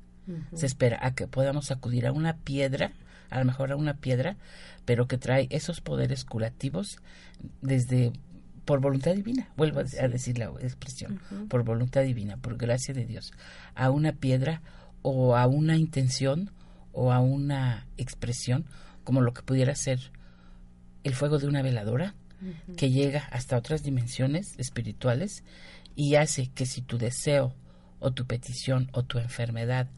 Se 0.54 0.66
espera 0.66 0.98
a 1.02 1.14
que 1.14 1.26
podamos 1.26 1.70
acudir 1.70 2.06
a 2.06 2.12
una 2.12 2.36
piedra, 2.36 2.92
a 3.30 3.38
lo 3.38 3.44
mejor 3.46 3.72
a 3.72 3.76
una 3.76 3.94
piedra, 3.94 4.36
pero 4.84 5.06
que 5.06 5.16
trae 5.18 5.46
esos 5.50 5.80
poderes 5.80 6.24
curativos 6.24 6.98
desde 7.62 8.12
por 8.66 8.80
voluntad 8.80 9.14
divina, 9.14 9.48
vuelvo 9.56 9.80
a- 9.80 10.04
a 10.04 10.08
decir 10.08 10.36
la 10.38 10.52
expresión, 10.60 11.20
por 11.48 11.64
voluntad 11.64 12.02
divina, 12.02 12.36
por 12.36 12.58
gracia 12.58 12.92
de 12.92 13.06
Dios, 13.06 13.32
a 13.74 13.88
una 13.90 14.12
piedra 14.12 14.60
o 15.00 15.36
a 15.36 15.46
una 15.46 15.76
intención 15.78 16.50
o 16.92 17.10
a 17.12 17.20
una 17.20 17.86
expresión 17.96 18.66
como 19.04 19.22
lo 19.22 19.32
que 19.32 19.42
pudiera 19.42 19.74
ser 19.74 20.10
el 21.08 21.14
fuego 21.14 21.38
de 21.38 21.46
una 21.46 21.62
veladora 21.62 22.14
que 22.76 22.90
llega 22.90 23.24
hasta 23.32 23.56
otras 23.56 23.82
dimensiones 23.82 24.54
espirituales 24.58 25.42
y 25.96 26.14
hace 26.14 26.48
que 26.54 26.66
si 26.66 26.82
tu 26.82 26.98
deseo 26.98 27.52
o 27.98 28.12
tu 28.12 28.26
petición 28.26 28.88
o 28.92 29.02
tu 29.02 29.18
enfermedad 29.18 29.88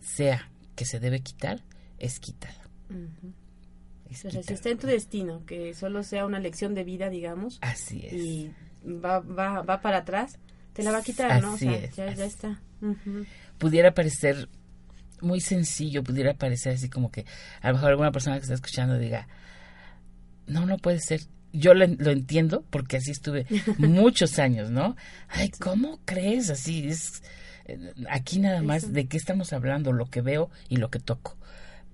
sea 0.00 0.50
que 0.76 0.84
se 0.84 1.00
debe 1.00 1.20
quitar, 1.20 1.64
es 1.98 2.20
quitada. 2.20 2.68
Es 4.10 4.18
sea, 4.18 4.30
si 4.30 4.38
quitada. 4.38 4.54
está 4.54 4.68
en 4.68 4.78
tu 4.78 4.86
destino, 4.86 5.46
que 5.46 5.72
solo 5.74 6.02
sea 6.02 6.26
una 6.26 6.40
lección 6.40 6.74
de 6.74 6.84
vida, 6.84 7.08
digamos, 7.08 7.58
Así 7.62 8.04
es. 8.04 8.12
y 8.12 8.52
va, 8.84 9.20
va, 9.20 9.62
va 9.62 9.80
para 9.80 9.98
atrás, 9.98 10.38
te 10.74 10.82
la 10.82 10.92
va 10.92 10.98
a 10.98 11.02
quitar, 11.02 11.40
¿no? 11.40 11.54
O 11.54 11.58
sea, 11.58 11.74
es, 11.74 11.96
ya, 11.96 12.12
ya 12.12 12.24
está. 12.26 12.60
Pudiera 13.56 13.94
parecer 13.94 14.48
muy 15.20 15.40
sencillo, 15.40 16.04
pudiera 16.04 16.34
parecer 16.34 16.74
así 16.74 16.88
como 16.88 17.10
que 17.10 17.24
a 17.60 17.68
lo 17.68 17.74
mejor 17.74 17.90
alguna 17.90 18.12
persona 18.12 18.36
que 18.36 18.42
está 18.42 18.54
escuchando 18.54 18.98
diga, 18.98 19.26
no, 20.48 20.66
no 20.66 20.76
puede 20.78 21.00
ser. 21.00 21.20
Yo 21.52 21.72
lo, 21.74 21.86
lo 21.86 22.10
entiendo 22.10 22.64
porque 22.70 22.98
así 22.98 23.10
estuve 23.10 23.46
muchos 23.78 24.38
años, 24.38 24.70
¿no? 24.70 24.96
Ay, 25.28 25.50
¿cómo 25.50 26.00
crees? 26.04 26.50
Así 26.50 26.88
es. 26.88 27.22
eh, 27.66 27.78
Aquí 28.10 28.38
nada 28.38 28.62
más 28.62 28.92
de 28.92 29.06
qué 29.06 29.16
estamos 29.16 29.52
hablando, 29.52 29.92
lo 29.92 30.06
que 30.06 30.20
veo 30.20 30.50
y 30.68 30.76
lo 30.76 30.90
que 30.90 30.98
toco. 30.98 31.36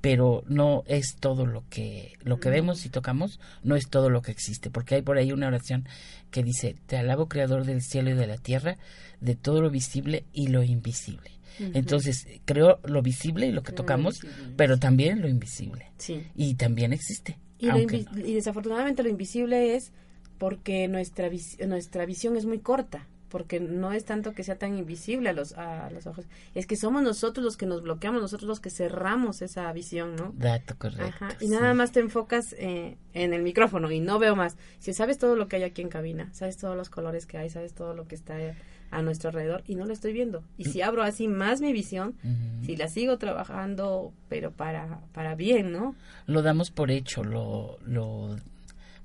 Pero 0.00 0.44
no 0.48 0.82
es 0.86 1.16
todo 1.18 1.46
lo 1.46 1.64
que 1.70 2.12
lo 2.22 2.38
que 2.38 2.50
vemos 2.50 2.84
y 2.84 2.90
tocamos, 2.90 3.40
no 3.62 3.74
es 3.74 3.88
todo 3.88 4.10
lo 4.10 4.20
que 4.20 4.32
existe, 4.32 4.68
porque 4.70 4.96
hay 4.96 5.02
por 5.02 5.16
ahí 5.16 5.32
una 5.32 5.46
oración 5.46 5.88
que 6.30 6.42
dice, 6.42 6.76
"Te 6.86 6.98
alabo 6.98 7.26
creador 7.28 7.64
del 7.64 7.80
cielo 7.80 8.10
y 8.10 8.14
de 8.14 8.26
la 8.26 8.36
tierra, 8.36 8.76
de 9.22 9.34
todo 9.34 9.62
lo 9.62 9.70
visible 9.70 10.24
y 10.34 10.48
lo 10.48 10.62
invisible." 10.62 11.30
Entonces, 11.72 12.26
creo 12.44 12.80
lo 12.84 13.00
visible 13.00 13.46
y 13.46 13.52
lo 13.52 13.62
que 13.62 13.70
tocamos, 13.72 14.20
pero 14.56 14.76
también 14.78 15.22
lo 15.22 15.28
invisible. 15.28 15.86
Sí. 15.96 16.26
Y 16.34 16.54
también 16.56 16.92
existe. 16.92 17.38
Y, 17.64 17.68
aunque- 17.70 18.04
y 18.26 18.34
desafortunadamente 18.34 19.02
lo 19.02 19.08
invisible 19.08 19.74
es 19.76 19.92
porque 20.38 20.88
nuestra, 20.88 21.28
vis- 21.28 21.58
nuestra 21.66 22.04
visión 22.06 22.36
es 22.36 22.44
muy 22.46 22.58
corta, 22.58 23.06
porque 23.34 23.58
no 23.58 23.90
es 23.90 24.04
tanto 24.04 24.32
que 24.32 24.44
sea 24.44 24.58
tan 24.58 24.78
invisible 24.78 25.28
a 25.28 25.32
los, 25.32 25.54
a 25.54 25.90
los 25.90 26.06
ojos, 26.06 26.24
es 26.54 26.68
que 26.68 26.76
somos 26.76 27.02
nosotros 27.02 27.42
los 27.42 27.56
que 27.56 27.66
nos 27.66 27.82
bloqueamos, 27.82 28.22
nosotros 28.22 28.46
los 28.46 28.60
que 28.60 28.70
cerramos 28.70 29.42
esa 29.42 29.72
visión, 29.72 30.14
¿no? 30.14 30.32
Dato 30.36 30.76
correcto. 30.78 31.02
Ajá, 31.04 31.36
y 31.40 31.46
sí. 31.46 31.50
nada 31.50 31.74
más 31.74 31.90
te 31.90 31.98
enfocas 31.98 32.54
eh, 32.58 32.96
en 33.12 33.34
el 33.34 33.42
micrófono 33.42 33.90
y 33.90 33.98
no 33.98 34.20
veo 34.20 34.36
más. 34.36 34.56
Si 34.78 34.92
sabes 34.92 35.18
todo 35.18 35.34
lo 35.34 35.48
que 35.48 35.56
hay 35.56 35.64
aquí 35.64 35.82
en 35.82 35.88
cabina, 35.88 36.32
sabes 36.32 36.58
todos 36.58 36.76
los 36.76 36.90
colores 36.90 37.26
que 37.26 37.36
hay, 37.36 37.50
sabes 37.50 37.74
todo 37.74 37.92
lo 37.92 38.06
que 38.06 38.14
está 38.14 38.36
a 38.92 39.02
nuestro 39.02 39.30
alrededor 39.30 39.64
y 39.66 39.74
no 39.74 39.84
lo 39.84 39.92
estoy 39.92 40.12
viendo. 40.12 40.44
Y 40.56 40.66
si 40.66 40.80
abro 40.80 41.02
así 41.02 41.26
más 41.26 41.60
mi 41.60 41.72
visión, 41.72 42.14
si 42.64 42.76
la 42.76 42.86
sigo 42.86 43.18
trabajando, 43.18 44.12
pero 44.28 44.52
para, 44.52 45.00
para 45.12 45.34
bien, 45.34 45.72
¿no? 45.72 45.96
Lo 46.26 46.42
damos 46.42 46.70
por 46.70 46.92
hecho, 46.92 47.24
lo, 47.24 47.78
lo, 47.84 48.36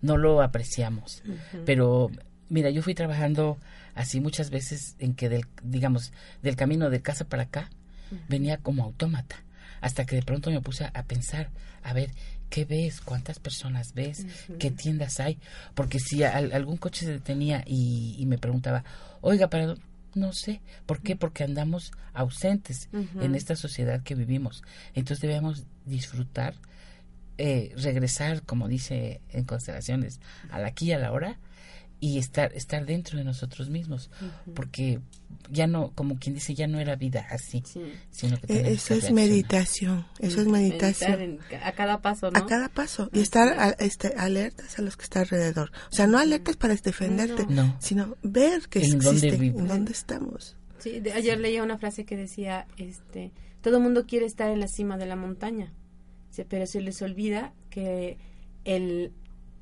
no 0.04 0.18
lo 0.18 0.44
apreciamos. 0.44 1.24
Pero, 1.66 2.12
mira, 2.50 2.70
yo 2.70 2.82
fui 2.82 2.94
trabajando 2.96 3.58
así 3.96 4.20
muchas 4.20 4.50
veces 4.50 4.96
en 5.00 5.14
que, 5.14 5.30
del, 5.30 5.46
digamos, 5.64 6.12
del 6.42 6.56
camino 6.56 6.90
de 6.90 7.02
casa 7.02 7.26
para 7.26 7.44
acá, 7.44 7.70
venía 8.28 8.58
como 8.58 8.84
autómata. 8.84 9.36
Hasta 9.82 10.06
que 10.06 10.16
de 10.18 10.24
pronto 10.24 10.52
me 10.52 10.60
puse 10.62 10.84
a, 10.86 10.88
a 10.94 11.04
pensar, 11.04 11.50
a 11.84 11.94
ver, 11.94 12.12
¿qué 12.50 12.66
ves? 12.66 13.00
¿Cuántas 13.02 13.40
personas 13.40 13.94
ves? 13.94 14.26
¿Qué 14.58 14.72
tiendas 14.72 15.20
hay? 15.20 15.38
Porque 15.76 16.00
si 16.00 16.24
al- 16.24 16.52
algún 16.52 16.78
coche 16.78 17.06
se 17.06 17.12
detenía 17.14 17.64
y, 17.66 18.16
y 18.18 18.26
me 18.26 18.38
preguntaba, 18.38 18.84
oiga, 19.22 19.50
para 19.50 19.68
dó-?" 19.68 19.78
no 20.16 20.34
sé, 20.34 20.60
¿por 20.88 21.02
qué? 21.02 21.16
Porque 21.16 21.44
andamos 21.44 21.92
ausentes 22.14 22.90
en 23.22 23.36
esta 23.36 23.56
sociedad 23.56 24.02
que 24.02 24.16
vivimos. 24.16 24.64
Entonces 24.96 25.22
debemos 25.22 25.66
disfrutar, 25.86 26.56
eh, 27.38 27.72
regresar, 27.78 28.42
como 28.42 28.68
dice 28.68 29.22
en 29.32 29.46
constelaciones, 29.46 30.20
al 30.52 30.66
aquí 30.66 30.88
y 30.88 30.92
a 30.94 30.98
la 31.00 31.12
hora 31.12 31.38
y 32.02 32.18
estar 32.18 32.54
estar 32.54 32.86
dentro 32.86 33.18
de 33.18 33.24
nosotros 33.26 33.70
mismos, 33.70 34.10
porque 34.56 35.00
ya 35.52 35.68
no, 35.68 35.92
como 35.96 36.18
quien 36.18 36.36
dice, 36.36 36.54
ya 36.56 36.66
no 36.68 36.80
era 36.80 36.96
vida 36.96 37.26
así, 37.30 37.62
Sí. 37.66 37.82
sino 38.10 38.38
que 38.38 38.46
Eh, 38.46 38.48
tenemos 38.58 38.74
Eso 38.74 38.88
que 39.00 39.06
es 39.08 39.12
meditación, 39.12 40.06
eso 40.20 40.42
es 40.42 40.48
meditación. 40.48 41.22
en 41.22 41.40
a 41.64 41.72
cada 41.74 42.02
paso, 42.02 42.32
¿no? 42.32 42.40
A 42.40 42.46
cada 42.46 42.70
paso 42.70 43.10
y 43.12 43.20
estar 43.20 43.60
a- 43.60 43.72
este, 43.80 44.14
alertas 44.18 44.80
a 44.80 44.82
los 44.82 44.96
que 44.96 45.04
está 45.04 45.20
alrededor. 45.22 45.72
O 45.92 45.96
sea, 45.96 46.08
no 46.08 46.18
alertas 46.20 46.56
para 46.56 46.74
defenderte, 46.76 47.46
No. 47.50 47.76
sino 47.80 48.16
ver 48.24 48.62
que 48.70 48.80
En 48.80 49.00
dónde 49.00 49.28
existe, 49.28 49.38
vive. 49.38 49.60
en 49.60 49.68
dónde 49.68 49.92
estamos. 49.92 50.56
Sí, 50.78 51.02
de- 51.02 51.12
ayer 51.12 51.38
leía 51.40 51.64
una 51.64 51.78
frase 51.78 52.06
que 52.06 52.16
decía, 52.16 52.66
este, 52.78 53.32
todo 53.62 53.78
el 53.78 53.84
mundo 53.84 54.06
quiere 54.06 54.26
estar 54.26 54.50
en 54.50 54.62
la 54.62 54.68
cima 54.70 54.98
de 54.98 55.06
la 55.06 55.18
montaña, 55.18 55.74
pero 56.48 56.66
se 56.66 56.80
les 56.80 57.02
olvida 57.02 57.54
que 57.70 58.18
el, 58.64 59.12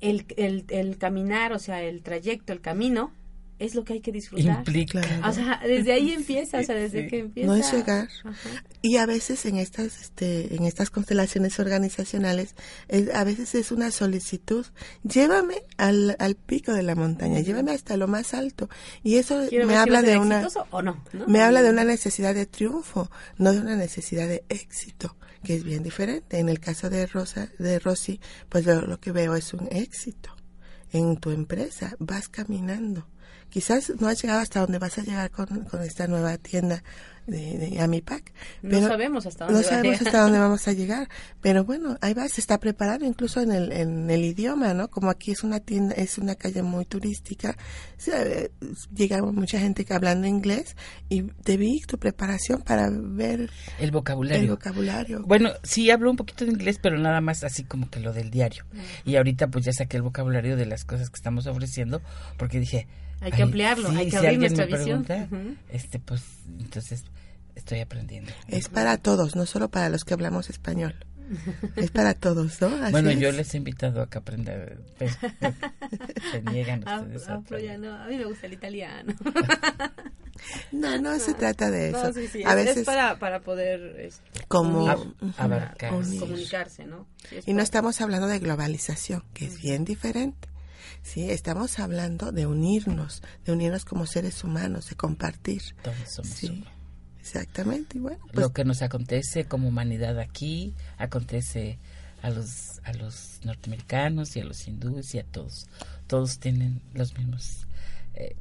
el, 0.01 0.25
el, 0.37 0.65
el 0.69 0.97
caminar, 0.97 1.53
o 1.53 1.59
sea, 1.59 1.81
el 1.81 2.01
trayecto, 2.03 2.53
el 2.53 2.61
camino, 2.61 3.11
es 3.59 3.73
lo 3.73 3.83
que 3.83 3.93
hay 3.93 4.01
que 4.01 4.11
disfrutar. 4.11 4.57
Implica. 4.59 5.01
Claro. 5.01 5.27
O 5.29 5.33
sea, 5.33 5.59
desde 5.65 5.91
ahí 5.91 6.11
empieza, 6.13 6.59
o 6.59 6.63
sea, 6.63 6.75
desde 6.75 7.07
que 7.07 7.17
empieza. 7.17 7.47
No 7.47 7.55
es 7.55 7.71
llegar. 7.73 8.07
Ajá. 8.23 8.63
Y 8.83 8.97
a 8.97 9.07
veces 9.07 9.47
en 9.47 9.57
estas, 9.57 9.99
este, 9.99 10.55
en 10.55 10.63
estas 10.65 10.91
constelaciones 10.91 11.59
organizacionales, 11.59 12.53
es- 12.87 13.09
a 13.15 13.23
veces 13.23 13.55
es 13.55 13.71
una 13.71 13.89
solicitud. 13.89 14.63
Llévame 15.01 15.63
al, 15.77 16.15
al 16.19 16.35
pico 16.35 16.71
de 16.71 16.83
la 16.83 16.93
montaña, 16.93 17.39
llévame 17.39 17.71
hasta 17.71 17.97
lo 17.97 18.07
más 18.07 18.35
alto. 18.35 18.69
Y 19.01 19.15
eso 19.15 19.43
Quiero 19.49 19.65
me 19.65 19.75
habla 19.75 20.03
de 20.03 20.19
una, 20.19 20.47
o 20.69 20.81
no, 20.83 21.03
¿no? 21.13 21.25
me 21.27 21.41
habla 21.41 21.63
de 21.63 21.71
una 21.71 21.83
necesidad 21.83 22.35
de 22.35 22.45
triunfo, 22.45 23.09
no 23.39 23.53
de 23.53 23.59
una 23.59 23.75
necesidad 23.75 24.27
de 24.27 24.43
éxito, 24.49 25.15
que 25.43 25.55
es 25.55 25.63
bien 25.63 25.83
diferente. 25.83 26.39
En 26.39 26.49
el 26.49 26.59
caso 26.59 26.89
de 26.89 27.05
Rosa, 27.05 27.49
de 27.59 27.79
Rosy, 27.79 28.19
pues 28.49 28.65
lo, 28.65 28.81
lo 28.81 28.99
que 28.99 29.11
veo 29.11 29.35
es 29.35 29.53
un 29.53 29.67
éxito. 29.71 30.35
En 30.91 31.17
tu 31.17 31.31
empresa 31.31 31.95
vas 31.99 32.27
caminando. 32.29 33.07
Quizás 33.49 33.93
no 33.99 34.07
has 34.07 34.21
llegado 34.21 34.41
hasta 34.41 34.59
donde 34.59 34.79
vas 34.79 34.97
a 34.97 35.03
llegar 35.03 35.31
con, 35.31 35.63
con 35.65 35.81
esta 35.81 36.07
nueva 36.07 36.37
tienda 36.37 36.83
de, 37.27 37.57
de 37.57 37.79
Amipac. 37.81 38.31
No 38.63 38.69
pero 38.71 38.87
sabemos 38.87 39.25
hasta 39.27 39.45
No 39.45 39.51
dónde 39.53 39.67
va 39.67 39.73
a 39.73 39.75
sabemos 39.77 40.01
hasta 40.01 40.21
dónde 40.21 40.39
vamos 40.45 40.67
a 40.67 40.73
llegar. 40.73 41.07
Pero 41.41 41.63
bueno, 41.65 41.97
ahí 42.01 42.13
vas, 42.13 42.31
se 42.31 42.41
está 42.41 42.59
preparado 42.59 43.05
incluso 43.05 43.41
en 43.41 43.51
el, 43.51 43.71
en 43.71 44.09
el 44.09 44.23
idioma, 44.23 44.73
¿no? 44.73 44.87
Como 44.89 45.09
aquí 45.11 45.31
es 45.31 45.43
una 45.43 45.59
tienda, 45.59 45.93
es 45.95 46.17
una 46.17 46.35
calle 46.35 46.63
muy 46.63 46.85
turística, 46.85 47.55
se- 47.97 48.51
llega 48.95 49.21
mucha 49.21 49.59
gente 49.59 49.85
que 49.85 49.93
hablando 49.93 50.25
inglés 50.27 50.75
y 51.09 51.23
te 51.23 51.57
vi 51.57 51.81
tu 51.81 51.97
preparación 51.97 52.61
para 52.61 52.89
ver 52.91 53.49
El 53.79 53.91
vocabulario. 53.91 54.41
el 54.43 54.49
vocabulario. 54.49 55.23
Bueno, 55.25 55.51
sí 55.63 55.91
hablo 55.91 56.09
un 56.09 56.17
poquito 56.17 56.45
de 56.45 56.51
inglés, 56.51 56.79
pero 56.81 56.97
nada 56.97 57.21
más 57.21 57.43
así 57.43 57.63
como 57.63 57.89
que 57.89 57.99
lo 57.99 58.13
del 58.13 58.31
diario. 58.31 58.65
Y 59.05 59.15
ahorita 59.17 59.47
pues 59.47 59.65
ya 59.65 59.73
saqué 59.73 59.97
el 59.97 60.03
vocabulario 60.03 60.55
de 60.55 60.65
las 60.65 60.85
cosas 60.85 61.09
que 61.09 61.15
estamos 61.17 61.45
ofreciendo, 61.47 62.01
porque 62.37 62.59
dije... 62.59 62.87
Hay 63.19 63.31
que 63.31 63.37
"Ay, 63.37 63.41
ampliarlo, 63.43 63.89
hay 63.89 64.09
que 64.11 64.17
abrir 64.17 64.37
nuestra 64.37 64.65
visión". 64.67 65.03
pregunta, 65.03 65.27
este 65.71 65.97
pues 65.97 66.21
entonces 66.59 67.03
estoy 67.57 67.79
aprendiendo. 67.81 68.31
Es 68.47 68.69
para 68.69 68.97
todos, 68.97 69.35
no 69.35 69.45
solo 69.45 69.69
para 69.69 69.89
los 69.89 70.05
que 70.05 70.13
hablamos 70.13 70.49
español. 70.49 70.95
Es 71.75 71.91
para 71.91 72.13
todos, 72.13 72.61
¿no? 72.61 72.67
Así 72.81 72.91
bueno, 72.91 73.09
es. 73.09 73.19
yo 73.19 73.31
les 73.33 73.53
he 73.53 73.57
invitado 73.57 74.01
a 74.01 74.09
que 74.09 74.17
aprendan. 74.17 74.79
pero 74.97 75.11
se 76.31 76.41
niegan 76.43 76.79
ustedes 76.87 77.27
a 77.27 77.41
pero 77.47 77.59
ya 77.59 77.73
aprender. 77.73 77.79
no, 77.79 77.95
a 78.01 78.07
mí 78.07 78.17
me 78.17 78.25
gusta 78.25 78.45
el 78.47 78.53
italiano. 78.53 79.13
No, 80.71 80.99
no 81.01 81.17
se 81.17 81.33
trata 81.33 81.71
de 81.71 81.89
eso. 81.89 82.03
No, 82.03 82.13
sí, 82.13 82.27
sí, 82.27 82.43
a 82.45 82.51
es- 82.51 82.55
veces 82.57 82.77
es 82.77 82.85
para, 82.85 83.17
para 83.17 83.39
poder 83.41 83.99
este, 83.99 84.21
como 84.47 84.83
unir, 84.85 85.33
abarcar. 85.35 85.93
unir. 85.95 86.19
comunicarse, 86.19 86.85
¿no? 86.85 87.07
Sí, 87.27 87.37
es 87.37 87.47
Y 87.47 87.53
no 87.53 87.63
estamos 87.63 87.99
hablando 88.01 88.27
de 88.27 88.37
globalización, 88.37 89.23
que 89.33 89.45
es 89.45 89.59
bien 89.59 89.83
diferente. 89.83 90.47
Sí, 91.01 91.31
estamos 91.31 91.79
hablando 91.79 92.31
de 92.31 92.45
unirnos, 92.45 93.23
de 93.45 93.51
unirnos 93.51 93.83
como 93.83 94.05
seres 94.05 94.43
humanos, 94.43 94.89
de 94.89 94.95
compartir. 94.95 95.63
Todos 95.81 95.97
somos 96.07 96.31
Sí, 96.31 96.47
uno. 96.49 96.65
Exactamente. 97.27 97.97
Y 97.97 98.01
bueno, 98.01 98.19
pues 98.31 98.37
Lo 98.37 98.53
que 98.53 98.63
nos 98.63 98.81
acontece 98.81 99.45
como 99.45 99.67
humanidad 99.67 100.19
aquí, 100.19 100.73
acontece 100.97 101.77
a 102.21 102.29
los, 102.29 102.79
a 102.83 102.93
los 102.93 103.39
norteamericanos 103.43 104.35
y 104.35 104.41
a 104.41 104.45
los 104.45 104.67
hindúes 104.67 105.13
y 105.13 105.19
a 105.19 105.23
todos. 105.23 105.67
Todos 106.07 106.39
tienen 106.39 106.81
los 106.93 107.17
mismos 107.17 107.67
eh, 108.15 108.35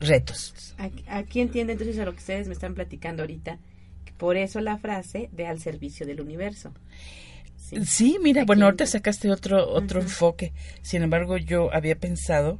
retos. 0.00 0.74
Aquí, 0.78 1.04
aquí 1.08 1.40
entiende 1.40 1.72
entonces 1.74 1.98
a 1.98 2.04
lo 2.04 2.12
que 2.12 2.18
ustedes 2.18 2.46
me 2.46 2.54
están 2.54 2.74
platicando 2.74 3.22
ahorita. 3.22 3.58
Por 4.18 4.36
eso 4.36 4.60
la 4.60 4.76
frase 4.76 5.30
de 5.32 5.46
al 5.46 5.60
servicio 5.60 6.06
del 6.06 6.20
universo. 6.20 6.72
Sí. 7.56 7.84
Sí, 7.84 8.18
mira, 8.20 8.42
Aquí 8.42 8.46
bueno, 8.46 8.64
ahorita 8.66 8.86
sacaste 8.86 9.30
otro 9.30 9.68
otro 9.70 10.00
enfoque. 10.00 10.52
Sin 10.82 11.02
embargo, 11.02 11.36
yo 11.36 11.72
había 11.72 11.96
pensado 11.96 12.58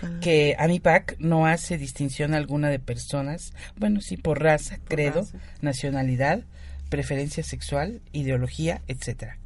con- 0.00 0.20
que 0.20 0.54
AMIPAC 0.58 1.16
no 1.18 1.46
hace 1.46 1.78
distinción 1.78 2.34
alguna 2.34 2.68
de 2.70 2.78
personas, 2.78 3.52
bueno, 3.76 4.00
sí, 4.00 4.16
por 4.16 4.42
raza, 4.42 4.78
credo, 4.88 5.20
raza. 5.20 5.38
nacionalidad, 5.60 6.42
preferencia 6.88 7.42
sexual, 7.42 8.00
ideología, 8.12 8.82
etcétera. 8.88 9.38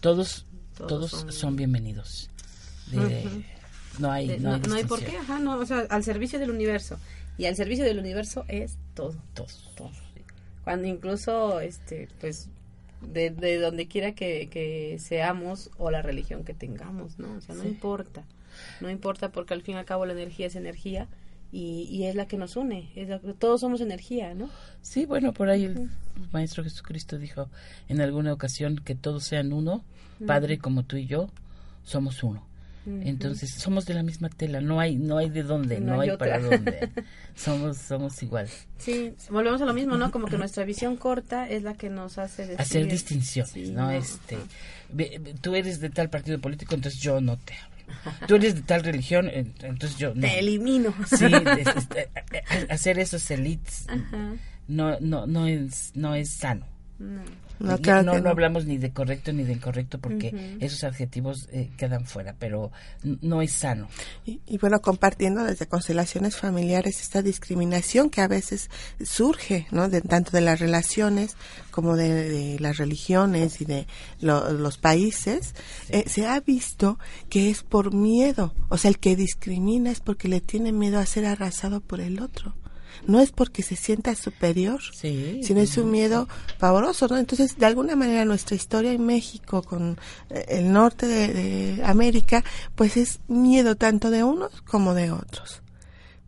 Todos, 0.00 0.46
Todos 0.76 0.88
todos, 0.88 1.10
son- 1.10 1.32
son... 1.32 1.56
bienvenidos. 1.56 2.30
De-. 2.90 3.44
No 3.98 4.10
hay, 4.10 4.38
no, 4.38 4.50
no, 4.50 4.54
hay 4.56 4.60
no 4.68 4.74
hay 4.76 4.84
por 4.84 5.00
qué, 5.04 5.16
ajá, 5.16 5.38
no, 5.38 5.58
o 5.58 5.66
sea, 5.66 5.80
al 5.90 6.04
servicio 6.04 6.38
del 6.38 6.50
universo. 6.50 6.98
Y 7.38 7.46
al 7.46 7.56
servicio 7.56 7.84
del 7.84 7.98
universo 7.98 8.44
es 8.48 8.76
todo, 8.94 9.14
Todos. 9.34 9.70
todo. 9.76 9.90
Cuando 10.64 10.86
incluso, 10.88 11.60
este, 11.60 12.08
pues, 12.20 12.48
de, 13.00 13.30
de 13.30 13.56
donde 13.58 13.88
quiera 13.88 14.12
que, 14.12 14.48
que 14.50 14.98
seamos 14.98 15.70
o 15.78 15.90
la 15.90 16.02
religión 16.02 16.44
que 16.44 16.52
tengamos, 16.54 17.18
¿no? 17.18 17.32
O 17.34 17.40
sea, 17.40 17.54
no 17.54 17.64
importa. 17.64 18.24
No 18.80 18.90
importa 18.90 19.30
porque 19.30 19.54
al 19.54 19.62
fin 19.62 19.74
y 19.76 19.78
al 19.78 19.84
cabo 19.84 20.06
la 20.06 20.12
energía 20.12 20.46
es 20.46 20.56
energía 20.56 21.08
y, 21.52 21.88
y 21.90 22.04
es 22.04 22.14
la 22.14 22.26
que 22.26 22.36
nos 22.36 22.56
une. 22.56 22.90
Es 22.94 23.08
la- 23.08 23.18
todos 23.18 23.60
somos 23.60 23.80
energía, 23.80 24.34
¿no? 24.34 24.48
Sí, 24.82 25.06
bueno, 25.06 25.32
por 25.32 25.48
ahí 25.50 25.64
el 25.64 25.90
Maestro 26.32 26.62
Jesucristo 26.64 27.18
dijo 27.18 27.48
en 27.88 28.00
alguna 28.00 28.32
ocasión 28.32 28.76
que 28.84 28.94
todos 28.94 29.24
sean 29.24 29.52
uno, 29.52 29.84
Padre 30.26 30.58
como 30.58 30.82
tú 30.84 30.96
y 30.96 31.06
yo, 31.06 31.30
somos 31.84 32.22
uno. 32.22 32.46
Entonces 32.86 33.50
somos 33.54 33.84
de 33.84 33.92
la 33.94 34.02
misma 34.02 34.30
tela, 34.30 34.60
no 34.62 34.80
hay 34.80 34.96
no 34.96 35.18
hay 35.18 35.28
de 35.28 35.42
dónde, 35.42 35.80
No 35.80 35.94
no, 35.96 36.00
hay 36.00 36.08
hay, 36.10 36.16
para 36.16 36.40
dónde. 36.40 36.88
somos 37.36 37.76
somos 37.76 38.20
igual. 38.22 38.48
Sí, 38.78 39.12
volvemos 39.30 39.60
a 39.60 39.66
lo 39.66 39.74
mismo, 39.74 39.96
¿no? 39.98 40.10
Como 40.10 40.26
que 40.26 40.38
nuestra 40.38 40.64
visión 40.64 40.96
corta 40.96 41.46
es 41.48 41.62
la 41.62 41.74
que 41.74 41.90
nos 41.90 42.16
hace 42.18 42.42
decir... 42.42 42.60
Hacer 42.60 42.88
distinciones, 42.88 43.52
Sí, 43.52 43.70
¿no? 43.70 43.90
Este, 43.90 44.38
tú 45.40 45.54
eres 45.54 45.80
de 45.80 45.90
tal 45.90 46.08
partido 46.08 46.38
político, 46.40 46.74
entonces 46.74 47.00
yo 47.00 47.20
no 47.20 47.36
te 47.36 47.54
hablo. 47.54 47.76
Tú 48.26 48.36
eres 48.36 48.54
de 48.54 48.62
tal 48.62 48.82
religión, 48.84 49.28
en- 49.28 49.54
entonces 49.62 49.98
yo 49.98 50.14
no. 50.14 50.20
Te 50.22 50.38
elimino. 50.38 50.94
Sí, 51.06 51.26
este, 51.76 52.08
hacer 52.70 52.98
esos 52.98 53.30
elites 53.30 53.86
Ajá. 53.88 54.34
no 54.68 54.98
no 55.00 55.26
no 55.26 55.46
es 55.46 55.92
no 55.94 56.14
es 56.14 56.30
sano. 56.30 56.66
No. 56.98 57.22
No, 57.60 57.78
claro 57.78 58.02
no, 58.02 58.14
no 58.14 58.20
no. 58.20 58.30
hablamos 58.30 58.64
ni 58.64 58.78
de 58.78 58.90
correcto 58.92 59.32
ni 59.32 59.44
de 59.44 59.52
incorrecto 59.52 59.98
porque 59.98 60.56
esos 60.60 60.82
adjetivos 60.84 61.46
eh, 61.52 61.70
quedan 61.76 62.06
fuera, 62.06 62.34
pero 62.38 62.72
no 63.02 63.42
es 63.42 63.52
sano. 63.52 63.88
Y, 64.24 64.40
y 64.46 64.58
bueno, 64.58 64.80
compartiendo 64.80 65.44
desde 65.44 65.66
constelaciones 65.66 66.36
familiares 66.36 67.00
esta 67.00 67.22
discriminación 67.22 68.08
que 68.10 68.22
a 68.22 68.28
veces 68.28 68.70
surge, 69.04 69.66
¿no? 69.70 69.88
De, 69.88 70.00
tanto 70.00 70.30
de 70.32 70.40
las 70.40 70.58
relaciones 70.60 71.36
como 71.70 71.96
de, 71.96 72.28
de 72.30 72.58
las 72.60 72.78
religiones 72.78 73.60
y 73.60 73.64
de 73.66 73.86
lo- 74.20 74.52
los 74.52 74.78
países, 74.78 75.54
eh, 75.90 76.04
se 76.08 76.26
ha 76.26 76.40
visto 76.40 76.98
que 77.28 77.50
es 77.50 77.62
por 77.62 77.92
miedo. 77.94 78.54
O 78.70 78.78
sea, 78.78 78.88
el 78.88 78.98
que 78.98 79.16
discrimina 79.16 79.90
es 79.90 80.00
porque 80.00 80.28
le 80.28 80.40
tiene 80.40 80.72
miedo 80.72 80.98
a 80.98 81.06
ser 81.06 81.26
arrasado 81.26 81.80
por 81.80 82.00
el 82.00 82.20
otro. 82.20 82.54
No 83.06 83.20
es 83.20 83.32
porque 83.32 83.62
se 83.62 83.76
sienta 83.76 84.14
superior, 84.14 84.80
Sí. 84.92 85.40
sino 85.42 85.60
es 85.60 85.76
un 85.76 85.90
miedo 85.90 86.28
pavoroso, 86.58 87.08
¿no? 87.08 87.16
Entonces, 87.16 87.58
de 87.58 87.66
alguna 87.66 87.96
manera, 87.96 88.24
nuestra 88.24 88.56
historia 88.56 88.92
en 88.92 89.04
México, 89.06 89.62
con 89.62 89.98
eh, 90.28 90.44
el 90.48 90.72
norte 90.72 91.06
de, 91.06 91.28
de 91.32 91.84
América, 91.84 92.44
pues 92.74 92.96
es 92.96 93.20
miedo 93.28 93.76
tanto 93.76 94.10
de 94.10 94.24
unos 94.24 94.60
como 94.62 94.94
de 94.94 95.10
otros. 95.10 95.62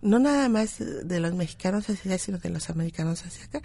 No 0.01 0.18
nada 0.18 0.48
más 0.48 0.77
de 0.79 1.20
los 1.20 1.33
mexicanos 1.35 1.88
hacia 1.88 2.11
allá, 2.12 2.18
sino 2.18 2.38
de 2.38 2.51
los 2.51 2.70
americanos 2.70 3.25
hacia 3.25 3.44
acá. 3.44 3.62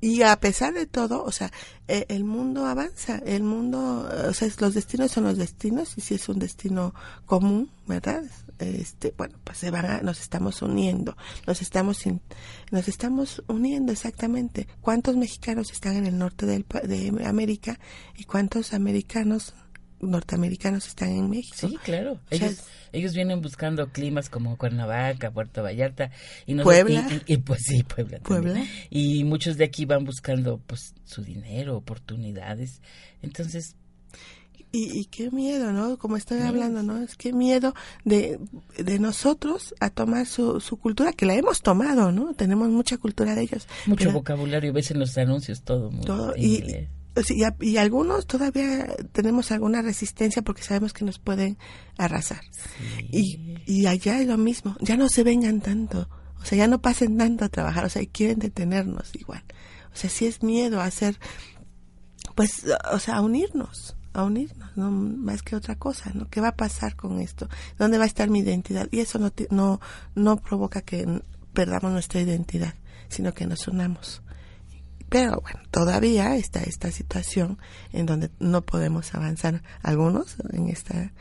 Y 0.00 0.22
a 0.22 0.34
pesar 0.40 0.72
de 0.72 0.86
todo, 0.86 1.22
o 1.24 1.30
sea, 1.30 1.52
eh, 1.88 2.06
el 2.08 2.24
mundo 2.24 2.66
avanza, 2.66 3.18
el 3.26 3.42
mundo, 3.42 4.08
o 4.28 4.32
sea, 4.32 4.48
los 4.58 4.74
destinos 4.74 5.10
son 5.10 5.24
los 5.24 5.36
destinos, 5.36 5.92
y 5.96 6.00
si 6.00 6.14
es 6.14 6.28
un 6.28 6.38
destino 6.38 6.94
común, 7.26 7.70
¿verdad? 7.86 8.24
Este, 8.58 9.14
bueno, 9.16 9.38
pues 9.44 9.58
se 9.58 9.70
van 9.70 9.86
a, 9.86 10.00
nos 10.00 10.20
estamos 10.20 10.62
uniendo, 10.62 11.16
nos 11.46 11.60
estamos, 11.60 12.02
nos 12.70 12.88
estamos 12.88 13.42
uniendo 13.46 13.92
exactamente. 13.92 14.68
¿Cuántos 14.80 15.16
mexicanos 15.16 15.70
están 15.70 15.96
en 15.96 16.06
el 16.06 16.16
norte 16.18 16.46
del, 16.46 16.64
de 16.84 17.26
América 17.26 17.78
y 18.16 18.24
cuántos 18.24 18.72
americanos, 18.72 19.54
norteamericanos 20.00 20.86
están 20.88 21.10
en 21.10 21.28
México? 21.30 21.56
Sí, 21.68 21.76
claro. 21.84 22.12
O 22.30 22.36
sea, 22.36 22.46
Ellos, 22.48 22.64
ellos 22.92 23.14
vienen 23.14 23.40
buscando 23.40 23.88
climas 23.90 24.28
como 24.30 24.56
Cuernavaca, 24.56 25.30
Puerto 25.30 25.62
Vallarta 25.62 26.10
y 26.46 26.54
no 26.54 26.62
Puebla. 26.64 27.06
y, 27.10 27.32
y- 27.32 27.34
y, 27.34 27.36
pues 27.38 27.60
sí, 27.62 27.82
Puebla. 27.82 28.18
también. 28.20 28.54
Puebla. 28.54 28.66
Y 28.90 29.24
muchos 29.24 29.56
de 29.56 29.64
aquí 29.64 29.84
van 29.84 30.04
buscando 30.04 30.58
pues 30.66 30.94
su 31.04 31.22
dinero, 31.22 31.76
oportunidades. 31.76 32.80
Entonces, 33.22 33.76
Y, 34.72 35.00
y 35.00 35.06
qué 35.06 35.32
miedo, 35.32 35.72
¿no? 35.72 35.98
Como 35.98 36.16
estoy 36.16 36.42
hablando, 36.42 36.84
¿no? 36.84 37.02
Es 37.02 37.16
qué 37.16 37.32
miedo 37.32 37.74
de, 38.04 38.38
de 38.78 38.98
nosotros 39.00 39.74
a 39.80 39.90
tomar 39.90 40.26
su, 40.26 40.60
su 40.60 40.76
cultura, 40.76 41.12
que 41.12 41.26
la 41.26 41.34
hemos 41.34 41.60
tomado, 41.60 42.12
¿no? 42.12 42.34
Tenemos 42.34 42.68
mucha 42.68 42.96
cultura 42.96 43.34
de 43.34 43.42
ellos. 43.42 43.66
mucho 43.86 43.98
pero 44.04 44.12
vocabulario, 44.12 44.72
ves 44.72 44.92
en 44.92 45.00
los 45.00 45.18
anuncios 45.18 45.62
todo. 45.62 45.90
muy 45.90 46.04
todo, 46.04 46.34
y, 46.36 46.86
sea, 47.22 47.36
y, 47.36 47.44
a- 47.44 47.56
y 47.60 47.76
algunos 47.76 48.26
todavía 48.26 48.86
tenemos 49.12 49.50
alguna 49.52 49.82
resistencia 49.82 50.42
porque 50.42 50.62
sabemos 50.62 50.92
que 50.92 51.04
nos 51.04 51.18
pueden 51.18 51.58
arrasar. 51.98 52.40
Y, 53.10 53.86
allá 53.86 54.20
es 54.20 54.26
lo 54.26 54.36
mismo, 54.38 54.76
ya 54.80 54.96
no 54.96 55.08
se 55.08 55.22
vengan 55.24 55.60
tanto, 55.60 56.08
o 56.40 56.44
sea, 56.44 56.58
ya 56.58 56.66
no 56.68 56.80
pasen 56.80 57.16
tanto 57.18 57.44
a 57.44 57.48
trabajar, 57.48 57.84
o 57.84 57.88
sea, 57.88 58.02
quieren 58.06 58.38
detenernos 58.38 59.10
igual. 59.14 59.42
O 59.92 59.96
sea, 59.96 60.08
sí 60.10 60.26
es 60.26 60.42
miedo 60.42 60.80
a 60.80 60.84
hacer, 60.84 61.18
pues, 62.34 62.64
o 62.92 62.98
sea, 62.98 63.16
a 63.16 63.20
unirnos, 63.20 63.96
a 64.12 64.24
unirnos, 64.24 64.76
no 64.76 64.90
más 64.90 65.42
que 65.42 65.56
otra 65.56 65.76
cosa, 65.76 66.10
¿no? 66.14 66.28
¿Qué 66.28 66.40
va 66.40 66.48
a 66.48 66.56
pasar 66.56 66.96
con 66.96 67.20
esto? 67.20 67.48
¿Dónde 67.78 67.98
va 67.98 68.04
a 68.04 68.06
estar 68.06 68.28
mi 68.30 68.40
identidad? 68.40 68.88
Y 68.90 69.00
eso 69.00 69.18
no, 69.18 69.32
no, 69.50 69.80
no 70.14 70.36
provoca 70.36 70.82
que 70.82 71.22
perdamos 71.52 71.92
nuestra 71.92 72.20
identidad, 72.20 72.74
sino 73.08 73.34
que 73.34 73.46
nos 73.46 73.66
unamos. 73.68 74.22
Pero 75.10 75.40
bueno, 75.42 75.60
todavía 75.70 76.36
está 76.36 76.60
esta 76.62 76.90
situación 76.90 77.58
en 77.92 78.06
donde 78.06 78.30
no 78.38 78.62
podemos 78.62 79.14
avanzar 79.14 79.62
algunos 79.82 80.36
en 80.52 80.68
esta 80.68 81.12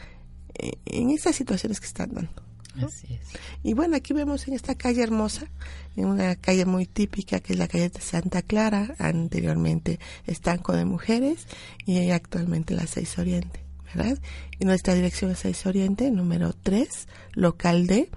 en 0.86 1.10
estas 1.10 1.36
situaciones 1.36 1.80
que 1.80 1.88
están 1.88 2.14
dando. 2.14 2.50
Así 2.86 3.08
es. 3.14 3.28
Y 3.64 3.74
bueno, 3.74 3.96
aquí 3.96 4.14
vemos 4.14 4.48
en 4.48 4.54
esta 4.54 4.76
calle 4.76 5.04
hermosa, 5.04 5.48
en 5.96 6.06
una 6.06 6.36
calle 6.36 6.66
muy 6.66 6.86
típica 6.86 7.40
que 7.40 7.54
es 7.54 7.60
la 7.60 7.68
calle 7.68 7.90
de 7.90 8.00
Santa 8.00 8.42
Clara, 8.42 8.96
anteriormente 9.00 10.00
Estanco 10.28 10.74
de 10.74 10.86
Mujeres 10.86 11.48
y 11.86 12.12
actualmente 12.12 12.76
la 12.76 12.88
6 12.88 13.20
Oriente, 13.20 13.60
¿verdad? 13.94 14.18
Y 14.60 14.66
nuestra 14.66 14.94
dirección 14.94 15.32
es 15.32 15.40
6 15.40 15.66
Oriente, 15.66 16.12
número 16.12 16.54
3, 16.54 17.08
local 17.34 17.88
D, 17.88 18.10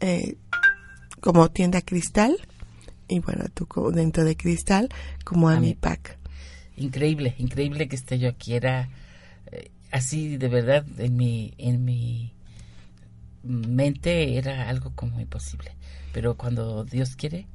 eh, 0.00 0.36
como 1.20 1.50
tienda 1.50 1.82
Cristal, 1.82 2.47
y 3.08 3.20
bueno, 3.20 3.44
tú 3.52 3.66
como 3.66 3.90
dentro 3.90 4.24
de 4.24 4.36
Cristal, 4.36 4.88
como 5.24 5.48
Amipac. 5.48 6.18
Increíble, 6.76 7.34
increíble 7.38 7.88
que 7.88 7.96
esté 7.96 8.18
yo 8.18 8.28
aquí. 8.28 8.54
Era 8.54 8.88
eh, 9.50 9.70
así 9.90 10.36
de 10.36 10.48
verdad 10.48 10.84
en 10.98 11.16
mi, 11.16 11.54
en 11.58 11.84
mi 11.84 12.32
mente 13.42 14.36
era 14.36 14.68
algo 14.68 14.92
como 14.94 15.20
imposible. 15.20 15.72
Pero 16.12 16.36
cuando 16.36 16.84
Dios 16.84 17.16
quiere, 17.16 17.46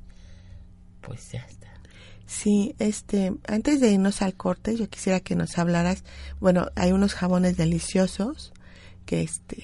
pues 1.02 1.32
ya 1.32 1.42
está. 1.42 1.72
Sí, 2.26 2.76
este, 2.80 3.34
antes 3.48 3.80
de 3.80 3.92
irnos 3.92 4.22
al 4.22 4.34
corte, 4.34 4.76
yo 4.76 4.90
quisiera 4.90 5.20
que 5.20 5.36
nos 5.36 5.58
hablaras, 5.58 6.04
bueno, 6.40 6.68
hay 6.76 6.92
unos 6.92 7.14
jabones 7.14 7.58
deliciosos 7.58 8.54
que 9.06 9.22
este, 9.22 9.64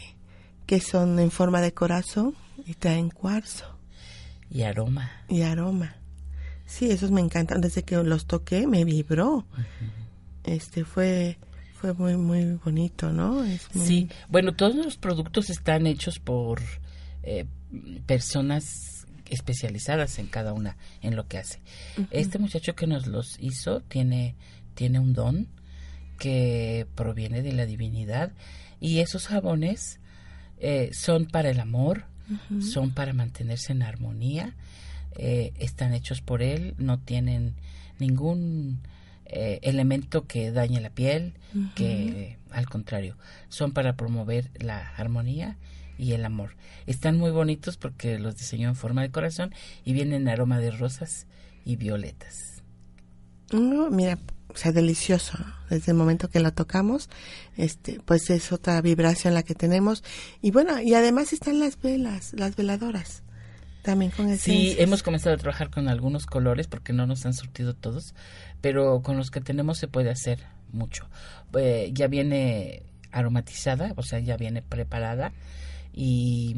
que 0.65 0.79
son 0.79 1.17
en 1.19 1.31
forma 1.31 1.61
de 1.61 1.73
corazón 1.73 2.35
y 2.65 2.75
traen 2.75 3.09
cuarzo 3.09 3.78
Y 4.51 4.63
aroma. 4.63 5.11
y 5.27 5.41
aroma. 5.41 5.95
Sí, 6.65 6.89
esos 6.91 7.11
me 7.11 7.21
encantan. 7.21 7.61
Desde 7.61 7.83
que 7.83 7.95
los 8.03 8.25
toqué 8.25 8.67
me 8.67 8.83
vibró. 8.85 9.45
Este 10.43 10.85
fue 10.85 11.37
fue 11.75 11.93
muy 11.93 12.17
muy 12.17 12.43
bonito, 12.63 13.11
¿no? 13.11 13.43
Es 13.43 13.73
muy- 13.73 13.85
Sí, 13.85 14.09
bueno, 14.27 14.53
todos 14.53 14.75
los 14.75 14.97
productos 14.97 15.49
están 15.49 15.87
hechos 15.87 16.19
por 16.19 16.61
eh, 17.23 17.45
personas 18.05 19.05
especializadas 19.29 20.19
en 20.19 20.27
cada 20.27 20.53
una, 20.53 20.77
en 21.01 21.15
lo 21.15 21.27
que 21.27 21.37
hace. 21.37 21.59
Este 22.11 22.39
muchacho 22.39 22.75
que 22.75 22.87
nos 22.87 23.07
los 23.07 23.37
hizo 23.39 23.81
tiene, 23.81 24.35
tiene 24.73 24.99
un 24.99 25.13
don 25.13 25.47
que 26.17 26.87
proviene 26.95 27.41
de 27.41 27.53
la 27.53 27.65
divinidad 27.65 28.31
y 28.79 28.99
esos 28.99 29.27
jabones 29.27 29.99
eh, 30.57 30.89
son 30.93 31.27
para 31.27 31.49
el 31.49 31.59
amor, 31.59 32.05
son 32.61 32.91
para 32.91 33.13
mantenerse 33.13 33.71
en 33.71 33.83
armonía, 33.83 34.55
eh, 35.15 35.53
están 35.59 35.93
hechos 35.93 36.21
por 36.21 36.41
él, 36.41 36.75
no 36.77 36.99
tienen 36.99 37.55
ningún 37.99 38.79
eh, 39.25 39.59
elemento 39.63 40.25
que 40.25 40.51
dañe 40.51 40.81
la 40.81 40.89
piel, 40.89 41.33
que 41.75 42.37
al 42.51 42.67
contrario, 42.67 43.17
son 43.47 43.71
para 43.71 43.95
promover 43.95 44.49
la 44.59 44.89
armonía 44.95 45.57
y 45.97 46.13
el 46.13 46.25
amor. 46.25 46.55
Están 46.87 47.17
muy 47.17 47.31
bonitos 47.31 47.77
porque 47.77 48.17
los 48.19 48.37
diseñó 48.37 48.69
en 48.69 48.75
forma 48.75 49.01
de 49.01 49.11
corazón 49.11 49.53
y 49.83 49.93
vienen 49.93 50.23
en 50.23 50.29
aroma 50.29 50.59
de 50.59 50.71
rosas 50.71 51.27
y 51.65 51.75
violetas. 51.75 52.58
No, 53.51 53.89
mira, 53.89 54.17
o 54.47 54.57
sea, 54.57 54.71
delicioso. 54.71 55.37
Desde 55.69 55.91
el 55.91 55.97
momento 55.97 56.29
que 56.29 56.39
lo 56.39 56.51
tocamos, 56.53 57.09
este, 57.55 57.99
pues 58.05 58.29
es 58.31 58.51
otra 58.51 58.81
vibración 58.81 59.33
la 59.35 59.43
que 59.43 59.53
tenemos. 59.55 60.03
Y 60.41 60.51
bueno, 60.51 60.81
y 60.81 60.93
además 60.95 61.31
están 61.33 61.59
las 61.59 61.79
velas, 61.79 62.33
las 62.33 62.55
veladoras. 62.55 63.23
También 63.83 64.11
con 64.11 64.27
Sí, 64.27 64.33
esencias. 64.33 64.79
hemos 64.79 65.03
comenzado 65.03 65.35
a 65.35 65.37
trabajar 65.37 65.69
con 65.69 65.87
algunos 65.87 66.25
colores 66.25 66.67
porque 66.67 66.91
no 66.91 67.05
nos 67.07 67.25
han 67.25 67.33
surtido 67.33 67.73
todos, 67.75 68.13
pero 68.61 69.01
con 69.01 69.15
los 69.17 69.31
que 69.31 69.41
tenemos 69.41 69.77
se 69.77 69.87
puede 69.87 70.09
hacer 70.09 70.39
mucho. 70.71 71.07
Eh, 71.57 71.89
ya 71.93 72.07
viene 72.07 72.83
aromatizada, 73.11 73.93
o 73.95 74.03
sea, 74.03 74.19
ya 74.19 74.35
viene 74.37 74.61
preparada 74.61 75.31
y 75.93 76.57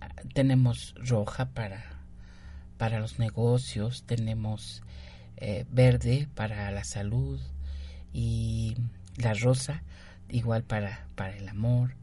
ah, 0.00 0.08
tenemos 0.34 0.94
roja 0.98 1.46
para, 1.46 1.82
para 2.76 3.00
los 3.00 3.18
negocios, 3.18 4.04
tenemos 4.04 4.82
eh, 5.40 5.64
verde 5.70 6.28
para 6.34 6.70
la 6.70 6.84
salud 6.84 7.40
y 8.12 8.76
la 9.16 9.34
rosa 9.34 9.82
igual 10.28 10.62
para, 10.62 11.06
para 11.14 11.36
el 11.36 11.48
amor. 11.48 11.94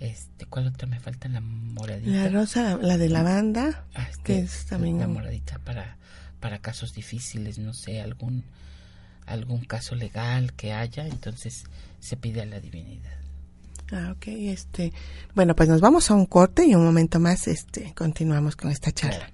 Este, 0.00 0.46
¿Cuál 0.46 0.66
otra 0.66 0.86
me 0.86 1.00
falta? 1.00 1.28
La 1.28 1.40
moradita. 1.40 2.10
La 2.10 2.28
rosa, 2.28 2.76
la 2.76 2.98
de 2.98 3.08
lavanda, 3.08 3.84
Ah, 3.94 4.06
este, 4.10 4.22
que 4.22 4.38
es 4.40 4.66
también 4.66 4.98
la 4.98 5.08
moradita 5.08 5.58
para 5.60 5.96
para 6.40 6.58
casos 6.58 6.92
difíciles, 6.92 7.58
no 7.58 7.72
sé, 7.72 8.02
algún 8.02 8.44
algún 9.24 9.64
caso 9.64 9.94
legal 9.94 10.52
que 10.52 10.74
haya, 10.74 11.06
entonces 11.06 11.64
se 12.00 12.18
pide 12.18 12.42
a 12.42 12.44
la 12.44 12.60
divinidad. 12.60 13.16
Ah, 13.90 14.12
ok, 14.14 14.26
este, 14.26 14.92
bueno, 15.34 15.56
pues 15.56 15.70
nos 15.70 15.80
vamos 15.80 16.10
a 16.10 16.14
un 16.14 16.26
corte 16.26 16.66
y 16.66 16.74
un 16.74 16.84
momento 16.84 17.18
más, 17.18 17.48
este, 17.48 17.94
continuamos 17.94 18.56
con 18.56 18.70
esta 18.70 18.92
charla. 18.92 19.30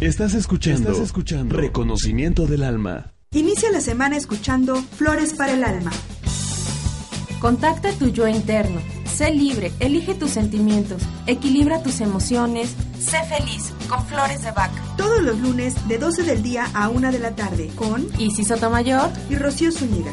Estás 0.00 0.34
escuchando, 0.34 0.90
Estás 0.90 1.06
escuchando 1.06 1.56
Reconocimiento 1.56 2.46
del 2.46 2.64
Alma. 2.64 3.14
Inicia 3.30 3.70
la 3.70 3.80
semana 3.80 4.18
escuchando 4.18 4.76
Flores 4.76 5.32
para 5.32 5.54
el 5.54 5.64
Alma. 5.64 5.90
Contacta 7.40 7.90
tu 7.92 8.08
yo 8.08 8.28
interno. 8.28 8.78
Sé 9.06 9.30
libre, 9.32 9.72
elige 9.80 10.14
tus 10.14 10.32
sentimientos, 10.32 11.02
equilibra 11.26 11.82
tus 11.82 12.02
emociones, 12.02 12.74
sé 12.98 13.16
feliz 13.24 13.72
con 13.88 14.04
Flores 14.06 14.42
de 14.42 14.50
Vaca. 14.50 14.82
Todos 14.98 15.22
los 15.22 15.40
lunes 15.40 15.88
de 15.88 15.96
12 15.96 16.24
del 16.24 16.42
día 16.42 16.68
a 16.74 16.90
1 16.90 17.10
de 17.10 17.18
la 17.18 17.34
tarde 17.34 17.70
con 17.74 18.06
Isis 18.18 18.48
Sotomayor 18.48 19.08
y 19.30 19.36
Rocío 19.36 19.72
Zúñiga. 19.72 20.12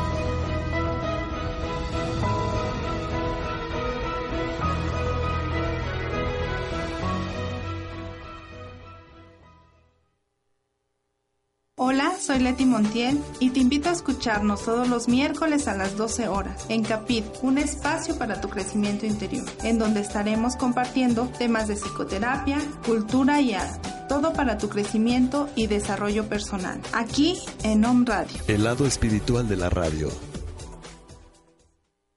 Hola, 12.01 12.17
soy 12.19 12.39
Leti 12.39 12.65
Montiel 12.65 13.19
y 13.39 13.51
te 13.51 13.59
invito 13.59 13.89
a 13.89 13.91
escucharnos 13.91 14.65
todos 14.65 14.89
los 14.89 15.07
miércoles 15.07 15.67
a 15.67 15.75
las 15.75 15.95
12 15.97 16.29
horas 16.29 16.65
en 16.67 16.81
Capit, 16.81 17.23
un 17.43 17.59
espacio 17.59 18.17
para 18.17 18.41
tu 18.41 18.49
crecimiento 18.49 19.05
interior, 19.05 19.45
en 19.61 19.77
donde 19.77 19.99
estaremos 19.99 20.55
compartiendo 20.55 21.31
temas 21.37 21.67
de 21.67 21.75
psicoterapia, 21.75 22.57
cultura 22.83 23.39
y 23.39 23.53
arte, 23.53 23.87
todo 24.09 24.33
para 24.33 24.57
tu 24.57 24.67
crecimiento 24.67 25.47
y 25.55 25.67
desarrollo 25.67 26.27
personal, 26.27 26.81
aquí 26.91 27.37
en 27.61 27.85
Home 27.85 28.05
Radio. 28.07 28.35
El 28.47 28.63
lado 28.63 28.87
espiritual 28.87 29.47
de 29.47 29.57
la 29.57 29.69
radio. 29.69 30.09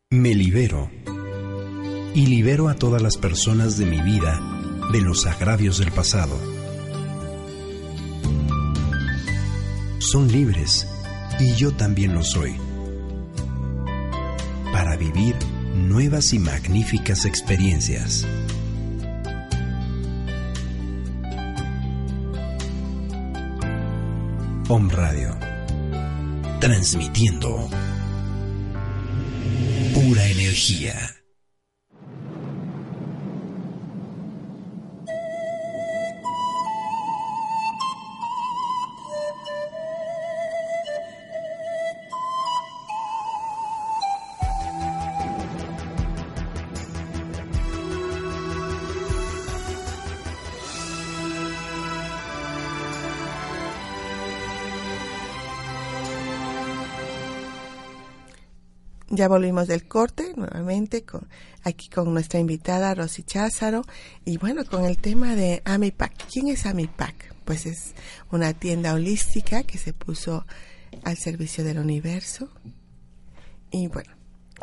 Me 0.09 0.35
libero 0.35 0.91
y 2.15 2.25
libero 2.25 2.71
a 2.71 2.75
todas 2.75 3.03
las 3.03 3.19
personas 3.19 3.77
de 3.77 3.85
mi 3.85 4.01
vida 4.01 4.41
de 4.93 5.03
los 5.03 5.27
agravios 5.27 5.77
del 5.77 5.93
pasado 5.93 6.54
son 10.11 10.31
libres 10.31 10.87
y 11.41 11.55
yo 11.55 11.73
también 11.73 12.15
lo 12.15 12.23
soy. 12.23 12.55
Para 14.73 14.97
vivir 14.97 15.35
nuevas 15.75 16.33
y 16.33 16.39
magníficas 16.39 17.25
experiencias. 17.25 18.27
Home 24.69 24.93
Radio. 24.93 25.37
Transmitiendo 26.61 27.69
pura 29.95 30.27
energía. 30.27 31.14
Ya 59.15 59.29
volvimos 59.29 59.69
del 59.69 59.87
corte 59.87 60.33
nuevamente 60.35 61.05
con, 61.05 61.29
aquí 61.63 61.89
con 61.89 62.13
nuestra 62.13 62.41
invitada 62.41 62.97
Rosy 62.97 63.23
Cházaro 63.23 63.83
y 64.25 64.39
bueno, 64.39 64.65
con 64.65 64.85
el 64.85 64.99
tema 64.99 65.37
de 65.37 65.63
Amipac. 65.65 66.13
¿Quién 66.33 66.49
es 66.49 66.67
Amipac? 66.67 67.33
Pues 67.45 67.65
es 67.67 67.95
una 68.33 68.55
tienda 68.55 68.93
holística 68.93 69.63
que 69.63 69.79
se 69.79 69.93
puso 69.93 70.47
al 71.05 71.17
servicio 71.17 71.63
del 71.63 71.79
universo. 71.79 72.49
Y 73.71 73.87
bueno, 73.87 74.11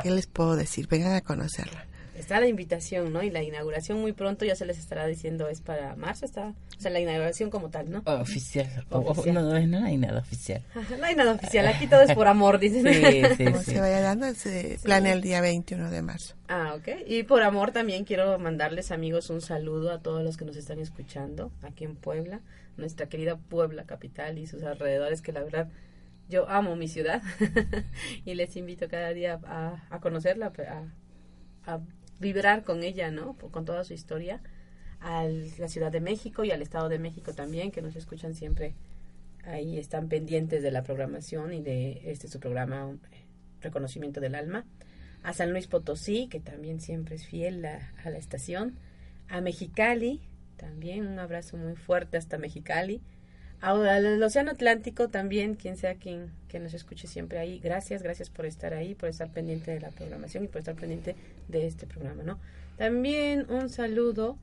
¿qué 0.03 0.11
les 0.11 0.27
puedo 0.27 0.57
decir? 0.57 0.89
Vengan 0.89 1.13
a 1.13 1.21
conocerla 1.21 1.87
está 2.21 2.39
la 2.39 2.47
invitación, 2.47 3.11
¿no? 3.11 3.23
Y 3.23 3.29
la 3.29 3.43
inauguración 3.43 3.99
muy 3.99 4.13
pronto 4.13 4.45
ya 4.45 4.55
se 4.55 4.65
les 4.65 4.77
estará 4.77 5.05
diciendo 5.07 5.49
es 5.49 5.61
para 5.61 5.95
marzo, 5.95 6.25
está, 6.25 6.53
o 6.77 6.81
sea, 6.81 6.91
la 6.91 6.99
inauguración 6.99 7.49
como 7.49 7.69
tal, 7.69 7.89
¿no? 7.89 8.03
Oficial. 8.05 8.85
oficial. 8.89 9.33
no, 9.33 9.41
no, 9.41 9.85
hay 9.85 9.97
nada 9.97 10.19
oficial. 10.19 10.63
no 10.97 11.03
hay 11.03 11.15
nada 11.15 11.33
oficial, 11.33 11.67
aquí 11.67 11.87
todo 11.87 12.01
es 12.01 12.13
por 12.13 12.27
amor, 12.27 12.59
dicen. 12.59 12.85
Sí, 12.93 13.23
sí, 13.35 13.45
como 13.51 13.61
se 13.61 13.79
vaya 13.79 14.01
dando, 14.01 14.33
se 14.33 14.79
planea 14.83 15.13
el 15.13 15.21
día 15.21 15.41
21 15.41 15.89
de 15.89 16.01
marzo. 16.01 16.35
Ah, 16.47 16.75
ok. 16.75 16.89
Y 17.07 17.23
por 17.23 17.41
amor 17.43 17.71
también 17.71 18.05
quiero 18.05 18.37
mandarles, 18.39 18.91
amigos, 18.91 19.29
un 19.29 19.41
saludo 19.41 19.91
a 19.91 20.01
todos 20.01 20.23
los 20.23 20.37
que 20.37 20.45
nos 20.45 20.55
están 20.57 20.79
escuchando 20.79 21.51
aquí 21.63 21.83
en 21.83 21.95
Puebla, 21.95 22.41
nuestra 22.77 23.09
querida 23.09 23.37
Puebla 23.37 23.85
capital 23.85 24.37
y 24.37 24.47
sus 24.47 24.63
alrededores, 24.63 25.21
que 25.21 25.31
la 25.31 25.43
verdad 25.43 25.69
yo 26.29 26.47
amo 26.49 26.75
mi 26.75 26.87
ciudad 26.87 27.21
y 28.25 28.35
les 28.35 28.55
invito 28.55 28.87
cada 28.87 29.09
día 29.09 29.39
a, 29.43 29.83
a 29.89 29.99
conocerla, 29.99 30.53
a, 30.69 31.73
a 31.73 31.79
vibrar 32.21 32.63
con 32.63 32.83
ella, 32.83 33.11
¿no? 33.11 33.33
Con 33.33 33.65
toda 33.65 33.83
su 33.83 33.93
historia, 33.93 34.41
a 35.01 35.25
la 35.25 35.67
Ciudad 35.67 35.91
de 35.91 35.99
México 35.99 36.45
y 36.45 36.51
al 36.51 36.61
Estado 36.61 36.87
de 36.87 36.99
México 36.99 37.33
también, 37.33 37.71
que 37.71 37.81
nos 37.81 37.95
escuchan 37.95 38.35
siempre 38.35 38.75
ahí, 39.43 39.79
están 39.79 40.07
pendientes 40.07 40.61
de 40.61 40.71
la 40.71 40.83
programación 40.83 41.51
y 41.53 41.61
de 41.61 42.01
este 42.05 42.27
su 42.27 42.39
programa 42.39 42.95
Reconocimiento 43.59 44.21
del 44.21 44.35
Alma. 44.35 44.63
A 45.23 45.33
San 45.33 45.51
Luis 45.51 45.67
Potosí, 45.67 46.27
que 46.27 46.39
también 46.39 46.79
siempre 46.79 47.15
es 47.15 47.25
fiel 47.25 47.65
a, 47.65 47.91
a 48.03 48.09
la 48.09 48.17
estación. 48.17 48.77
A 49.27 49.41
Mexicali, 49.41 50.21
también 50.57 51.07
un 51.07 51.19
abrazo 51.19 51.57
muy 51.57 51.75
fuerte 51.75 52.17
hasta 52.17 52.37
Mexicali 52.37 53.01
al 53.61 54.21
Océano 54.23 54.51
Atlántico 54.51 55.09
también, 55.09 55.55
quien 55.55 55.77
sea 55.77 55.95
quien 55.95 56.31
que 56.47 56.59
nos 56.59 56.73
escuche 56.73 57.07
siempre 57.07 57.39
ahí. 57.39 57.59
Gracias, 57.59 58.01
gracias 58.01 58.29
por 58.29 58.45
estar 58.45 58.73
ahí, 58.73 58.95
por 58.95 59.07
estar 59.07 59.29
pendiente 59.29 59.71
de 59.71 59.79
la 59.79 59.89
programación 59.89 60.43
y 60.43 60.47
por 60.47 60.59
estar 60.59 60.75
pendiente 60.75 61.15
de 61.47 61.67
este 61.67 61.85
programa, 61.85 62.23
¿no? 62.23 62.39
También 62.77 63.45
un 63.49 63.69
saludo 63.69 64.37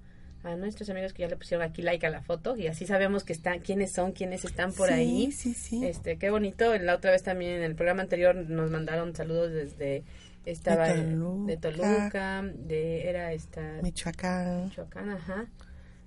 a 0.44 0.54
nuestros 0.54 0.88
amigos 0.88 1.12
que 1.12 1.22
ya 1.22 1.28
le 1.28 1.36
pusieron 1.36 1.66
aquí 1.68 1.82
like 1.82 2.06
a 2.06 2.10
la 2.10 2.22
foto 2.22 2.56
y 2.56 2.68
así 2.68 2.86
sabemos 2.86 3.24
que 3.24 3.32
están 3.32 3.58
quiénes 3.58 3.92
son, 3.92 4.12
quiénes 4.12 4.44
están 4.44 4.72
por 4.72 4.92
ahí. 4.92 5.32
Sí, 5.32 5.52
sí. 5.52 5.84
Este, 5.84 6.16
qué 6.16 6.30
bonito. 6.30 6.76
La 6.78 6.94
otra 6.94 7.10
vez 7.10 7.24
también 7.24 7.54
en 7.54 7.64
el 7.64 7.74
programa 7.74 8.02
anterior 8.02 8.36
nos 8.36 8.70
mandaron 8.70 9.16
saludos 9.16 9.52
desde 9.52 10.04
estaba 10.46 10.88
de 10.94 11.56
Toluca, 11.60 12.42
de, 12.42 13.08
era 13.08 13.32
esta 13.32 13.80
Michoacán. 13.82 14.66
Michoacán, 14.66 15.10
ajá 15.10 15.46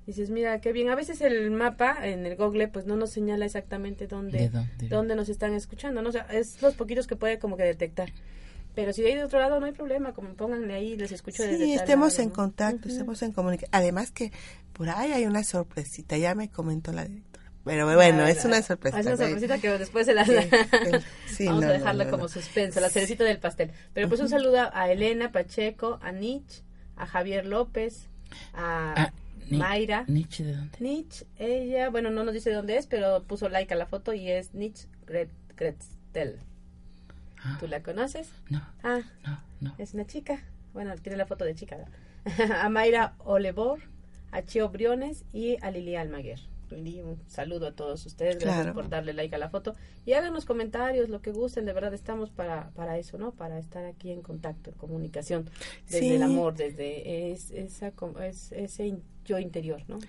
dices, 0.05 0.29
mira, 0.29 0.59
qué 0.61 0.71
bien. 0.71 0.89
A 0.89 0.95
veces 0.95 1.21
el 1.21 1.51
mapa 1.51 1.97
en 2.01 2.25
el 2.25 2.35
Google 2.35 2.67
pues 2.67 2.85
no 2.85 2.95
nos 2.95 3.11
señala 3.11 3.45
exactamente 3.45 4.07
dónde, 4.07 4.51
dónde? 4.89 5.15
nos 5.15 5.29
están 5.29 5.53
escuchando, 5.53 6.01
¿no? 6.01 6.09
O 6.09 6.11
sea, 6.11 6.27
es 6.31 6.61
los 6.61 6.75
poquitos 6.75 7.07
que 7.07 7.15
puede 7.15 7.39
como 7.39 7.57
que 7.57 7.63
detectar. 7.63 8.11
Pero 8.73 8.93
si 8.93 9.03
hay 9.05 9.15
de 9.15 9.23
otro 9.25 9.39
lado 9.39 9.59
no 9.59 9.65
hay 9.65 9.73
problema, 9.73 10.13
como 10.13 10.33
pónganle 10.33 10.73
ahí, 10.73 10.95
les 10.95 11.11
escucho 11.11 11.43
desde 11.43 11.57
Sí, 11.57 11.73
estemos 11.73 12.17
en 12.19 12.29
contacto, 12.29 12.87
estemos 12.87 13.21
en 13.21 13.33
comunicación. 13.33 13.69
Además 13.73 14.11
que 14.11 14.31
por 14.73 14.89
ahí 14.89 15.11
hay 15.11 15.25
una 15.25 15.43
sorpresita, 15.43 16.17
ya 16.17 16.35
me 16.35 16.49
comentó 16.49 16.93
la 16.93 17.03
directora. 17.03 17.31
Pero 17.63 17.93
bueno, 17.93 18.25
es 18.25 18.43
una 18.45 18.61
sorpresita. 18.61 19.01
Es 19.01 19.05
una 19.05 19.17
sorpresita 19.17 19.59
que 19.59 19.69
después 19.77 20.05
se 20.05 20.13
la... 20.13 20.25
Sí, 21.27 21.45
Vamos 21.45 21.65
a 21.65 21.73
dejarla 21.73 22.09
como 22.09 22.27
suspenso, 22.27 22.79
la 22.79 22.89
cerecita 22.89 23.23
del 23.23 23.39
pastel. 23.39 23.71
Pero 23.93 24.07
pues 24.09 24.19
un 24.21 24.29
saludo 24.29 24.69
a 24.73 24.91
Elena 24.91 25.31
Pacheco, 25.31 25.99
a 26.01 26.11
Nich, 26.11 26.63
a 26.95 27.05
Javier 27.05 27.45
López, 27.45 28.07
a... 28.53 29.11
Mayra. 29.57 30.05
¿Nietzsche 30.07 30.43
de 30.43 30.55
dónde? 30.55 30.77
Nietzsche, 30.79 31.25
ella, 31.37 31.89
bueno, 31.89 32.09
no 32.09 32.23
nos 32.23 32.33
dice 32.33 32.49
de 32.49 32.55
dónde 32.55 32.77
es, 32.77 32.87
pero 32.87 33.23
puso 33.23 33.49
like 33.49 33.73
a 33.73 33.77
la 33.77 33.85
foto 33.85 34.13
y 34.13 34.29
es 34.29 34.53
Nietzsche 34.53 34.87
Gretel. 35.05 36.39
Ah. 37.43 37.57
¿Tú 37.59 37.67
la 37.67 37.81
conoces? 37.81 38.29
No. 38.49 38.61
Ah, 38.83 39.01
no, 39.25 39.41
no. 39.59 39.75
Es 39.77 39.93
una 39.93 40.05
chica 40.05 40.43
bueno, 40.73 40.95
tiene 40.95 41.17
la 41.17 41.25
foto 41.25 41.45
de 41.45 41.55
chica, 41.55 41.77
a 42.61 42.69
Mayra 42.69 43.15
Olebor, 43.19 43.79
a 44.31 44.41
Chio 44.43 44.69
Briones 44.69 45.25
y 45.33 45.57
a 45.61 45.71
Lili 45.71 45.95
Almaguer. 45.95 46.39
Lili, 46.75 47.01
un 47.01 47.17
saludo 47.27 47.67
a 47.67 47.71
todos 47.73 48.05
ustedes, 48.05 48.35
gracias 48.39 48.63
Claro. 48.63 48.73
por 48.73 48.89
darle 48.89 49.13
like 49.13 49.33
a 49.35 49.37
la 49.37 49.49
foto 49.49 49.75
y 50.05 50.13
hagan 50.13 50.33
los 50.33 50.45
comentarios, 50.45 51.09
lo 51.09 51.21
que 51.21 51.31
gusten, 51.31 51.65
de 51.65 51.73
verdad 51.73 51.93
estamos 51.93 52.29
para, 52.29 52.71
para 52.71 52.97
eso, 52.97 53.17
¿no? 53.17 53.31
Para 53.33 53.59
estar 53.59 53.85
aquí 53.85 54.11
en 54.11 54.21
contacto, 54.21 54.69
en 54.71 54.75
comunicación, 54.77 55.49
desde 55.85 55.99
Sí. 55.99 56.13
el 56.15 56.23
amor, 56.23 56.55
desde 56.55 57.31
es- 57.31 57.51
esa, 57.51 57.93
es- 58.23 58.51
ese 58.51 58.97
yo 59.25 59.39
interior, 59.39 59.81
¿no? 59.87 59.99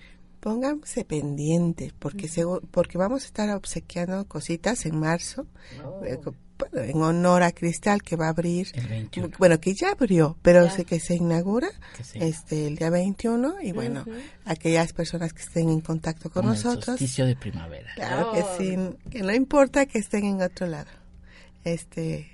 Pónganse 0.43 1.05
pendientes 1.05 1.93
porque 1.97 2.29
porque 2.71 2.97
vamos 2.97 3.23
a 3.23 3.25
estar 3.27 3.49
obsequiando 3.51 4.27
cositas 4.27 4.85
en 4.85 4.99
marzo 4.99 5.47
Oh. 5.85 6.03
eh, 6.03 6.19
en 6.73 7.01
honor 7.01 7.43
a 7.43 7.51
Cristal 7.51 8.01
que 8.03 8.15
va 8.17 8.25
a 8.27 8.29
abrir 8.29 8.67
El 8.73 8.87
21. 8.87 9.29
bueno 9.39 9.59
que 9.61 9.73
ya 9.73 9.91
abrió 9.91 10.37
pero 10.41 10.69
sé 10.69 10.83
que 10.85 10.99
se 10.99 11.15
inaugura 11.15 11.69
Que 11.97 12.03
sí. 12.03 12.19
este 12.21 12.67
el 12.67 12.75
día 12.75 12.89
21 12.89 13.55
y 13.61 13.71
bueno 13.71 14.05
aquellas 14.45 14.91
personas 14.93 15.31
que 15.33 15.41
estén 15.43 15.69
en 15.69 15.79
contacto 15.81 16.29
con 16.29 16.43
Como 16.43 16.53
el 16.53 16.57
nosotros 16.59 16.85
solsticio 16.85 17.25
de 17.25 17.35
primavera. 17.37 17.89
claro 17.95 18.33
que 18.33 18.41
Oh. 18.41 18.57
sí 18.57 18.77
que 19.09 19.23
no 19.23 19.33
importa 19.33 19.85
que 19.85 19.97
estén 19.99 20.25
en 20.25 20.41
otro 20.41 20.67
lado 20.67 20.91
este 21.63 22.29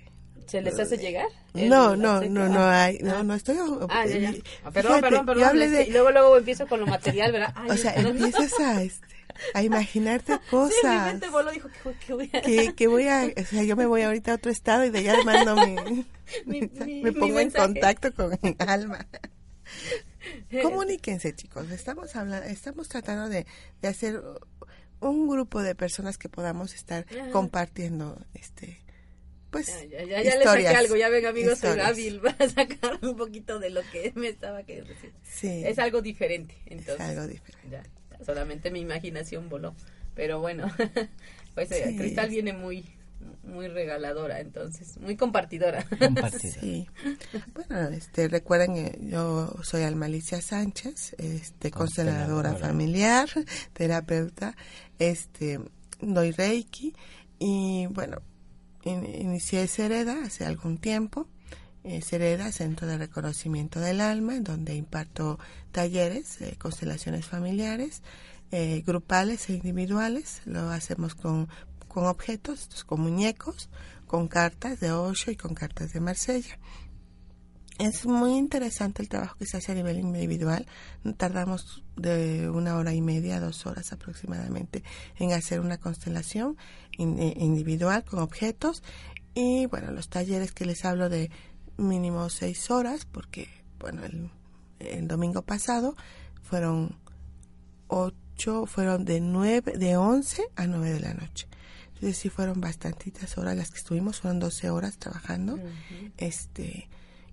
¿Se 0.50 0.62
les 0.62 0.80
hace 0.80 0.98
llegar? 0.98 1.28
el 1.54 1.70
no 1.70 1.96
no 1.96 2.22
no 2.22 2.48
no 2.50 2.60
Ah. 2.62 2.84
hay 2.86 3.00
no 3.00 3.24
no 3.24 3.34
estoy 3.36 3.58
Ah, 3.90 4.06
ya, 4.06 4.18
ya. 4.18 4.30
eh, 4.32 4.44
Ah, 4.64 4.72
perdón, 4.72 5.02
perdón, 5.02 5.26
perdón. 5.26 5.42
yo 5.44 5.48
hablé 5.50 5.66
es 5.66 5.72
de 5.72 5.84
que- 5.86 5.90
Y 5.90 5.94
luego, 5.94 6.12
luego 6.12 6.38
empiezo 6.38 6.68
con 6.68 6.80
lo 6.80 6.88
material, 6.88 7.32
¿verdad? 7.32 7.54
O 7.70 7.76
sea 7.78 7.94
empiezas 7.96 8.60
a 8.60 8.82
este 8.82 9.08
a 9.54 9.64
imaginarte 9.64 10.34
Sí, 10.38 10.40
mi 10.44 10.50
cosas 10.52 11.06
mente 11.06 11.30
voló, 11.30 11.52
dijo 11.52 11.70
que, 12.06 12.14
voy 12.14 12.30
a... 12.34 12.42
que, 12.42 12.74
que 12.76 12.88
voy 12.88 13.08
a, 13.08 13.32
o 13.38 13.46
sea, 13.46 13.64
yo 13.64 13.76
me 13.78 13.86
voy 13.86 14.02
ahorita 14.02 14.32
a 14.34 14.36
otro 14.36 14.52
estado 14.52 14.84
y 14.86 14.90
de 14.90 15.00
allá 15.00 15.16
mando 15.24 15.56
mi, 15.66 16.06
Mi- 16.46 17.02
me 17.04 17.14
pongo 17.14 17.40
en 17.40 17.50
contacto 17.52 18.14
con 18.14 18.38
Alma. 18.60 19.08
Comuníquense, 20.62 21.34
chicos. 21.36 21.70
Estamos 21.72 22.16
hablando, 22.16 22.46
estamos 22.48 22.88
tratando 22.90 23.30
de, 23.30 23.46
de 23.82 23.88
hacer 23.88 24.22
un 25.00 25.28
grupo 25.28 25.62
de 25.62 25.76
personas 25.76 26.18
que 26.18 26.28
podamos 26.30 26.74
estar 26.74 27.06
Ajá. 27.10 27.32
compartiendo, 27.32 28.18
este, 28.34 28.82
pues, 29.52 29.68
Ya, 29.90 30.04
ya, 30.04 30.22
ya, 30.22 30.22
ya 30.24 30.36
le 30.38 30.44
saqué 30.44 30.68
algo, 30.70 30.96
ya 30.96 31.10
ven 31.10 31.26
amigos, 31.26 31.60
soy 31.60 31.80
hábil 31.80 32.20
para 32.22 32.50
sacar 32.50 33.00
un 33.02 33.16
poquito 33.18 33.60
de 33.60 33.70
lo 33.70 33.82
que 33.92 34.12
me 34.16 34.28
estaba 34.30 34.64
queriendo 34.64 34.94
decir. 34.94 35.12
Sí, 35.24 35.64
Es 35.66 35.80
algo 35.80 36.02
diferente, 36.02 36.56
es 36.66 36.72
entonces. 36.80 37.00
algo 37.02 37.28
diferente. 37.28 37.68
Ya, 37.70 37.84
solamente 38.26 38.72
mi 38.72 38.80
imaginación 38.82 39.50
voló. 39.50 39.76
Pero 40.16 40.40
bueno, 40.40 40.68
pues 41.56 41.72
eh, 41.72 41.86
Sí. 41.90 41.98
Cristal 41.98 42.30
viene 42.30 42.54
muy 42.54 42.86
muy 43.44 43.68
regaladora, 43.68 44.40
entonces, 44.40 44.98
muy 44.98 45.18
compartidora. 45.18 45.84
Compartida. 46.00 46.54
Sí. 46.62 46.88
Bueno, 47.54 47.90
este, 47.90 48.28
recuerden 48.30 48.76
que 48.76 48.98
yo 49.02 49.54
soy 49.64 49.84
Almalicia 49.84 50.40
Sánchez, 50.42 51.16
este, 51.18 51.70
consteladora 51.72 52.50
Consteladora. 52.52 52.60
familiar, 52.60 53.30
terapeuta, 53.74 54.56
este, 55.00 55.60
doy 56.00 56.32
Reiki 56.32 56.94
y 57.40 57.88
bueno, 57.88 58.22
in- 58.84 59.06
inicié 59.06 59.68
Sereda 59.68 60.24
hace 60.24 60.46
algún 60.46 60.78
tiempo. 60.78 61.28
Eh, 61.84 62.02
Sereda, 62.02 62.52
Centro 62.52 62.88
de 62.88 62.98
Reconocimiento 62.98 63.80
del 63.80 64.02
Alma, 64.02 64.40
donde 64.42 64.76
imparto 64.76 65.40
talleres, 65.72 66.40
de 66.40 66.58
constelaciones 66.58 67.26
familiares, 67.26 68.04
eh, 68.52 68.84
grupales 68.86 69.50
e 69.50 69.54
individuales. 69.54 70.42
Lo 70.46 70.70
hacemos 70.72 71.16
con, 71.16 71.48
con 71.88 72.06
objetos, 72.06 72.84
con 72.86 73.00
muñecos, 73.02 73.70
con 74.08 74.28
cartas 74.28 74.80
de 74.82 74.92
Osho 74.92 75.32
y 75.32 75.36
con 75.38 75.54
cartas 75.56 75.94
de 75.94 76.00
Marsella. 76.02 76.60
Es 77.80 78.06
muy 78.06 78.38
interesante 78.38 79.02
el 79.02 79.08
trabajo 79.08 79.38
que 79.38 79.46
se 79.46 79.56
hace 79.56 79.72
a 79.72 79.76
nivel 79.76 80.00
individual. 80.00 80.68
Tardamos 81.16 81.82
de 81.96 82.50
una 82.50 82.76
hora 82.76 82.94
y 82.94 83.02
media, 83.02 83.40
dos 83.40 83.66
horas 83.66 83.94
aproximadamente 83.94 84.84
en 85.18 85.32
hacer 85.32 85.62
una 85.62 85.78
constelación 85.78 86.58
eh, 86.98 87.34
individual 87.38 88.04
con 88.04 88.20
objetos. 88.20 88.84
Y 89.34 89.66
bueno, 89.68 89.92
los 89.92 90.10
talleres 90.10 90.52
que 90.52 90.66
les 90.66 90.84
hablo 90.84 91.08
de 91.08 91.32
mínimo 91.78 92.30
seis 92.30 92.70
horas, 92.70 93.06
porque 93.06 93.48
bueno, 93.80 94.04
el, 94.04 94.30
el 94.80 95.08
domingo 95.08 95.42
pasado 95.42 95.96
fueron 96.42 96.98
ocho, 97.88 98.66
fueron 98.66 99.06
de 99.06 99.22
nueve, 99.22 99.78
de 99.78 99.96
once 99.96 100.44
a 100.58 100.68
nueve 100.68 100.92
de 100.92 101.00
la 101.00 101.14
noche. 101.14 101.48
Entonces 102.00 102.18
sí 102.18 102.30
fueron 102.30 102.62
bastantitas 102.62 103.38
horas 103.38 103.58
las 103.58 103.72
que 103.72 103.78
estuvimos, 103.78 104.22
fueron 104.22 104.40
12 104.40 104.70
horas 104.70 104.98
trabajando. 104.98 105.60
Este, 106.18 106.88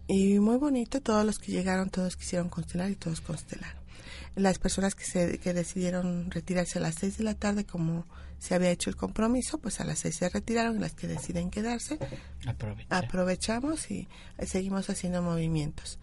y 0.09 0.38
muy 0.38 0.57
bonito, 0.57 1.00
todos 1.00 1.24
los 1.24 1.38
que 1.38 1.52
llegaron, 1.52 1.90
todos 1.90 2.16
quisieron 2.16 2.48
constelar 2.48 2.90
y 2.90 2.96
todos 2.96 3.20
constelaron. 3.20 3.80
Las 4.34 4.59
personas 4.59 4.94
que 4.94 5.04
se 5.04 5.38
que 5.38 5.54
decidieron 5.54 6.30
retirarse 6.30 6.78
a 6.78 6.82
las 6.82 6.96
6 6.96 7.18
de 7.18 7.24
la 7.24 7.34
tarde 7.34 7.64
como 7.64 8.07
se 8.38 8.54
había 8.54 8.70
hecho 8.70 8.90
el 8.90 8.96
compromiso, 8.96 9.57
pues 9.59 9.80
a 9.80 9.84
las 9.84 10.00
6 10.00 10.14
se 10.14 10.28
retiraron 10.28 10.76
y 10.76 10.80
las 10.80 10.92
que 10.92 11.07
deciden 11.09 11.50
quedarse, 11.50 11.98
Aprovecha. 12.46 12.98
aprovechamos 12.98 13.90
y 13.90 14.09
seguimos 14.46 14.90
haciendo 14.90 15.22
movimientos. 15.22 15.98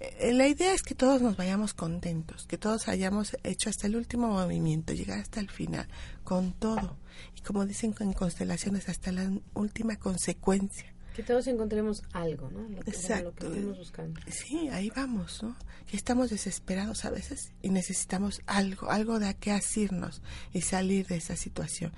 Eh, 0.00 0.32
La 0.32 0.48
idea 0.48 0.74
es 0.74 0.82
que 0.82 0.94
todos 0.96 1.22
nos 1.22 1.36
vayamos 1.36 1.72
contentos, 1.74 2.46
que 2.48 2.58
todos 2.58 2.88
hayamos 2.88 3.36
hecho 3.44 3.70
hasta 3.70 3.86
el 3.86 3.94
último 3.94 4.26
movimiento, 4.28 4.92
llegar 4.92 5.20
hasta 5.20 5.38
el 5.38 5.48
final, 5.50 5.86
con 6.24 6.52
todo. 6.52 6.96
Y 7.36 7.40
como 7.42 7.64
dicen 7.64 7.94
en 8.00 8.12
constelaciones, 8.12 8.88
hasta 8.88 9.12
la 9.12 9.30
última 9.54 9.96
consecuencia. 9.96 10.92
Que 11.18 11.24
todos 11.24 11.48
encontremos 11.48 12.04
algo, 12.12 12.48
¿no? 12.48 12.60
Lo 12.60 12.68
que, 12.68 12.74
lo 12.76 12.84
que 12.84 12.90
Exacto. 12.92 13.46
estamos 13.48 13.76
buscando. 13.76 14.20
Sí, 14.28 14.68
ahí 14.68 14.92
vamos, 14.94 15.42
¿no? 15.42 15.56
Que 15.88 15.96
estamos 15.96 16.30
desesperados 16.30 17.04
a 17.04 17.10
veces 17.10 17.50
y 17.60 17.70
necesitamos 17.70 18.40
algo, 18.46 18.88
algo 18.88 19.18
de 19.18 19.26
a 19.26 19.34
qué 19.34 19.50
asirnos 19.50 20.22
y 20.52 20.60
salir 20.60 21.08
de 21.08 21.16
esa 21.16 21.34
situación. 21.34 21.92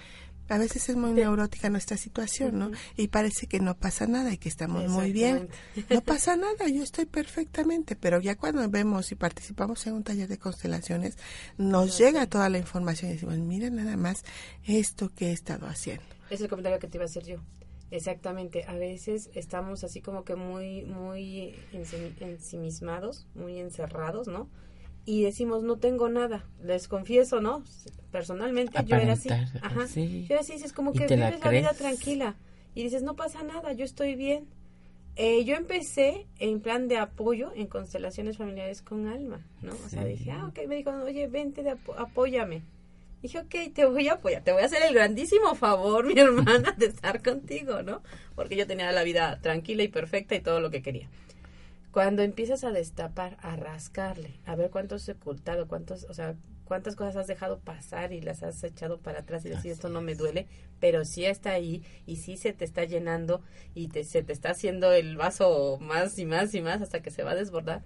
A 0.49 0.57
veces 0.57 0.89
es 0.89 0.97
muy 0.97 1.12
neurótica 1.12 1.68
nuestra 1.68 1.99
situación, 1.99 2.59
¿no? 2.59 2.71
Y 2.97 3.09
parece 3.09 3.47
que 3.47 3.61
no 3.61 3.77
pasa 3.77 4.07
nada 4.07 4.33
y 4.33 4.39
que 4.39 4.49
estamos 4.49 4.89
muy 4.89 5.12
bien. 5.12 5.51
No 5.91 6.01
pasa 6.01 6.35
nada, 6.37 6.66
yo 6.68 6.83
estoy 6.83 7.05
perfectamente, 7.05 7.97
pero 7.97 8.23
ya 8.23 8.37
cuando 8.37 8.66
vemos 8.71 9.12
y 9.12 9.16
participamos 9.16 9.87
en 9.87 9.97
un 9.97 10.03
taller 10.03 10.29
de 10.29 10.39
constelaciones, 10.39 11.18
nos 11.59 11.99
llega 11.99 12.27
toda 12.27 12.49
la 12.49 12.57
información 12.57 13.11
y 13.11 13.14
decimos, 13.16 13.37
mira 13.37 13.68
nada 13.68 13.99
más 13.99 14.25
esto 14.64 15.11
que 15.14 15.27
he 15.27 15.33
estado 15.33 15.66
haciendo. 15.66 16.05
Es 16.31 16.41
el 16.41 16.49
comentario 16.49 16.79
que 16.79 16.89
te 16.89 16.97
iba 16.97 17.05
a 17.05 17.07
hacer 17.07 17.27
yo. 17.27 17.37
Exactamente, 17.91 18.64
a 18.68 18.74
veces 18.74 19.30
estamos 19.34 19.82
así 19.82 20.01
como 20.01 20.24
que 20.24 20.36
muy, 20.36 20.82
muy 20.82 21.55
ensi- 21.72 22.14
ensimismados, 22.20 23.26
muy 23.34 23.59
encerrados, 23.59 24.28
¿no? 24.28 24.49
Y 25.07 25.24
decimos, 25.24 25.62
no 25.64 25.78
tengo 25.78 26.09
nada, 26.09 26.45
les 26.62 26.86
confieso, 26.86 27.41
¿no? 27.41 27.64
Personalmente 28.12 28.78
yo 28.84 28.97
era 28.97 29.14
así. 29.14 29.28
Ajá. 29.62 29.86
sí. 29.88 30.26
Yo 30.28 30.34
era 30.34 30.41
así, 30.43 30.53
es 30.53 30.72
como 30.72 30.93
que 30.93 31.07
la 31.16 31.26
vives 31.30 31.41
la 31.41 31.51
vida 31.51 31.72
tranquila. 31.74 32.36
Y 32.74 32.84
dices, 32.84 33.03
no 33.03 33.16
pasa 33.16 33.43
nada, 33.43 33.72
yo 33.72 33.84
estoy 33.84 34.14
bien. 34.14 34.47
Eh, 35.16 35.45
yo 35.45 35.57
empecé 35.57 36.26
en 36.38 36.61
plan 36.61 36.86
de 36.86 36.97
apoyo 36.99 37.51
en 37.55 37.66
constelaciones 37.66 38.36
familiares 38.38 38.80
con 38.82 39.09
alma, 39.09 39.45
¿no? 39.62 39.72
O 39.84 39.88
sea, 39.88 40.05
dije, 40.05 40.30
ah, 40.30 40.47
ok, 40.49 40.61
me 40.68 40.76
dijo, 40.76 40.91
oye, 41.03 41.26
vente, 41.26 41.62
de 41.64 41.70
apóyame. 41.99 42.62
Dije, 43.23 43.39
ok, 43.39 43.75
te 43.75 43.85
voy 43.85 44.09
a 44.09 44.14
apoyar, 44.14 44.43
te 44.43 44.53
voy 44.53 44.62
a 44.62 44.66
hacer 44.66 44.83
el 44.83 44.95
grandísimo 44.95 45.55
favor, 45.55 46.05
mi 46.12 46.18
hermana, 46.18 46.75
de 46.77 46.87
estar 46.87 47.23
contigo, 47.23 47.83
¿no? 47.83 48.03
Porque 48.35 48.57
yo 48.57 48.66
tenía 48.66 48.91
la 48.93 49.03
vida 49.03 49.39
tranquila 49.43 49.83
y 49.83 49.89
perfecta 49.89 50.35
y 50.35 50.41
todo 50.41 50.61
lo 50.61 50.71
que 50.71 50.83
quería. 50.83 51.09
Cuando 51.93 52.23
empiezas 52.23 52.62
a 52.64 52.71
destapar, 52.71 53.37
a 53.41 53.57
rascarle, 53.57 54.35
a 54.47 54.55
ver 54.55 54.71
cuántos 54.71 55.09
has 55.09 55.16
ocultado, 55.16 55.66
cuántos, 55.66 56.05
o 56.05 56.14
sea, 56.14 56.37
cuántas 56.64 56.95
cosas 56.95 57.16
has 57.16 57.27
dejado 57.27 57.59
pasar 57.59 58.12
y 58.12 58.21
las 58.21 58.45
has 58.45 58.62
echado 58.62 58.99
para 58.99 59.18
atrás 59.18 59.45
y 59.45 59.49
decir, 59.49 59.73
esto 59.73 59.89
no 59.89 60.01
me 60.01 60.14
duele, 60.14 60.47
pero 60.79 61.05
sí 61.05 61.25
está 61.25 61.51
ahí 61.51 61.83
y 62.07 62.16
sí 62.16 62.37
se 62.37 62.53
te 62.53 62.64
está 62.64 62.85
llenando 62.85 63.43
y 63.75 63.89
te, 63.89 64.05
se 64.05 64.23
te 64.23 64.33
está 64.33 64.51
haciendo 64.51 64.93
el 64.93 65.16
vaso 65.16 65.79
más 65.81 66.16
y 66.21 66.27
más 66.27 66.55
y 66.55 66.62
más 66.62 66.81
hasta 66.81 67.03
que 67.03 67.11
se 67.11 67.25
va 67.25 67.33
a 67.33 67.35
desbordar, 67.35 67.83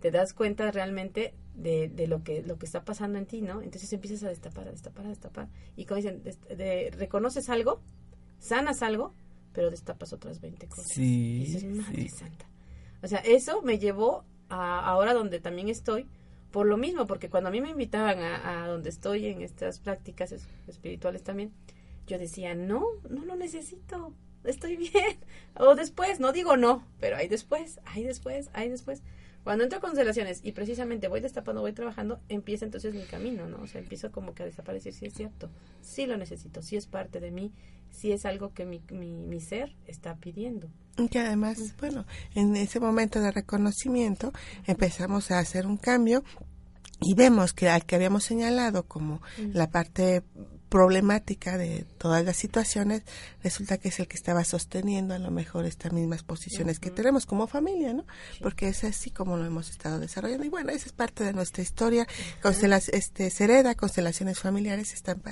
te 0.00 0.10
das 0.10 0.32
cuenta 0.32 0.70
realmente 0.70 1.34
de, 1.54 1.88
de 1.88 2.06
lo 2.06 2.22
que 2.22 2.42
lo 2.42 2.58
que 2.58 2.66
está 2.66 2.84
pasando 2.84 3.18
en 3.18 3.26
ti, 3.26 3.42
¿no? 3.42 3.62
Entonces 3.62 3.92
empiezas 3.92 4.22
a 4.24 4.28
destapar, 4.28 4.68
a 4.68 4.70
destapar, 4.70 5.06
a 5.06 5.08
destapar. 5.08 5.48
Y 5.76 5.84
como 5.86 5.96
dicen, 5.96 6.22
des- 6.22 6.40
de- 6.56 6.90
reconoces 6.96 7.48
algo, 7.48 7.80
sanas 8.38 8.82
algo, 8.82 9.12
pero 9.52 9.70
destapas 9.70 10.12
otras 10.12 10.40
20 10.40 10.68
cosas. 10.68 10.86
Sí, 10.88 11.36
Y 11.36 11.38
dices, 11.40 11.64
madre 11.64 12.02
sí. 12.02 12.08
santa. 12.10 12.46
O 13.02 13.08
sea, 13.08 13.18
eso 13.20 13.62
me 13.62 13.78
llevó 13.78 14.24
a 14.48 14.80
ahora 14.86 15.14
donde 15.14 15.40
también 15.40 15.68
estoy, 15.68 16.06
por 16.52 16.66
lo 16.66 16.76
mismo, 16.76 17.06
porque 17.06 17.28
cuando 17.28 17.48
a 17.48 17.52
mí 17.52 17.60
me 17.60 17.70
invitaban 17.70 18.20
a, 18.20 18.64
a 18.64 18.68
donde 18.68 18.88
estoy 18.90 19.26
en 19.26 19.42
estas 19.42 19.80
prácticas 19.80 20.32
es- 20.32 20.46
espirituales 20.68 21.22
también, 21.24 21.52
yo 22.06 22.18
decía, 22.18 22.54
no, 22.54 22.84
no 23.10 23.24
lo 23.24 23.34
necesito. 23.36 24.14
estoy 24.44 24.76
bien. 24.92 25.18
O 25.56 25.74
después, 25.74 26.20
no 26.20 26.32
digo 26.32 26.56
no, 26.56 26.86
pero 27.00 27.16
hay 27.16 27.28
después, 27.28 27.80
hay 27.84 28.04
después, 28.04 28.48
hay 28.52 28.68
después. 28.68 29.02
Cuando 29.48 29.64
entro 29.64 29.78
a 29.78 29.80
constelaciones 29.80 30.40
y 30.42 30.52
precisamente 30.52 31.08
voy 31.08 31.20
destapando, 31.20 31.62
voy 31.62 31.72
trabajando, 31.72 32.20
empieza 32.28 32.66
entonces 32.66 32.92
mi 32.92 33.04
camino, 33.04 33.48
¿no? 33.48 33.62
O 33.62 33.66
sea, 33.66 33.80
empiezo 33.80 34.12
como 34.12 34.34
que 34.34 34.42
a 34.42 34.44
desaparecer, 34.44 34.92
si 34.92 35.06
es 35.06 35.14
cierto, 35.14 35.48
sí 35.80 36.04
lo 36.04 36.18
necesito, 36.18 36.60
sí 36.60 36.76
es 36.76 36.86
parte 36.86 37.18
de 37.18 37.30
mí, 37.30 37.50
sí 37.88 38.12
es 38.12 38.26
algo 38.26 38.52
que 38.52 38.66
mi, 38.66 38.82
mi, 38.90 39.10
mi 39.10 39.40
ser 39.40 39.74
está 39.86 40.16
pidiendo. 40.16 40.68
Y 40.98 41.08
que 41.08 41.20
además, 41.20 41.74
bueno, 41.80 42.04
en 42.34 42.56
ese 42.56 42.78
momento 42.78 43.22
de 43.22 43.30
reconocimiento 43.30 44.34
empezamos 44.66 45.30
a 45.30 45.38
hacer 45.38 45.66
un 45.66 45.78
cambio 45.78 46.24
y 47.00 47.14
vemos 47.14 47.54
que 47.54 47.70
al 47.70 47.86
que 47.86 47.96
habíamos 47.96 48.24
señalado 48.24 48.82
como 48.82 49.22
la 49.54 49.70
parte 49.70 50.24
problemática 50.68 51.56
de 51.56 51.84
todas 51.98 52.24
las 52.24 52.36
situaciones, 52.36 53.02
resulta 53.42 53.78
que 53.78 53.88
es 53.88 53.98
el 54.00 54.08
que 54.08 54.16
estaba 54.16 54.44
sosteniendo 54.44 55.14
a 55.14 55.18
lo 55.18 55.30
mejor 55.30 55.64
estas 55.64 55.92
mismas 55.92 56.22
posiciones 56.22 56.78
que 56.78 56.90
tenemos 56.90 57.26
como 57.26 57.46
familia, 57.46 57.94
¿no? 57.94 58.04
Porque 58.40 58.68
es 58.68 58.84
así 58.84 59.10
como 59.10 59.36
lo 59.36 59.44
hemos 59.44 59.70
estado 59.70 59.98
desarrollando. 59.98 60.44
Y 60.44 60.48
bueno, 60.48 60.70
esa 60.70 60.86
es 60.86 60.92
parte 60.92 61.24
de 61.24 61.32
nuestra 61.32 61.62
historia. 61.62 62.06
Constelas, 62.42 62.88
este, 62.90 63.30
Cereda, 63.30 63.74
constelaciones 63.74 64.38
familiares 64.38 64.92
están 64.92 65.22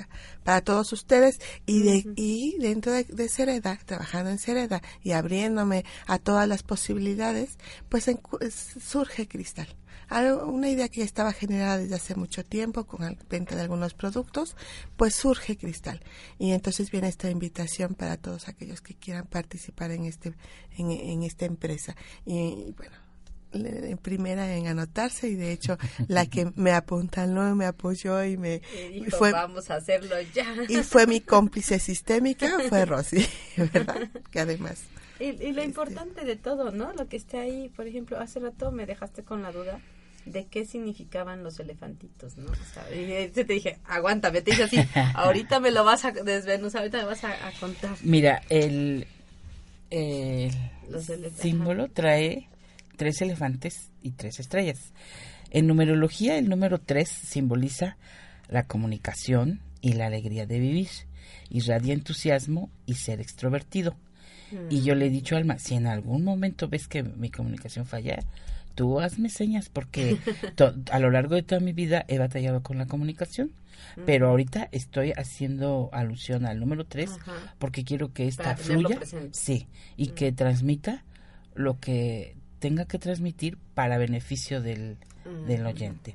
para 0.43 0.61
todos 0.61 0.91
ustedes 0.93 1.39
y, 1.65 1.83
de, 1.83 2.13
y 2.15 2.57
dentro 2.59 2.91
de, 2.91 3.03
de, 3.03 3.29
Cereda, 3.29 3.77
trabajando 3.85 4.29
en 4.31 4.39
Cereda 4.39 4.81
y 5.03 5.11
abriéndome 5.11 5.85
a 6.07 6.19
todas 6.19 6.47
las 6.47 6.63
posibilidades, 6.63 7.57
pues 7.89 8.05
surge 8.79 9.27
Cristal 9.27 9.67
una 10.09 10.69
idea 10.69 10.89
que 10.89 11.03
estaba 11.03 11.33
generada 11.33 11.77
desde 11.77 11.95
hace 11.95 12.15
mucho 12.15 12.43
tiempo 12.43 12.85
con 12.85 13.01
la 13.01 13.15
venta 13.29 13.55
de 13.55 13.61
algunos 13.61 13.93
productos, 13.93 14.55
pues 14.95 15.15
surge 15.15 15.57
Cristal. 15.57 16.01
Y 16.39 16.51
entonces 16.51 16.91
viene 16.91 17.09
esta 17.09 17.29
invitación 17.29 17.93
para 17.93 18.17
todos 18.17 18.47
aquellos 18.47 18.81
que 18.81 18.95
quieran 18.95 19.27
participar 19.27 19.91
en 19.91 20.05
este 20.05 20.33
en, 20.77 21.23
esta 21.23 21.45
empresa. 21.45 21.95
Y 22.25 22.73
bueno, 22.77 22.95
en 23.53 23.97
primera 23.97 24.55
en 24.55 24.67
anotarse 24.67 25.29
y 25.29 25.35
de 25.35 25.51
hecho 25.51 25.77
la 26.07 26.25
que 26.25 26.51
me 26.55 26.71
apuntaló 26.71 27.55
me 27.55 27.65
apoyó 27.65 28.23
y 28.23 28.37
me 28.37 28.61
fue 29.09 29.31
vamos 29.31 29.71
a 29.71 29.75
hacerlo 29.75 30.15
ya 30.33 30.53
y 30.67 30.83
fue 30.83 31.07
mi 31.07 31.21
cómplice 31.21 31.79
sistémica 31.79 32.59
fue 32.67 32.85
Rosy 32.85 33.25
verdad 33.73 34.11
que 34.29 34.41
además 34.41 34.83
y, 35.19 35.29
y 35.29 35.53
lo 35.53 35.61
este 35.61 35.63
importante 35.63 36.25
de 36.25 36.35
todo 36.35 36.71
no 36.71 36.91
lo 36.93 37.07
que 37.07 37.15
está 37.15 37.39
ahí 37.39 37.69
por 37.69 37.87
ejemplo 37.87 38.19
hace 38.19 38.41
rato 38.41 38.71
me 38.71 38.85
dejaste 38.85 39.23
con 39.23 39.41
la 39.41 39.51
duda 39.53 39.79
de 40.27 40.45
qué 40.45 40.65
significaban 40.65 41.43
los 41.43 41.59
elefantitos, 41.59 42.37
¿no? 42.37 42.51
y 42.93 43.27
te 43.29 43.43
dije, 43.43 43.79
aguántame, 43.85 44.41
te 44.41 44.51
dije 44.51 44.63
así, 44.63 44.77
ahorita 45.15 45.59
me 45.59 45.71
lo 45.71 45.83
vas 45.83 46.05
a 46.05 46.09
ahorita 46.09 46.97
me 46.97 47.03
vas 47.03 47.23
a, 47.23 47.35
contar. 47.59 47.97
Mira, 48.03 48.41
el, 48.49 49.07
símbolo 51.35 51.89
trae 51.89 52.47
tres 52.95 53.21
elefantes 53.21 53.89
y 54.01 54.11
tres 54.11 54.39
estrellas. 54.39 54.93
En 55.51 55.67
numerología, 55.67 56.37
el 56.37 56.49
número 56.49 56.79
tres 56.79 57.09
simboliza 57.09 57.97
la 58.49 58.63
comunicación 58.63 59.61
y 59.81 59.93
la 59.93 60.07
alegría 60.07 60.45
de 60.45 60.59
vivir, 60.59 60.89
irradia 61.49 61.93
entusiasmo 61.93 62.69
y 62.85 62.95
ser 62.95 63.21
extrovertido. 63.21 63.95
Y 64.69 64.81
yo 64.81 64.95
le 64.95 65.07
he 65.07 65.09
dicho 65.09 65.35
a 65.35 65.39
Alma, 65.39 65.59
si 65.59 65.75
en 65.75 65.87
algún 65.87 66.23
momento 66.23 66.69
ves 66.69 66.87
que 66.87 67.03
mi 67.03 67.29
comunicación 67.29 67.85
falla, 67.85 68.19
tú 68.77 68.99
hazme 68.99 69.29
señas 69.29 69.69
porque 69.69 70.17
a 70.91 70.99
lo 70.99 71.09
largo 71.09 71.33
de 71.33 71.41
toda 71.41 71.59
mi 71.59 71.73
vida 71.73 72.05
he 72.07 72.19
batallado 72.19 72.61
con 72.61 72.77
la 72.77 72.85
comunicación, 72.85 73.51
pero 74.05 74.29
ahorita 74.29 74.69
estoy 74.71 75.13
haciendo 75.17 75.89
alusión 75.91 76.45
al 76.45 76.59
número 76.59 76.85
3 76.85 77.09
porque 77.57 77.83
quiero 77.83 78.13
que 78.13 78.27
esta 78.27 78.55
fluya, 78.55 78.99
sí, 79.31 79.67
y 79.97 80.09
que 80.09 80.31
transmita 80.31 81.03
lo 81.55 81.79
que 81.79 82.35
tenga 82.59 82.85
que 82.85 82.99
transmitir 82.99 83.57
para 83.73 83.97
beneficio 83.97 84.61
del, 84.61 84.97
del 85.47 85.65
oyente. 85.65 86.13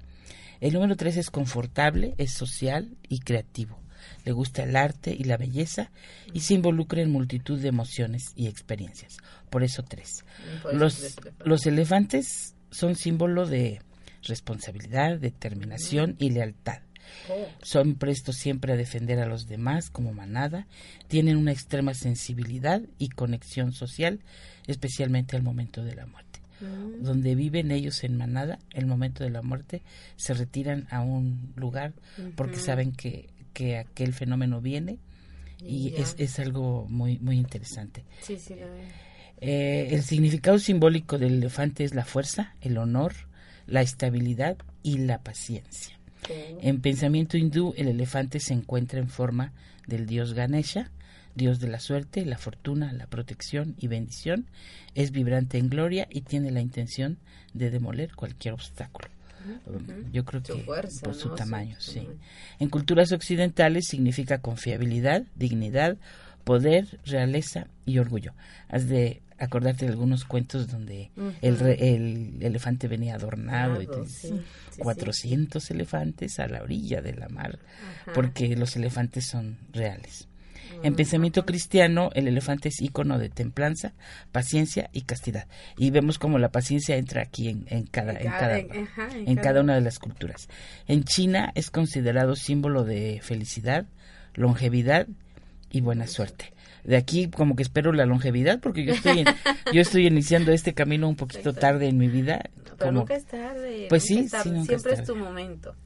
El 0.61 0.75
número 0.75 0.95
3 0.97 1.17
es 1.17 1.31
confortable, 1.31 2.15
es 2.17 2.31
social 2.31 2.97
y 3.09 3.19
creativo. 3.19 3.82
Le 4.25 4.33
gusta 4.33 4.63
el 4.63 4.77
arte 4.77 5.15
y 5.19 5.25
la 5.25 5.37
belleza 5.37 5.91
y 6.33 6.41
se 6.41 6.55
involucra 6.55 7.03
en 7.03 7.11
multitud 7.11 7.59
de 7.59 7.69
emociones 7.69 8.33
y 8.37 8.47
experiencias. 8.47 9.19
Por 9.51 9.63
eso 9.63 9.83
tres. 9.83 10.25
Los, 10.73 11.17
los 11.45 11.67
elefantes 11.67 12.55
son 12.71 12.97
símbolo 12.97 13.47
de 13.47 13.81
responsabilidad, 14.23 15.19
determinación 15.19 16.17
y 16.19 16.31
lealtad. 16.31 16.81
Oh. 17.29 17.47
Son 17.63 17.97
prestos 17.97 18.37
siempre 18.37 18.73
a 18.73 18.77
defender 18.77 19.19
a 19.19 19.27
los 19.27 19.47
demás 19.47 19.91
como 19.91 20.13
manada, 20.13 20.67
tienen 21.09 21.37
una 21.37 21.53
extrema 21.53 21.95
sensibilidad 21.95 22.83
y 22.99 23.09
conexión 23.09 23.73
social, 23.73 24.21
especialmente 24.67 25.37
al 25.37 25.43
momento 25.43 25.85
de 25.85 25.95
la 25.95 26.07
muerte. 26.07 26.41
Mm. 26.61 27.03
Donde 27.03 27.35
viven 27.35 27.71
ellos 27.71 28.05
en 28.05 28.17
manada, 28.17 28.59
el 28.73 28.87
momento 28.87 29.25
de 29.25 29.31
la 29.31 29.43
muerte, 29.43 29.83
se 30.17 30.35
retiran 30.35 30.87
a 30.91 31.01
un 31.01 31.53
lugar 31.57 31.93
porque 32.37 32.57
saben 32.57 32.93
que, 32.93 33.29
que 33.53 33.79
aquel 33.79 34.13
fenómeno 34.13 34.61
viene 34.61 34.99
y 35.65 35.95
es, 35.97 36.17
es, 36.19 36.39
algo 36.39 36.87
muy, 36.89 37.19
muy 37.19 37.37
interesante. 37.37 38.05
Sí, 38.21 38.37
sí, 38.37 38.55
eh, 39.41 39.89
el 39.91 40.03
significado 40.03 40.59
simbólico 40.59 41.19
del 41.19 41.35
elefante 41.35 41.85
es 41.85 41.95
la 41.95 42.05
fuerza, 42.05 42.55
el 42.61 42.79
honor, 42.79 43.13
la 43.67 43.83
estabilidad 43.83 44.57
y 44.83 44.99
la 44.99 45.19
paciencia. 45.19 45.99
En 46.29 46.81
pensamiento 46.81 47.37
hindú, 47.37 47.75
el 47.77 47.89
elefante 47.89 48.39
se 48.39 48.55
encuentra 48.55 49.01
en 49.01 49.09
forma 49.09 49.53
del 49.89 50.07
dios 50.07 50.35
Ganesha, 50.35 50.93
dios 51.35 51.59
de 51.59 51.69
la 51.69 51.81
suerte, 51.81 52.25
la 52.25 52.39
fortuna, 52.39 52.93
la 52.93 53.07
protección 53.07 53.75
y 53.79 53.89
bendición. 53.89 54.47
Es 54.95 55.11
vibrante 55.11 55.59
en 55.59 55.69
gloria 55.69 56.07
y 56.11 56.21
tiene 56.21 56.53
la 56.53 56.61
intención 56.61 57.19
de 57.55 57.71
demoler 57.71 58.15
cualquier 58.15 58.55
obstáculo. 58.55 59.09
Yo 60.13 60.25
creo 60.25 60.43
que 60.43 60.55
por 61.03 61.15
su 61.15 61.31
tamaño, 61.35 61.77
sí. 61.79 62.07
En 62.59 62.69
culturas 62.69 63.13
occidentales 63.13 63.87
significa 63.89 64.39
confiabilidad, 64.39 65.25
dignidad, 65.35 65.97
poder, 66.45 67.01
realeza 67.05 67.67
y 67.87 67.99
orgullo. 67.99 68.33
Has 68.69 68.89
de 68.89 69.23
acordarte 69.39 69.87
de 69.87 69.93
algunos 69.93 70.25
cuentos 70.25 70.69
donde 70.69 71.11
el, 71.41 71.61
el, 71.61 72.39
elefante 72.41 72.87
venía 72.87 73.17
adornado 73.17 73.83
y 73.83 73.87
te, 73.87 74.05
400 74.79 75.71
elefantes 75.71 76.39
a 76.39 76.47
la 76.47 76.63
orilla 76.63 77.03
de 77.03 77.15
la 77.15 77.29
mar, 77.29 77.59
porque 78.15 78.55
los 78.57 78.77
elefantes 78.77 79.27
son 79.27 79.59
reales. 79.73 80.29
En 80.83 80.95
pensamiento 80.95 81.45
cristiano, 81.45 82.11
el 82.15 82.29
elefante 82.29 82.69
es 82.69 82.81
icono 82.81 83.19
de 83.19 83.29
templanza, 83.29 83.93
paciencia 84.33 84.91
y 84.93 85.03
castidad. 85.03 85.47
Y 85.77 85.91
vemos 85.91 86.19
como 86.19 86.39
la 86.39 86.51
paciencia 86.51 86.97
entra 86.97 87.23
aquí 87.23 87.49
en, 87.49 87.67
en 87.69 87.87
cada, 87.87 88.13
en, 88.13 88.31
cada, 88.31 88.59
en, 88.59 89.37
cada 89.37 89.61
una 89.61 89.75
de 89.75 89.81
las 89.81 89.99
culturas. 89.99 90.49
En 90.87 91.05
China 91.05 91.53
es 91.55 91.71
considerado 91.71 92.37
símbolo 92.37 92.85
de 92.85 93.21
felicidad, 93.23 93.87
longevidad 94.35 95.07
y 95.71 95.81
buena 95.81 96.07
suerte. 96.07 96.53
De 96.85 96.97
aquí 96.97 97.29
como 97.29 97.55
que 97.55 97.63
espero 97.63 97.93
la 97.93 98.07
longevidad 98.07 98.61
porque 98.61 98.85
yo 98.85 98.93
estoy 98.93 99.25
yo 99.73 99.81
estoy 99.81 100.07
iniciando 100.09 100.51
este 100.51 100.75
camino 100.75 101.09
un 101.09 101.15
poquito 101.15 101.53
tarde 101.53 101.87
en 101.87 101.97
mi 101.97 102.09
vida 102.09 102.51
pero 102.77 102.91
nunca 102.91 103.15
es 103.15 103.25
tarde 103.25 103.87
pues 103.89 104.03
sí, 104.03 104.29
siempre 104.29 104.95
es 104.95 105.05
tu 105.05 105.15
momento 105.15 105.77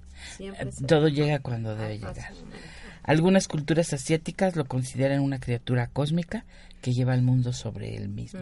todo 0.89 1.09
llega 1.09 1.41
cuando 1.41 1.77
debe 1.77 1.99
llegar 1.99 2.33
algunas 3.07 3.49
culturas 3.49 3.93
asiáticas 3.93 4.57
lo 4.57 4.65
consideran 4.65 5.21
una 5.21 5.39
criatura 5.39 5.87
cósmica 5.87 6.45
que 6.83 6.93
lleva 6.93 7.15
el 7.15 7.23
mundo 7.23 7.53
sobre 7.53 7.97
él 7.97 8.09
mismo. 8.09 8.41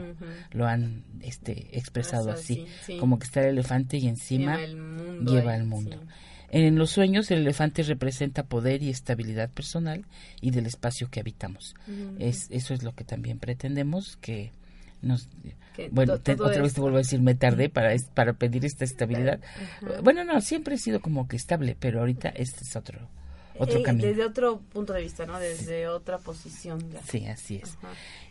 Lo 0.52 0.66
han 0.66 1.04
este, 1.20 1.78
expresado 1.78 2.30
así, 2.30 2.66
como 2.98 3.18
que 3.18 3.26
está 3.26 3.40
el 3.42 3.50
elefante 3.50 3.98
y 3.98 4.08
encima 4.08 4.58
lleva 4.58 5.54
el 5.54 5.64
mundo. 5.64 6.02
En 6.50 6.76
los 6.76 6.90
sueños 6.90 7.30
el 7.30 7.40
elefante 7.40 7.82
representa 7.82 8.44
poder 8.44 8.82
y 8.82 8.90
estabilidad 8.90 9.50
personal 9.50 10.04
y 10.40 10.50
del 10.50 10.66
espacio 10.66 11.08
que 11.10 11.20
habitamos. 11.20 11.74
es, 12.18 12.48
eso 12.50 12.74
es 12.74 12.82
lo 12.82 12.94
que 12.94 13.04
también 13.04 13.38
pretendemos 13.38 14.16
que 14.20 14.52
nos 15.02 15.28
bueno 15.90 16.14
otra 16.14 16.62
vez 16.62 16.72
te 16.72 16.80
vuelvo 16.80 16.96
a 16.96 17.00
decir 17.02 17.20
me 17.20 17.34
tardé 17.34 17.68
para 17.68 17.94
para 18.14 18.32
pedir 18.32 18.64
esta 18.64 18.84
estabilidad. 18.84 19.40
Bueno 20.02 20.24
no 20.24 20.40
siempre 20.40 20.76
he 20.76 20.78
sido 20.78 21.00
como 21.00 21.28
que 21.28 21.36
estable 21.36 21.76
pero 21.78 22.00
ahorita 22.00 22.30
este 22.30 22.64
es 22.64 22.76
otro 22.76 23.08
otro 23.58 23.78
eh, 23.78 23.92
Desde 23.94 24.24
otro 24.24 24.60
punto 24.72 24.92
de 24.92 25.02
vista, 25.02 25.26
¿no? 25.26 25.38
Desde 25.38 25.88
otra 25.88 26.18
posición. 26.18 26.84
Sí, 27.08 27.26
así 27.26 27.60
es. 27.62 27.76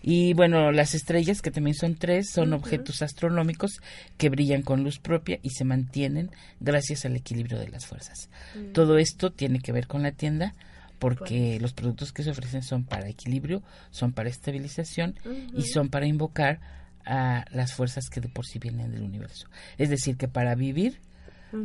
Y 0.01 0.33
bueno, 0.33 0.71
las 0.71 0.95
estrellas, 0.95 1.41
que 1.41 1.51
también 1.51 1.75
son 1.75 1.95
tres, 1.95 2.29
son 2.29 2.53
objetos 2.53 3.01
astronómicos 3.01 3.79
que 4.17 4.29
brillan 4.29 4.61
con 4.61 4.83
luz 4.83 4.99
propia 4.99 5.39
y 5.41 5.51
se 5.51 5.63
mantienen 5.63 6.31
gracias 6.59 7.05
al 7.05 7.15
equilibrio 7.15 7.59
de 7.59 7.69
las 7.69 7.85
fuerzas. 7.85 8.29
Mm. 8.55 8.73
Todo 8.73 8.97
esto 8.97 9.31
tiene 9.31 9.59
que 9.59 9.71
ver 9.71 9.87
con 9.87 10.03
la 10.03 10.11
tienda 10.11 10.53
porque 10.99 11.59
los 11.59 11.73
productos 11.73 12.13
que 12.13 12.23
se 12.23 12.31
ofrecen 12.31 12.63
son 12.63 12.85
para 12.85 13.09
equilibrio, 13.09 13.61
son 13.91 14.13
para 14.13 14.29
estabilización 14.29 15.15
y 15.53 15.63
son 15.63 15.89
para 15.89 16.05
invocar 16.05 16.61
a 17.05 17.43
las 17.51 17.73
fuerzas 17.73 18.09
que 18.09 18.21
de 18.21 18.29
por 18.29 18.45
sí 18.45 18.57
vienen 18.57 18.91
del 18.91 19.03
universo. 19.03 19.47
Es 19.77 19.89
decir, 19.89 20.15
que 20.15 20.29
para 20.29 20.55
vivir 20.55 21.01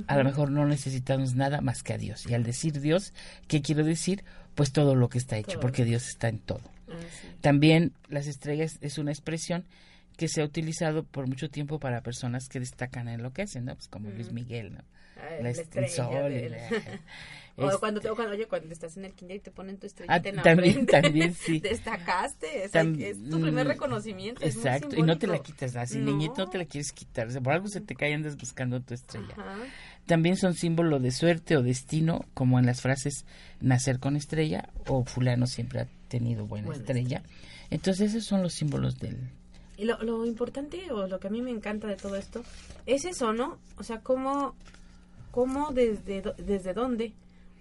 a 0.06 0.16
lo 0.16 0.24
mejor 0.24 0.50
no 0.50 0.66
necesitamos 0.66 1.34
nada 1.34 1.60
más 1.60 1.82
que 1.82 1.94
a 1.94 1.98
Dios. 1.98 2.26
Y 2.28 2.34
al 2.34 2.42
decir 2.42 2.80
Dios, 2.80 3.12
¿qué 3.46 3.62
quiero 3.62 3.84
decir? 3.84 4.24
Pues 4.54 4.72
todo 4.72 4.94
lo 4.94 5.08
que 5.08 5.18
está 5.18 5.36
hecho, 5.36 5.60
porque 5.60 5.84
Dios 5.84 6.08
está 6.08 6.28
en 6.28 6.38
todo. 6.38 6.60
Ah, 6.88 6.94
También 7.40 7.92
las 8.08 8.26
estrellas 8.26 8.78
es 8.80 8.98
una 8.98 9.12
expresión 9.12 9.64
que 10.16 10.28
se 10.28 10.42
ha 10.42 10.44
utilizado 10.44 11.04
por 11.04 11.28
mucho 11.28 11.48
tiempo 11.48 11.78
para 11.78 12.02
personas 12.02 12.48
que 12.48 12.58
destacan 12.58 13.08
en 13.08 13.22
lo 13.22 13.32
que 13.32 13.42
hacen, 13.42 13.66
¿no? 13.66 13.74
Pues 13.74 13.88
como 13.88 14.10
Luis 14.10 14.32
Miguel, 14.32 14.74
¿no? 14.74 14.80
Ah, 15.18 15.30
La 15.38 15.40
la 15.42 15.50
est- 15.50 15.60
estrella 15.60 15.86
el 15.86 15.92
sol, 15.92 16.50
la- 16.52 17.00
O 17.60 17.66
Este- 17.66 17.78
cuando, 17.80 18.00
te- 18.00 18.08
o 18.08 18.14
cuando, 18.14 18.34
oye, 18.34 18.46
cuando 18.46 18.72
estás 18.72 18.96
en 18.98 19.04
el 19.04 19.14
kinder 19.14 19.38
y 19.38 19.40
te 19.40 19.50
ponen 19.50 19.78
tu 19.78 19.86
Ah, 19.86 19.88
estrellita 19.88 20.28
en 20.28 20.36
la 20.36 20.42
también, 20.44 20.72
frente. 20.74 20.92
también, 21.02 21.34
sí. 21.34 21.58
Destacaste, 21.98 22.62
es, 22.64 22.72
Tam- 22.72 22.96
es 23.02 23.18
tu 23.28 23.40
primer 23.40 23.66
mm, 23.66 23.68
reconocimiento. 23.70 24.44
Exacto, 24.44 24.94
y 24.94 25.02
no 25.02 25.18
te 25.18 25.26
la 25.26 25.40
quitas, 25.40 25.74
así 25.74 25.98
No. 25.98 26.12
niñito 26.12 26.34
no 26.44 26.46
te 26.50 26.58
la 26.58 26.66
quieres 26.66 26.92
quitar, 26.92 27.26
o 27.26 27.30
sea, 27.32 27.40
por 27.40 27.52
algo 27.52 27.66
se 27.66 27.80
te 27.80 27.96
cae 27.96 28.14
andas 28.14 28.36
buscando 28.36 28.80
tu 28.80 28.94
estrella. 28.94 29.34
Ajá. 29.36 29.56
También 30.06 30.36
son 30.36 30.54
símbolo 30.54 31.00
de 31.00 31.10
suerte 31.10 31.56
o 31.56 31.62
destino, 31.64 32.24
como 32.32 32.60
en 32.60 32.66
las 32.66 32.80
frases 32.80 33.26
nacer 33.60 33.98
con 33.98 34.14
estrella 34.14 34.68
o 34.86 35.04
fulano 35.04 35.48
siempre 35.48 35.80
ha 35.80 35.88
tenido 36.06 36.46
buena, 36.46 36.66
Buena 36.68 36.80
estrella. 36.80 37.22
Entonces 37.70 38.10
esos 38.14 38.24
son 38.24 38.40
los 38.44 38.54
símbolos 38.54 39.00
del... 39.00 39.18
Y 39.76 39.84
lo, 39.84 40.00
lo 40.04 40.24
importante 40.26 40.92
o 40.92 41.08
lo 41.08 41.18
que 41.18 41.26
a 41.26 41.30
mí 41.30 41.42
me 41.42 41.50
encanta 41.50 41.88
de 41.88 41.96
todo 41.96 42.14
esto 42.14 42.44
es 42.86 43.04
eso, 43.04 43.32
¿no? 43.32 43.58
O 43.78 43.82
sea, 43.82 43.98
cómo, 44.00 44.54
cómo 45.30 45.72
desde, 45.72 46.22
desde 46.38 46.74
dónde 46.74 47.12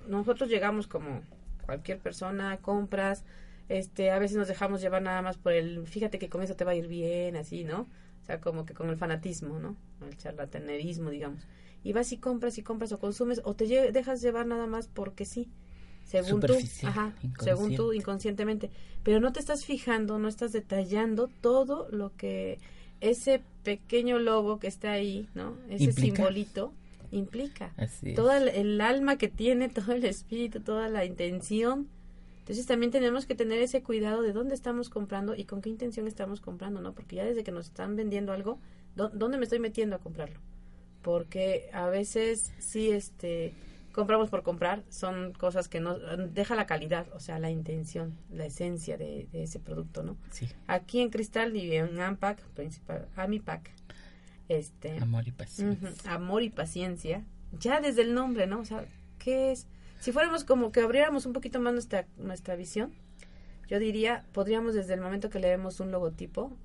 nosotros 0.07 0.49
llegamos 0.49 0.87
como 0.87 1.21
cualquier 1.65 1.99
persona, 1.99 2.57
compras, 2.57 3.23
este, 3.69 4.11
a 4.11 4.19
veces 4.19 4.37
nos 4.37 4.47
dejamos 4.47 4.81
llevar 4.81 5.01
nada 5.01 5.21
más 5.21 5.37
por 5.37 5.51
el, 5.53 5.85
fíjate 5.87 6.19
que 6.19 6.29
con 6.29 6.41
eso 6.41 6.55
te 6.55 6.63
va 6.63 6.71
a 6.71 6.75
ir 6.75 6.87
bien, 6.87 7.35
así, 7.35 7.63
¿no? 7.63 7.81
O 8.21 8.25
sea, 8.25 8.39
como 8.39 8.65
que 8.65 8.73
con 8.73 8.89
el 8.89 8.97
fanatismo, 8.97 9.59
¿no? 9.59 9.75
El 10.05 10.17
charlatanerismo, 10.17 11.09
digamos. 11.09 11.41
Y 11.83 11.93
vas 11.93 12.11
y 12.11 12.17
compras 12.17 12.57
y 12.57 12.63
compras 12.63 12.91
o 12.91 12.99
consumes 12.99 13.41
o 13.43 13.53
te 13.53 13.65
lle- 13.67 13.91
dejas 13.91 14.21
llevar 14.21 14.45
nada 14.45 14.67
más 14.67 14.87
porque 14.87 15.25
sí. 15.25 15.49
Según 16.05 16.39
tú, 16.41 16.53
ajá, 16.83 17.13
según 17.39 17.75
tú, 17.75 17.93
inconscientemente. 17.93 18.69
Pero 19.03 19.19
no 19.19 19.33
te 19.33 19.39
estás 19.39 19.65
fijando, 19.65 20.19
no 20.19 20.27
estás 20.29 20.53
detallando 20.53 21.27
todo 21.41 21.87
lo 21.91 22.15
que 22.15 22.59
ese 23.01 23.41
pequeño 23.63 24.17
logo 24.19 24.59
que 24.59 24.67
está 24.67 24.91
ahí, 24.91 25.27
¿no? 25.35 25.57
Ese 25.69 25.85
Implica. 25.85 26.15
simbolito 26.15 26.73
implica. 27.11 27.73
Así 27.77 28.09
es. 28.11 28.15
Todo 28.15 28.31
el, 28.33 28.47
el 28.49 28.81
alma 28.81 29.17
que 29.17 29.27
tiene, 29.27 29.69
todo 29.69 29.93
el 29.93 30.05
espíritu, 30.05 30.59
toda 30.61 30.89
la 30.89 31.05
intención. 31.05 31.87
Entonces 32.39 32.65
también 32.65 32.91
tenemos 32.91 33.25
que 33.25 33.35
tener 33.35 33.59
ese 33.59 33.83
cuidado 33.83 34.21
de 34.21 34.31
dónde 34.31 34.55
estamos 34.55 34.89
comprando 34.89 35.35
y 35.35 35.43
con 35.43 35.61
qué 35.61 35.69
intención 35.69 36.07
estamos 36.07 36.39
comprando, 36.39 36.79
¿no? 36.81 36.93
Porque 36.93 37.17
ya 37.17 37.25
desde 37.25 37.43
que 37.43 37.51
nos 37.51 37.65
están 37.67 37.95
vendiendo 37.97 38.31
algo, 38.31 38.59
¿dó- 38.95 39.09
¿dónde 39.13 39.37
me 39.37 39.43
estoy 39.43 39.59
metiendo 39.59 39.97
a 39.97 39.99
comprarlo? 39.99 40.39
Porque 41.01 41.69
a 41.73 41.87
veces 41.89 42.53
sí, 42.59 42.89
este, 42.91 43.53
compramos 43.91 44.29
por 44.29 44.43
comprar, 44.43 44.83
son 44.89 45.33
cosas 45.33 45.67
que 45.67 45.79
no, 45.79 45.97
deja 45.97 46.55
la 46.55 46.65
calidad, 46.65 47.07
o 47.13 47.19
sea, 47.19 47.39
la 47.39 47.49
intención, 47.51 48.17
la 48.31 48.45
esencia 48.45 48.97
de, 48.97 49.27
de 49.31 49.43
ese 49.43 49.59
producto, 49.59 50.03
¿no? 50.03 50.17
Sí, 50.31 50.47
Aquí 50.67 51.01
en 51.01 51.09
Cristal 51.09 51.55
y 51.55 51.75
en 51.75 51.99
Ampac, 51.99 52.41
principal, 52.49 53.07
Amipac, 53.15 53.71
este, 54.49 54.97
amor 54.99 55.27
y. 55.27 55.31
Ujú, 55.31 55.87
Amor 56.05 56.43
y 56.43 56.49
paciencia. 56.49 57.23
Ya 57.59 57.79
desde 57.81 58.01
el 58.01 58.13
nombre, 58.13 58.47
¿no? 58.47 58.59
O 58.59 58.65
sea, 58.65 58.85
¿qué 59.19 59.51
es? 59.51 59.67
Si 59.99 60.11
fuéramos 60.11 60.43
como 60.43 60.71
que 60.71 60.81
abriéramos 60.81 61.25
un 61.25 61.33
poquito 61.33 61.59
más 61.59 61.73
nuestra, 61.73 62.07
nuestra 62.17 62.55
visión, 62.55 62.93
yo 63.67 63.79
diría, 63.79 64.25
podríamos 64.31 64.73
desde 64.73 64.93
el 64.93 65.01
momento 65.01 65.29
que 65.29 65.39
leemos 65.39 65.79
un 65.79 65.91
logotipo, 65.91 66.55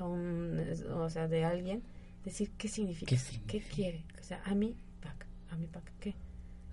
un, 0.00 0.60
o 0.94 1.10
sea, 1.10 1.28
de 1.28 1.44
alguien, 1.44 1.82
decir 2.24 2.50
qué 2.58 2.68
significa, 2.68 3.08
¿Qué 3.08 3.18
significa? 3.18 3.74
quiere, 3.74 4.04
o 4.20 4.22
sea, 4.22 4.38
a 4.38 4.54
pack, 5.00 5.26
a 5.50 5.72
pack, 5.72 5.92
¿qué? 6.00 6.14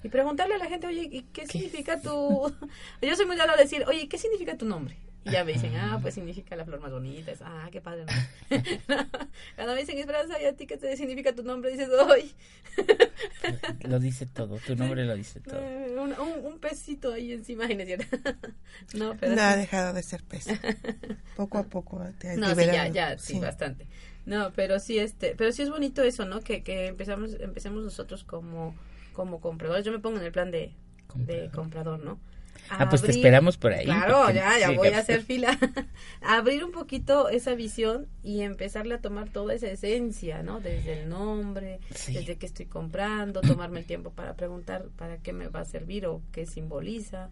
Y 0.04 0.10
preguntarle 0.10 0.56
a 0.56 0.58
la 0.58 0.66
gente, 0.66 0.88
oye, 0.88 1.08
¿y 1.12 1.22
qué, 1.24 1.46
significa 1.46 2.02
tu...? 2.02 2.10
yo 3.02 3.16
soy 3.16 3.26
muy 3.26 3.36
dado 3.36 3.52
a 3.52 3.58
decir, 3.58 3.84
oye, 3.88 4.08
¿qué 4.08 4.18
significa 4.18 4.58
tu 4.58 4.66
nombre? 4.66 4.98
Y 5.26 5.32
ya 5.32 5.44
me 5.44 5.54
dicen, 5.54 5.76
ah, 5.76 6.00
pues 6.02 6.14
significa 6.14 6.56
la 6.56 6.64
flor 6.66 6.80
más 6.80 6.92
bonita. 6.92 7.32
Es, 7.32 7.42
ah, 7.42 7.68
qué 7.72 7.82
padre. 7.82 8.06
¿no? 8.06 8.96
Cuando 9.56 9.74
me 9.74 9.82
dicen 9.82 9.98
Esperanza, 9.98 10.42
¿y 10.42 10.46
a 10.46 10.56
ti 10.56 10.66
qué 10.66 10.78
te 10.78 10.96
significa 10.96 11.36
tu 11.36 11.44
nombre? 11.44 11.72
Dices, 11.72 11.90
¡ay! 12.10 12.34
Lo 13.82 14.00
dice 14.00 14.26
todo, 14.26 14.58
tu 14.66 14.76
nombre 14.76 15.06
lo 15.06 15.16
dice 15.16 15.42
todo. 15.42 15.60
Un, 16.00 16.14
un, 16.14 16.46
un 16.46 16.60
pesito 16.60 17.12
ahí 17.12 17.34
encima, 17.34 17.68
no 17.68 17.74
es 17.74 17.86
cierto. 17.86 18.18
no, 18.94 19.18
pero 19.20 19.36
No 19.36 19.42
ha 19.42 19.58
dejado 19.58 19.94
de 19.94 20.02
ser 20.02 20.24
peso. 20.24 20.52
Poco 21.36 21.58
a 21.58 21.64
poco 21.64 22.02
te 22.20 22.38
No, 22.38 22.56
sí, 22.56 22.66
ya, 22.66 22.88
ya, 22.88 23.18
sí, 23.18 23.38
bastante. 23.40 23.86
No, 24.26 24.54
pero 24.54 24.80
sí, 24.80 24.98
este, 24.98 25.36
pero 25.36 25.52
sí 25.52 25.64
es 25.64 25.70
bonito 25.70 26.04
eso, 26.04 26.24
¿no? 26.24 26.40
Que, 26.40 26.64
que 26.64 26.88
empezamos, 26.88 27.34
empecemos 27.40 27.84
nosotros 27.84 28.24
como, 28.24 28.76
como 29.12 29.42
compradores. 29.42 29.84
Yo 29.86 29.92
me 29.92 30.00
pongo 30.00 30.20
en 30.20 30.24
el 30.24 30.32
plan 30.32 30.52
de 30.52 30.72
comprador, 31.08 31.44
de 31.44 31.52
comprador 31.52 32.00
¿no? 32.00 32.20
Ah, 32.70 32.88
pues 32.90 33.02
te 33.02 33.12
esperamos 33.12 33.58
por 33.58 33.74
ahí, 33.74 33.86
Claro, 33.86 34.20
porque- 34.26 34.36
ya, 34.36 34.60
ya 34.60 34.70
sí, 34.70 34.76
voy 34.76 34.90
que- 34.90 34.96
a 34.96 35.00
hacer 35.00 35.24
fila. 35.24 35.58
Abrir 36.22 36.64
un 36.64 36.72
poquito 36.72 37.30
esa 37.30 37.56
visión 37.56 38.08
y 38.24 38.42
empezarle 38.42 38.96
a 38.96 39.02
tomar 39.02 39.30
toda 39.30 39.54
esa 39.54 39.68
esencia, 39.72 40.44
¿no? 40.44 40.60
Desde 40.60 41.02
el 41.04 41.10
nombre, 41.10 41.80
Sí. 41.94 42.14
desde 42.14 42.38
que 42.38 42.46
estoy 42.46 42.66
comprando, 42.68 43.42
tomarme 43.42 43.80
el 43.80 43.86
tiempo 43.86 44.12
para 44.12 44.36
preguntar 44.36 44.86
para 44.98 45.18
qué 45.18 45.34
me 45.34 45.48
va 45.48 45.62
a 45.62 45.66
servir 45.66 46.06
o 46.06 46.22
qué 46.32 46.46
simboliza. 46.46 47.30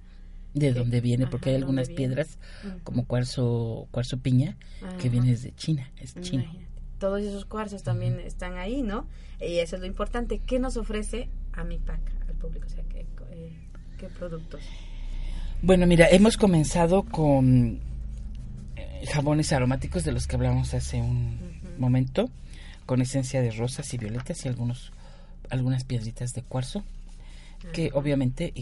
de 0.54 0.74
qué- 0.74 0.80
dónde 0.80 1.02
viene, 1.02 1.28
porque 1.28 1.50
ajá, 1.50 1.56
hay 1.58 1.62
algunas 1.62 1.88
viene. 1.90 1.98
piedras 1.98 2.40
Ujú. 2.66 2.80
como 2.84 3.06
cuarzo, 3.06 3.88
cuarzo 3.92 4.18
piña 4.18 4.58
que 4.80 4.86
Ajá. 4.88 5.10
viene 5.10 5.30
desde 5.30 5.54
China, 5.54 5.92
es 5.98 6.16
chino. 6.22 6.44
Imagínate. 6.44 6.68
Todos 6.98 7.22
esos 7.22 7.46
cuarzos 7.46 7.84
también 7.84 8.20
están 8.22 8.58
ahí, 8.58 8.82
¿no? 8.82 9.08
Y 9.40 9.60
eso 9.60 9.76
es 9.76 9.82
lo 9.82 9.86
importante. 9.88 10.40
¿Qué 10.40 10.58
nos 10.58 10.78
ofrece 10.78 11.30
a 11.54 11.64
mi 11.64 11.78
pack 11.78 12.00
al 12.28 12.34
público? 12.36 12.66
O 12.66 12.70
sea, 12.70 12.84
¿qué, 12.90 13.06
eh, 13.32 13.52
qué 14.00 14.08
productos? 14.08 14.62
Bueno, 15.62 15.88
mira, 15.88 16.08
hemos 16.10 16.38
comenzado 16.38 17.04
con 17.04 17.80
eh, 18.76 19.06
jabones 19.12 19.52
aromáticos 19.52 20.04
de 20.04 20.12
los 20.12 20.28
que 20.28 20.36
hablamos 20.36 20.76
hace 20.76 21.02
un 21.02 21.40
momento, 21.80 22.30
con 22.86 23.02
esencia 23.02 23.42
de 23.42 23.50
rosas 23.52 23.92
y 23.94 23.98
violetas 23.98 24.46
y 24.46 24.50
algunos 24.50 24.92
algunas 25.50 25.84
piedritas 25.84 26.34
de 26.34 26.44
cuarzo, 26.44 26.84
que 27.74 27.90
obviamente 27.94 28.54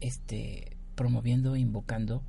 este 0.00 0.76
promoviendo, 0.96 1.56
invocando, 1.56 2.22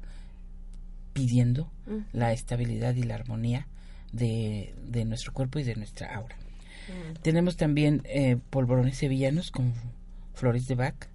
pidiendo 1.12 1.70
la 2.14 2.32
estabilidad 2.32 2.96
y 2.96 3.04
la 3.04 3.16
armonía 3.16 3.68
de, 4.12 4.76
de 4.86 5.06
nuestro 5.06 5.34
cuerpo 5.34 5.60
y 5.60 5.64
de 5.64 5.76
nuestra 5.76 6.16
aura. 6.16 6.38
Tenemos 7.22 7.58
también 7.58 8.02
eh, 8.06 8.38
polvorones 8.50 8.98
sevillanos 8.98 9.52
con 9.52 9.74
flores 10.36 10.68
de 10.68 10.76
Bach 10.76 11.13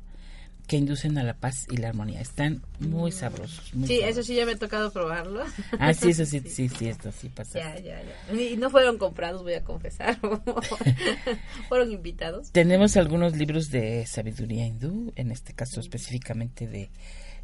que 0.69 0.77
inducen 0.77 1.19
a 1.19 1.25
la 1.25 1.35
paz 1.35 1.66
y 1.71 1.79
la 1.79 1.89
armonía. 1.89 2.21
Están 2.21 2.62
muy 2.79 3.11
sabrosos. 3.11 3.75
muy. 3.75 3.89
Sí, 3.89 3.95
sabrosos. 3.97 4.19
eso 4.19 4.27
sí 4.27 4.35
ya 4.37 4.47
me 4.47 4.53
ha 4.53 4.57
tocado 4.57 4.93
probarlo. 4.93 5.43
Ah, 5.81 5.93
sí, 5.95 6.11
eso 6.11 6.25
sí, 6.27 6.41
sí, 6.47 6.69
sí, 6.69 6.89
esto 6.89 7.11
sí 7.11 7.29
pasa. 7.31 7.59
Ya, 7.59 7.75
ya, 7.81 8.01
ya. 8.03 8.41
Y 8.41 8.57
no 8.57 8.69
fueron 8.71 8.99
comprados, 8.99 9.43
voy 9.43 9.55
a 9.55 9.64
confesar. 9.64 10.19
fueron 11.69 11.93
invitados. 11.93 12.53
Tenemos 12.53 12.97
algunos 12.97 13.37
libros 13.37 13.71
de 13.71 14.07
sabiduría 14.07 14.66
hindú, 14.66 15.12
en 15.16 15.31
este 15.31 15.55
caso 15.55 15.81
específicamente 15.81 16.66
de 16.69 16.91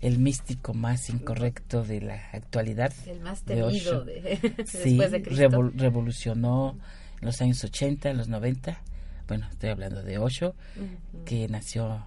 el 0.01 0.19
místico 0.19 0.75
más 0.75 1.09
incorrecto 1.09 1.83
de 1.83 2.01
la 2.03 2.29
actualidad. 2.33 2.93
El 3.07 3.21
más 3.21 3.45
de 3.47 3.55
temido 3.55 3.69
Osho. 3.69 4.05
de- 4.05 4.39
sí, 4.67 4.79
después 4.99 5.11
de 5.13 5.23
Cristo. 5.23 5.43
revol- 5.49 5.73
revolucionó 5.77 6.79
en 7.21 7.27
los 7.27 7.41
años 7.41 7.65
80, 7.65 8.11
en 8.11 8.19
los 8.19 8.29
90. 8.29 8.83
Bueno, 9.29 9.49
estoy 9.51 9.71
hablando 9.71 10.03
de 10.03 10.19
Osho, 10.19 10.55
Ujú. 10.77 11.25
que 11.25 11.49
nació 11.49 12.05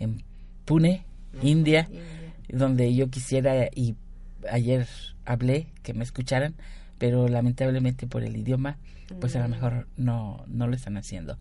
en 0.00 0.24
Pune, 0.66 1.04
India, 1.42 1.88
donde 2.48 2.94
yo 2.94 3.08
quisiera 3.08 3.68
y 3.74 3.96
ayer 4.50 4.86
hablé 5.24 5.68
que 5.82 5.94
me 5.94 6.04
escucharan, 6.04 6.54
pero 6.98 7.28
lamentablemente 7.28 8.06
por 8.06 8.22
el 8.22 8.36
idioma, 8.36 8.76
pues 9.20 9.36
a 9.36 9.40
lo 9.40 9.48
mejor 9.48 9.88
no 9.96 10.44
no 10.46 10.66
lo 10.66 10.76
están 10.76 10.98
haciendo. 10.98 11.38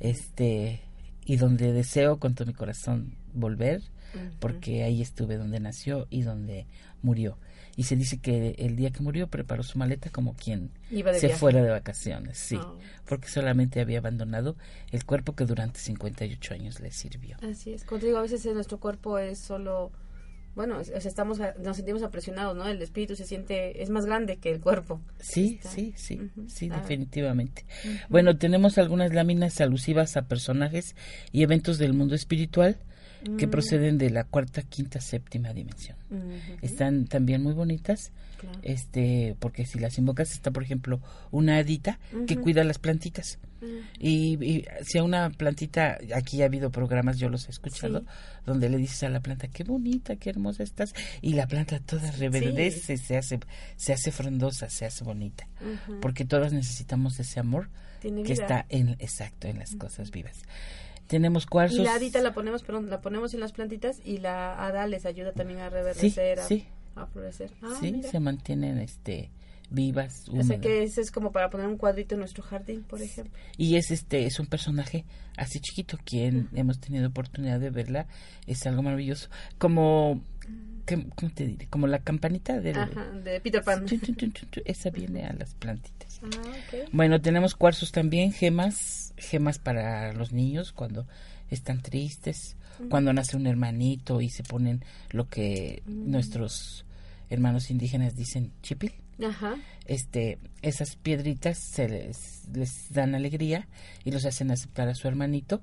Este 0.00 0.80
y 1.24 1.36
donde 1.36 1.72
deseo 1.72 2.18
con 2.18 2.34
todo 2.34 2.46
mi 2.46 2.54
corazón 2.54 3.14
volver, 3.32 3.82
porque 4.40 4.82
ahí 4.82 5.02
estuve 5.02 5.36
donde 5.36 5.60
nació 5.60 6.06
y 6.10 6.22
donde 6.22 6.66
murió. 7.02 7.38
Y 7.78 7.84
se 7.84 7.94
dice 7.94 8.18
que 8.18 8.56
el 8.58 8.74
día 8.74 8.90
que 8.90 9.04
murió 9.04 9.28
preparó 9.28 9.62
su 9.62 9.78
maleta 9.78 10.10
como 10.10 10.34
quien 10.34 10.70
Iba 10.90 11.14
se 11.14 11.28
viaje. 11.28 11.38
fuera 11.38 11.62
de 11.62 11.70
vacaciones, 11.70 12.36
sí, 12.36 12.56
Oh. 12.56 12.76
porque 13.06 13.28
solamente 13.28 13.80
había 13.80 13.98
abandonado 13.98 14.56
el 14.90 15.04
cuerpo 15.04 15.36
que 15.36 15.44
durante 15.44 15.78
58 15.78 16.54
años 16.54 16.80
le 16.80 16.90
sirvió. 16.90 17.36
Así 17.48 17.72
es. 17.72 17.84
Como 17.84 18.00
te 18.00 18.06
digo, 18.06 18.18
a 18.18 18.22
veces 18.22 18.44
en 18.46 18.54
nuestro 18.54 18.78
cuerpo 18.80 19.16
es 19.18 19.38
solo. 19.38 19.92
Bueno, 20.56 20.80
estamos, 20.80 21.38
nos 21.62 21.76
sentimos 21.76 22.02
apresionados, 22.02 22.56
¿no? 22.56 22.66
El 22.66 22.82
espíritu 22.82 23.14
se 23.14 23.24
siente. 23.24 23.80
Es 23.80 23.90
más 23.90 24.06
grande 24.06 24.38
que 24.38 24.50
el 24.50 24.60
cuerpo. 24.60 25.00
Sí, 25.20 25.60
sí, 25.62 25.94
sí, 25.96 26.20
sí, 26.48 26.68
Ah. 26.72 26.78
definitivamente. 26.80 27.64
Bueno, 28.08 28.36
tenemos 28.38 28.76
algunas 28.78 29.14
láminas 29.14 29.60
alusivas 29.60 30.16
a 30.16 30.22
personajes 30.26 30.96
y 31.30 31.44
eventos 31.44 31.78
del 31.78 31.92
mundo 31.94 32.16
espiritual, 32.16 32.76
que 33.36 33.46
Mm. 33.46 33.50
proceden 33.50 33.98
de 33.98 34.10
la 34.10 34.24
cuarta, 34.24 34.62
quinta, 34.62 35.00
séptima 35.00 35.52
dimensión. 35.52 35.96
Están 36.62 37.06
también 37.06 37.42
muy 37.42 37.52
bonitas, 37.52 38.12
Claro. 38.38 38.58
este, 38.62 39.34
porque 39.40 39.66
si 39.66 39.78
las 39.80 39.98
invocas 39.98 40.30
está, 40.32 40.50
por 40.52 40.62
ejemplo, 40.62 41.00
una 41.32 41.56
hadita 41.56 41.98
que 42.26 42.36
cuida 42.36 42.62
las 42.64 42.78
plantitas. 42.78 43.38
Y, 43.98 44.38
y 44.44 44.64
si 44.84 44.98
a 44.98 45.02
una 45.02 45.30
plantita, 45.30 45.98
aquí 46.14 46.42
ha 46.42 46.44
habido 46.44 46.70
programas, 46.70 47.18
yo 47.18 47.28
los 47.28 47.48
he 47.48 47.50
escuchado, 47.50 48.00
Sí. 48.00 48.06
donde 48.46 48.68
le 48.68 48.76
dices 48.76 49.02
a 49.02 49.08
la 49.08 49.18
planta, 49.18 49.48
qué 49.48 49.64
bonita, 49.64 50.14
qué 50.14 50.30
hermosa 50.30 50.62
estás, 50.62 50.94
y 51.20 51.32
la 51.34 51.48
planta 51.48 51.80
toda 51.80 52.08
reverdece, 52.12 52.96
se 52.98 53.16
hace, 53.16 53.40
se 53.76 53.92
hace 53.92 54.12
frondosa, 54.12 54.70
se 54.70 54.86
hace 54.86 55.02
bonita, 55.02 55.48
porque 56.00 56.24
todas 56.24 56.52
necesitamos 56.52 57.18
ese 57.18 57.40
amor 57.40 57.68
Tiene 58.00 58.22
que 58.22 58.34
vida. 58.34 58.42
está 58.44 58.66
en, 58.68 58.90
exacto, 59.00 59.48
en 59.48 59.58
las 59.58 59.74
cosas 59.74 60.12
vivas. 60.12 60.36
Tenemos 61.08 61.46
cuarzos. 61.46 61.80
Y 61.80 61.82
la 61.82 61.94
hadita 61.94 62.20
la 62.20 62.32
ponemos, 62.32 62.62
perdón, 62.62 62.88
la 62.90 63.00
ponemos 63.00 63.34
en 63.34 63.40
las 63.40 63.52
plantitas 63.52 64.00
y 64.04 64.18
la 64.18 64.54
hada 64.64 64.86
les 64.86 65.04
ayuda 65.06 65.32
también 65.32 65.58
a 65.60 65.68
reverdecer, 65.70 66.38
a, 66.38 66.44
sí. 66.46 66.66
a 66.94 67.06
florecer. 67.06 67.50
Ah, 67.62 67.76
sí, 67.80 67.92
mira. 67.92 68.08
se 68.10 68.20
mantienen 68.20 68.78
este 68.78 69.30
vivas, 69.70 70.22
O 70.28 70.32
sea 70.32 70.40
húmedas. 70.42 70.60
que 70.62 70.82
ese 70.82 71.00
es 71.02 71.10
como 71.10 71.30
para 71.32 71.50
poner 71.50 71.66
un 71.66 71.76
cuadrito 71.76 72.14
en 72.14 72.20
nuestro 72.20 72.42
jardín, 72.42 72.84
por 72.84 73.02
ejemplo. 73.02 73.34
Y 73.58 73.76
es 73.76 73.90
este 73.90 74.24
es 74.26 74.38
un 74.40 74.46
personaje 74.46 75.04
así 75.36 75.60
chiquito 75.60 75.98
quien 76.04 76.48
hemos 76.54 76.78
tenido 76.80 77.08
oportunidad 77.08 77.60
de 77.60 77.68
verla 77.70 78.06
es 78.46 78.66
algo 78.66 78.82
maravilloso 78.82 79.28
como 79.58 80.22
¿qué- 80.40 80.48
¿cómo 81.14 81.30
te 81.34 81.46
diré? 81.46 81.66
como 81.68 81.86
la 81.86 81.98
campanita 82.00 82.60
del 82.60 82.78
Ajá, 82.78 83.10
de 83.12 83.40
Peter 83.40 83.62
Pan. 83.62 83.84
Esa 84.64 84.90
viene 84.90 85.24
a 85.26 85.32
las 85.32 85.54
plantitas. 85.54 86.20
Ah. 86.22 86.28
Bueno, 86.92 87.20
tenemos 87.20 87.54
cuarzos 87.54 87.92
también, 87.92 88.32
gemas, 88.32 89.12
gemas 89.16 89.58
para 89.58 90.12
los 90.12 90.32
niños 90.32 90.72
cuando 90.72 91.06
están 91.50 91.80
tristes, 91.82 92.56
cuando 92.90 93.12
nace 93.12 93.36
un 93.36 93.46
hermanito 93.46 94.20
y 94.20 94.28
se 94.30 94.42
ponen 94.42 94.84
lo 95.10 95.28
que 95.28 95.82
Mm. 95.86 96.10
nuestros 96.10 96.84
hermanos 97.30 97.70
indígenas 97.70 98.16
dicen 98.16 98.52
chipil 98.62 98.92
Ajá. 99.22 99.56
este 99.86 100.38
esas 100.62 100.96
piedritas 100.96 101.58
se 101.58 101.88
les, 101.88 102.48
les 102.54 102.90
dan 102.92 103.14
alegría 103.14 103.68
y 104.04 104.12
los 104.12 104.24
hacen 104.24 104.50
aceptar 104.50 104.88
a 104.88 104.94
su 104.94 105.08
hermanito 105.08 105.60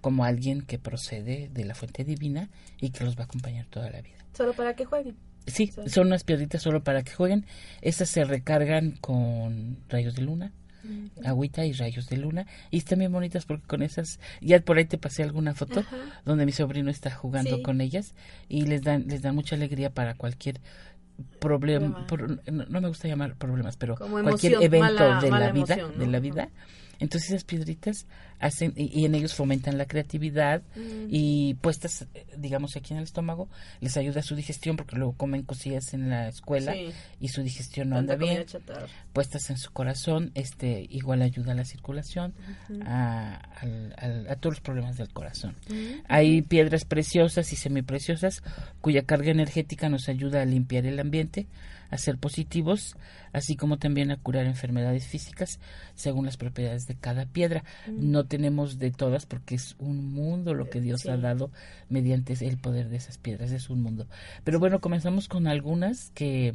como 0.00 0.24
alguien 0.24 0.62
que 0.62 0.78
procede 0.78 1.50
de 1.52 1.64
la 1.64 1.74
fuente 1.74 2.04
divina 2.04 2.48
y 2.80 2.90
que 2.90 3.04
los 3.04 3.16
va 3.16 3.22
a 3.22 3.24
acompañar 3.24 3.66
toda 3.66 3.90
la 3.90 4.00
vida. 4.00 4.21
Solo 4.32 4.52
para 4.54 4.74
que 4.74 4.84
jueguen. 4.84 5.16
Sí, 5.46 5.72
son 5.86 6.06
unas 6.06 6.22
piedritas 6.24 6.62
solo 6.62 6.82
para 6.84 7.02
que 7.02 7.12
jueguen. 7.12 7.46
Esas 7.80 8.08
se 8.08 8.24
recargan 8.24 8.92
con 9.00 9.78
rayos 9.88 10.14
de 10.14 10.22
luna, 10.22 10.52
agüita 11.24 11.64
y 11.66 11.72
rayos 11.72 12.08
de 12.08 12.16
luna. 12.16 12.46
Y 12.70 12.78
están 12.78 13.00
bien 13.00 13.10
bonitas 13.12 13.44
porque 13.44 13.66
con 13.66 13.82
esas, 13.82 14.20
ya 14.40 14.60
por 14.60 14.78
ahí 14.78 14.84
te 14.84 14.98
pasé 14.98 15.22
alguna 15.24 15.54
foto 15.54 15.80
Ajá. 15.80 15.96
donde 16.24 16.46
mi 16.46 16.52
sobrino 16.52 16.90
está 16.90 17.10
jugando 17.10 17.56
Sí. 17.56 17.62
con 17.62 17.80
ellas 17.80 18.14
y 18.48 18.62
les 18.66 18.82
dan, 18.82 19.06
les 19.08 19.22
dan 19.22 19.34
mucha 19.34 19.56
alegría 19.56 19.90
para 19.90 20.14
cualquier 20.14 20.60
problema, 21.40 22.06
Problema. 22.06 22.38
por- 22.44 22.52
no, 22.52 22.64
no 22.66 22.80
me 22.80 22.88
gusta 22.88 23.06
llamar 23.08 23.34
problemas, 23.36 23.76
pero 23.76 23.96
cualquier 23.96 24.54
emoción, 24.54 24.62
evento 24.62 24.84
mala- 25.04 25.20
de 25.20 25.30
mala 25.30 25.46
la 25.46 25.52
vida, 25.52 25.76
de 25.98 26.06
la 26.06 26.20
vida. 26.20 26.48
Entonces 27.02 27.30
esas 27.30 27.44
piedritas 27.44 28.06
hacen 28.38 28.72
y, 28.76 29.00
y 29.00 29.04
en 29.04 29.14
ellos 29.14 29.34
fomentan 29.34 29.76
la 29.78 29.86
creatividad 29.86 30.62
Mm. 30.74 31.06
y 31.10 31.54
puestas, 31.54 32.06
eh, 32.14 32.24
digamos, 32.38 32.76
aquí 32.76 32.92
en 32.94 32.98
el 32.98 33.04
estómago, 33.04 33.48
les 33.80 33.96
ayuda 33.96 34.20
a 34.20 34.22
su 34.22 34.34
digestión 34.34 34.76
porque 34.76 34.96
luego 34.96 35.12
comen 35.12 35.42
cosillas 35.42 35.92
en 35.94 36.08
la 36.10 36.28
escuela 36.28 36.72
Sí. 36.72 36.90
y 37.20 37.28
su 37.28 37.42
digestión 37.42 37.90
no 37.90 37.96
Tanta 37.96 38.14
anda 38.14 38.24
bien. 38.26 38.46
Puestas 39.12 39.50
en 39.50 39.58
su 39.58 39.70
corazón, 39.72 40.30
este 40.34 40.86
igual 40.90 41.22
ayuda 41.22 41.52
a 41.52 41.54
la 41.54 41.64
circulación, 41.64 42.34
a, 42.84 43.36
al- 43.60 43.94
al- 43.98 44.28
a 44.28 44.36
todos 44.36 44.54
los 44.56 44.60
problemas 44.60 44.96
del 44.96 45.10
corazón. 45.12 45.54
Ujú. 45.68 46.02
Hay 46.08 46.42
piedras 46.42 46.84
preciosas 46.84 47.52
y 47.52 47.56
semipreciosas 47.56 48.42
cuya 48.80 49.02
carga 49.02 49.30
energética 49.30 49.88
nos 49.88 50.08
ayuda 50.08 50.42
a 50.42 50.44
limpiar 50.44 50.86
el 50.86 50.98
ambiente, 50.98 51.46
a 51.92 51.98
ser 51.98 52.16
positivos, 52.18 52.96
así 53.32 53.54
como 53.54 53.76
también 53.78 54.10
a 54.10 54.16
curar 54.16 54.46
enfermedades 54.46 55.06
físicas 55.06 55.60
según 55.94 56.24
las 56.24 56.38
propiedades 56.38 56.86
de 56.86 56.96
cada 56.96 57.26
piedra. 57.26 57.64
Mm. 57.86 58.10
No 58.10 58.24
tenemos 58.24 58.78
de 58.78 58.90
todas 58.90 59.26
porque 59.26 59.54
es 59.54 59.76
un 59.78 60.12
mundo 60.12 60.54
lo 60.54 60.70
que 60.70 60.80
Dios 60.80 61.02
Sí. 61.02 61.10
ha 61.10 61.18
dado 61.18 61.50
mediante 61.90 62.32
el 62.40 62.56
poder 62.56 62.88
de 62.88 62.96
esas 62.96 63.18
piedras, 63.18 63.52
es 63.52 63.68
un 63.68 63.82
mundo. 63.82 64.06
Pero 64.42 64.58
bueno, 64.58 64.80
comenzamos 64.80 65.28
con 65.28 65.46
algunas 65.46 66.10
que 66.14 66.54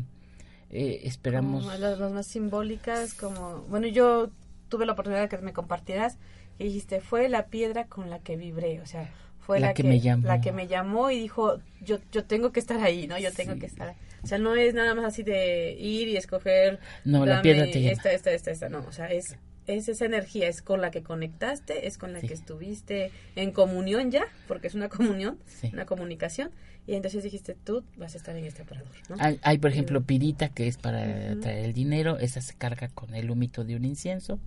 eh, 0.72 1.02
esperamos. 1.04 1.66
Como 1.66 1.78
las, 1.78 2.00
las 2.00 2.12
más 2.12 2.28
simbólicas, 2.28 3.14
como... 3.14 3.62
Bueno, 3.70 3.88
yo 3.88 4.32
tuve 4.70 4.86
la 4.88 4.94
oportunidad 4.94 5.22
de 5.22 5.30
que 5.30 5.38
me 5.38 5.54
compartieras 5.54 6.18
y 6.58 6.64
dijiste, 6.66 7.00
fue 7.00 7.30
la 7.30 7.46
piedra 7.46 7.86
con 7.86 8.10
la 8.10 8.20
que 8.20 8.36
vibré, 8.38 8.82
o 8.82 8.86
sea, 8.88 9.10
fue 9.48 9.62
La 9.62 9.68
la, 9.68 9.74
que 9.74 9.84
me 9.84 10.00
llamó. 10.02 10.28
La 10.28 10.42
que 10.42 10.52
me 10.52 10.68
llamó 10.68 11.10
y 11.10 11.20
dijo, 11.20 11.60
yo, 11.82 12.00
yo 12.12 12.26
tengo 12.26 12.52
que 12.52 12.60
estar 12.60 12.80
ahí, 12.82 13.08
¿no? 13.08 13.18
Yo 13.18 13.32
tengo 13.32 13.58
que 13.58 13.66
estar 13.66 13.96
O 14.22 14.28
sea, 14.28 14.38
no 14.38 14.56
es 14.56 14.74
nada 14.74 14.94
más 14.94 15.06
así 15.06 15.24
de 15.24 15.72
ir 15.80 16.10
y 16.10 16.18
escoger... 16.18 16.80
No, 17.06 17.26
la 17.26 17.42
piedra 17.42 17.66
te 17.66 17.80
llama. 17.82 17.94
Esta, 17.94 18.12
esta, 18.12 18.32
esta, 18.32 18.52
esta, 18.52 18.70
no, 18.70 18.80
o 18.88 18.92
sea, 18.92 19.08
es... 19.08 19.38
Es 19.66 19.90
esa 19.90 20.06
energía, 20.06 20.48
es 20.48 20.62
con 20.62 20.80
la 20.80 20.92
que 20.92 21.04
conectaste, 21.04 21.88
es 21.88 21.98
con 21.98 22.14
la 22.14 22.22
que 22.22 22.34
estuviste 22.34 23.12
en 23.36 23.52
comunión 23.52 24.12
ya, 24.12 24.26
porque 24.48 24.68
es 24.68 24.76
una 24.76 24.88
comunión, 24.88 25.40
Sí. 25.46 25.70
una 25.74 25.86
comunicación, 25.86 26.52
y 26.86 26.96
entonces 26.96 27.22
dijiste, 27.22 27.54
tú 27.66 27.84
vas 27.98 28.16
a 28.16 28.18
estar 28.18 28.34
en 28.38 28.46
este 28.46 28.62
aparador, 28.62 28.94
¿no? 29.10 29.18
Hay, 29.20 29.40
hay, 29.44 29.58
por 29.58 29.72
ejemplo, 29.72 30.02
pirita, 30.04 30.48
que 30.48 30.68
es 30.68 30.78
para 30.78 31.38
traer 31.42 31.66
el 31.66 31.74
dinero. 31.74 32.18
Esa 32.18 32.40
se 32.40 32.54
carga 32.54 32.88
con 32.88 33.14
el 33.14 33.30
humito 33.30 33.66
de 33.66 33.76
un 33.76 33.84
incienso. 33.84 34.40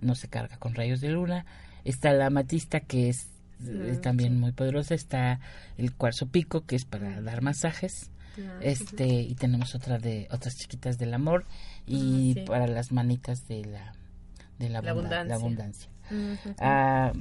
No 0.00 0.16
se 0.16 0.26
carga 0.26 0.56
con 0.56 0.74
rayos 0.74 1.00
de 1.00 1.10
luna. 1.10 1.46
Está 1.84 2.12
la 2.12 2.26
amatista, 2.26 2.80
que 2.80 3.08
es, 3.08 3.28
es 3.60 3.98
Mm, 3.98 4.00
también 4.02 4.38
muy 4.40 4.52
poderosa. 4.52 4.94
Está 4.94 5.40
el 5.78 5.94
cuarzo 5.94 6.26
pico, 6.26 6.64
que 6.66 6.76
es 6.76 6.84
para 6.84 7.20
dar 7.22 7.42
masajes. 7.42 8.10
Ah, 8.38 8.58
este 8.60 9.06
Y 9.06 9.34
tenemos 9.34 9.74
otra 9.74 9.98
de 9.98 10.28
otras 10.30 10.56
chiquitas 10.56 10.98
del 10.98 11.14
amor. 11.14 11.44
Y 11.86 12.32
Ah, 12.32 12.34
sí. 12.34 12.44
para 12.46 12.66
las 12.66 12.92
manitas 12.92 13.48
de 13.48 13.64
la, 13.64 13.94
de 14.58 14.68
la, 14.68 14.82
La 14.82 14.90
abunda- 14.92 15.24
la 15.24 15.34
abundancia. 15.36 15.88
abundancia. 16.10 16.54
Ah, 16.58 17.12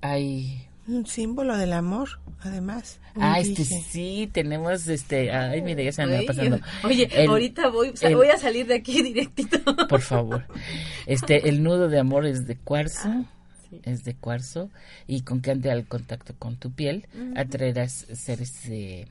hay 0.00 0.66
Un 0.86 1.06
símbolo 1.06 1.56
del 1.56 1.72
amor, 1.72 2.20
además. 2.40 3.00
Ah, 3.14 3.38
este 3.40 3.62
dije. 3.62 3.82
sí, 3.88 4.28
tenemos 4.30 4.86
este. 4.86 5.30
Ay, 5.32 5.62
mire, 5.62 5.82
ya 5.82 5.92
se 5.92 6.04
me 6.04 6.18
va 6.20 6.26
pasando. 6.26 6.58
Oye, 6.84 7.08
El- 7.10 7.30
ahorita 7.30 7.70
voy, 7.70 7.88
o 7.88 7.96
sea, 7.96 8.10
el- 8.10 8.16
voy 8.16 8.28
a 8.28 8.36
salir 8.36 8.66
de 8.66 8.74
aquí 8.74 9.00
directito. 9.02 9.58
Por 9.88 10.02
favor. 10.02 10.44
Este, 11.06 11.48
el 11.48 11.62
nudo 11.62 11.88
de 11.88 11.98
amor 12.00 12.26
es 12.26 12.46
de 12.46 12.56
cuarzo. 12.58 13.08
Ah, 13.08 13.22
sí. 13.82 13.90
Es 13.90 14.04
de 14.04 14.14
cuarzo. 14.14 14.70
Y 15.06 15.22
con 15.22 15.40
que 15.40 15.50
ande 15.50 15.70
al 15.70 15.86
contacto 15.86 16.34
con 16.38 16.56
tu 16.56 16.72
piel, 16.72 17.06
atraerás 17.36 18.06
seres 18.14 18.68
de. 18.68 19.08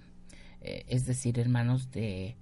eh, 0.62 0.86
es 0.88 1.06
decir, 1.06 1.40
hermanos 1.40 1.92
de 1.92 2.36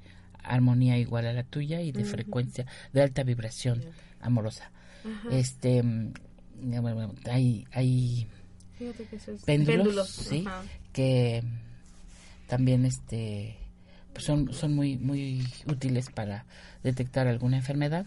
armonía 0.43 0.97
igual 0.97 1.28
a 1.28 1.34
la 1.34 1.43
tuya 1.43 1.82
y 1.82 1.91
de 1.91 2.03
frecuencia, 2.03 2.65
de 2.93 3.01
alta 3.01 3.24
vibración 3.24 3.84
amorosa. 4.19 4.72
Este. 5.30 5.82
mm, 5.84 6.13
bueno, 6.82 7.13
hay, 7.30 7.65
hay 7.72 8.28
Fíjate 8.78 9.05
que 9.05 9.15
eso 9.15 9.32
es 9.32 9.43
péndulos, 9.43 10.09
sí, 10.09 10.45
que 10.93 11.43
también 12.47 12.86
este 12.86 13.55
pues 14.11 14.26
son 14.26 14.51
son 14.53 14.74
muy 14.76 14.97
muy 14.97 15.47
útiles 15.67 16.09
para 16.09 16.45
detectar 16.84 17.28
alguna 17.28 17.57
enfermedad 17.57 18.05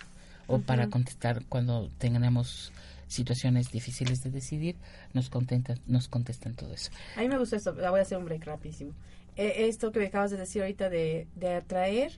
o 0.48 0.58
para 0.58 0.88
contestar 0.88 1.44
cuando 1.48 1.90
tengamos 1.98 2.72
situaciones 3.14 3.70
difíciles 3.70 4.22
de 4.22 4.30
decidir 4.30 4.76
nos 5.12 5.30
contestan 5.30 5.78
nos 5.86 6.08
contestan 6.08 6.54
todo 6.54 6.72
eso 6.74 6.90
A 7.16 7.20
mí 7.20 7.28
me 7.28 7.38
gusta 7.38 7.56
esto, 7.56 7.72
la 7.74 7.90
voy 7.90 8.00
a 8.00 8.02
hacer 8.02 8.18
un 8.18 8.24
break 8.24 8.44
rapidísimo. 8.44 8.92
Eh, 9.36 9.66
esto 9.68 9.90
que 9.92 9.98
me 10.00 10.06
acabas 10.06 10.30
de 10.30 10.36
decir 10.36 10.62
ahorita 10.62 10.88
de, 10.90 11.26
de 11.34 11.54
atraer 11.54 12.12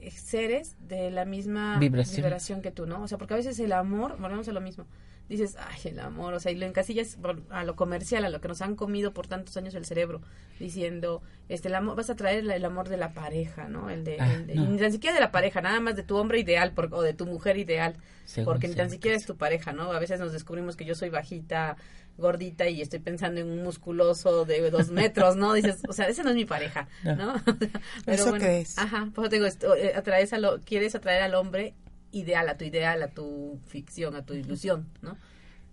eh, 0.00 0.10
seres 0.10 0.76
de 0.88 1.10
la 1.10 1.24
misma 1.24 1.78
Vibración. 1.78 2.22
vibración 2.24 2.62
que 2.62 2.70
tú, 2.70 2.86
¿no? 2.86 3.02
O 3.02 3.08
sea, 3.08 3.16
porque 3.18 3.34
a 3.34 3.36
veces 3.38 3.58
el 3.60 3.72
amor, 3.72 4.18
volvemos 4.18 4.46
a 4.48 4.52
lo 4.52 4.60
mismo, 4.60 4.84
dices, 5.30 5.56
ay, 5.58 5.78
el 5.92 5.98
amor, 6.00 6.34
o 6.34 6.40
sea, 6.40 6.52
y 6.52 6.56
lo 6.56 6.66
encasillas 6.66 7.16
por- 7.16 7.40
a 7.48 7.64
lo 7.64 7.76
comercial, 7.76 8.24
a 8.26 8.28
lo 8.28 8.40
que 8.42 8.48
nos 8.48 8.60
han 8.60 8.76
comido 8.76 9.12
por 9.14 9.26
tantos 9.28 9.56
años 9.56 9.74
el 9.74 9.86
cerebro, 9.86 10.20
diciendo, 10.58 11.22
este, 11.48 11.68
el 11.68 11.74
amor, 11.76 11.96
vas 11.96 12.10
a 12.10 12.16
traer 12.16 12.40
el, 12.40 12.50
el 12.50 12.64
amor 12.64 12.88
de 12.88 12.96
la 12.98 13.12
pareja, 13.14 13.68
¿no? 13.68 13.88
El 13.90 14.04
de, 14.04 14.16
Ah, 14.20 14.32
el 14.34 14.46
de- 14.46 14.54
no. 14.56 14.66
ni 14.66 14.76
tan 14.78 14.92
siquiera 14.92 15.14
de 15.14 15.20
la 15.20 15.30
pareja, 15.30 15.60
nada 15.62 15.80
más 15.80 15.96
de 15.96 16.02
tu 16.02 16.16
hombre 16.16 16.38
ideal 16.40 16.72
por- 16.72 16.92
o 16.92 17.00
de 17.00 17.14
tu 17.14 17.24
mujer 17.26 17.56
ideal, 17.56 17.96
Según 18.26 18.52
porque 18.52 18.68
ni 18.68 18.74
tan 18.74 18.86
el 18.86 18.90
siquiera 18.92 19.16
es 19.16 19.24
tu 19.24 19.36
pareja, 19.36 19.72
¿no? 19.72 19.90
A 19.92 19.98
veces 19.98 20.20
nos 20.20 20.32
descubrimos 20.32 20.76
que 20.76 20.84
yo 20.84 20.94
soy 20.94 21.08
bajita, 21.10 21.76
gordita 22.18 22.68
y 22.68 22.82
estoy 22.82 22.98
pensando 22.98 23.40
en 23.40 23.48
un 23.50 23.62
musculoso 23.62 24.44
de 24.44 24.68
dos 24.70 24.90
metros, 24.90 25.36
¿no? 25.36 25.54
Dices, 25.54 25.78
o 25.88 25.92
sea, 25.92 26.08
ese 26.08 26.22
no 26.22 26.30
es 26.30 26.36
mi 26.36 26.44
pareja, 26.44 26.88
No. 27.04 27.14
¿no? 27.16 27.34
¿Eso 28.06 28.32
qué 28.34 28.60
es? 28.60 28.76
Ajá, 28.78 29.08
pues 29.14 29.30
te 29.30 29.36
digo, 29.36 29.46
esto, 29.46 29.74
eh, 29.76 29.94
atraes 29.94 30.32
a 30.32 30.38
lo, 30.38 30.60
quieres 30.60 30.94
atraer 30.94 31.22
al 31.22 31.34
hombre 31.34 31.74
ideal, 32.12 32.48
a 32.48 32.56
tu 32.56 32.64
ideal, 32.64 33.02
a 33.02 33.08
tu 33.08 33.58
ficción, 33.66 34.14
a 34.16 34.24
tu 34.24 34.34
ilusión, 34.34 34.88
¿no? 35.02 35.16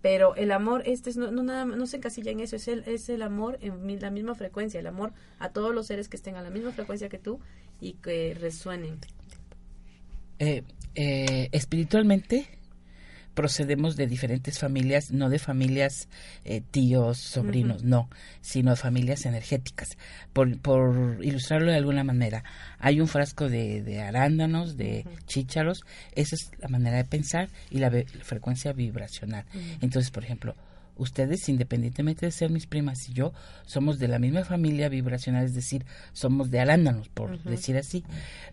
Pero 0.00 0.36
el 0.36 0.52
amor, 0.52 0.82
este 0.86 1.10
es, 1.10 1.16
no, 1.16 1.30
no, 1.32 1.42
nada, 1.42 1.64
no 1.64 1.86
se 1.86 1.96
encasilla 1.96 2.30
en 2.30 2.40
eso, 2.40 2.54
es 2.56 2.68
el, 2.68 2.84
es 2.86 3.08
el 3.08 3.22
amor 3.22 3.58
en 3.60 4.00
la 4.00 4.10
misma 4.10 4.34
frecuencia, 4.36 4.78
el 4.78 4.86
amor 4.86 5.12
a 5.40 5.50
todos 5.50 5.74
los 5.74 5.88
seres 5.88 6.08
que 6.08 6.16
estén 6.16 6.36
a 6.36 6.42
la 6.42 6.50
misma 6.50 6.70
frecuencia 6.70 7.08
que 7.08 7.18
tú 7.18 7.40
y 7.80 7.94
que 7.94 8.36
resuenen. 8.38 8.98
Eh, 10.38 10.62
eh, 10.94 11.48
espiritualmente 11.50 12.57
procedemos 13.38 13.94
de 13.94 14.08
diferentes 14.08 14.58
familias, 14.58 15.12
no 15.12 15.28
de 15.28 15.38
familias 15.38 16.08
eh, 16.44 16.60
tíos, 16.60 17.18
sobrinos, 17.18 17.84
no, 17.84 18.10
sino 18.40 18.72
de 18.72 18.76
familias 18.76 19.26
energéticas. 19.26 19.90
Por, 20.32 20.58
por 20.58 21.24
ilustrarlo 21.24 21.70
de 21.70 21.76
alguna 21.76 22.02
manera, 22.02 22.42
hay 22.80 23.00
un 23.00 23.06
frasco 23.06 23.48
de, 23.48 23.84
de 23.84 24.00
arándanos, 24.00 24.76
de 24.76 25.06
chícharos, 25.26 25.84
esa 26.16 26.34
es 26.34 26.50
la 26.58 26.66
manera 26.66 26.96
de 26.96 27.04
pensar 27.04 27.48
y 27.70 27.78
la, 27.78 27.92
frecuencia 28.22 28.72
vibracional. 28.72 29.44
Entonces, 29.80 30.10
por 30.10 30.24
ejemplo, 30.24 30.56
ustedes, 30.98 31.48
independientemente 31.48 32.26
de 32.26 32.32
ser 32.32 32.50
mis 32.50 32.66
primas 32.66 33.08
y 33.08 33.12
yo, 33.12 33.32
somos 33.66 33.98
de 33.98 34.08
la 34.08 34.18
misma 34.18 34.44
familia 34.44 34.88
vibracional, 34.88 35.44
es 35.44 35.54
decir, 35.54 35.86
somos 36.12 36.50
de 36.50 36.60
arándanos, 36.60 37.08
por 37.08 37.42
decir 37.44 37.76
así. 37.76 38.04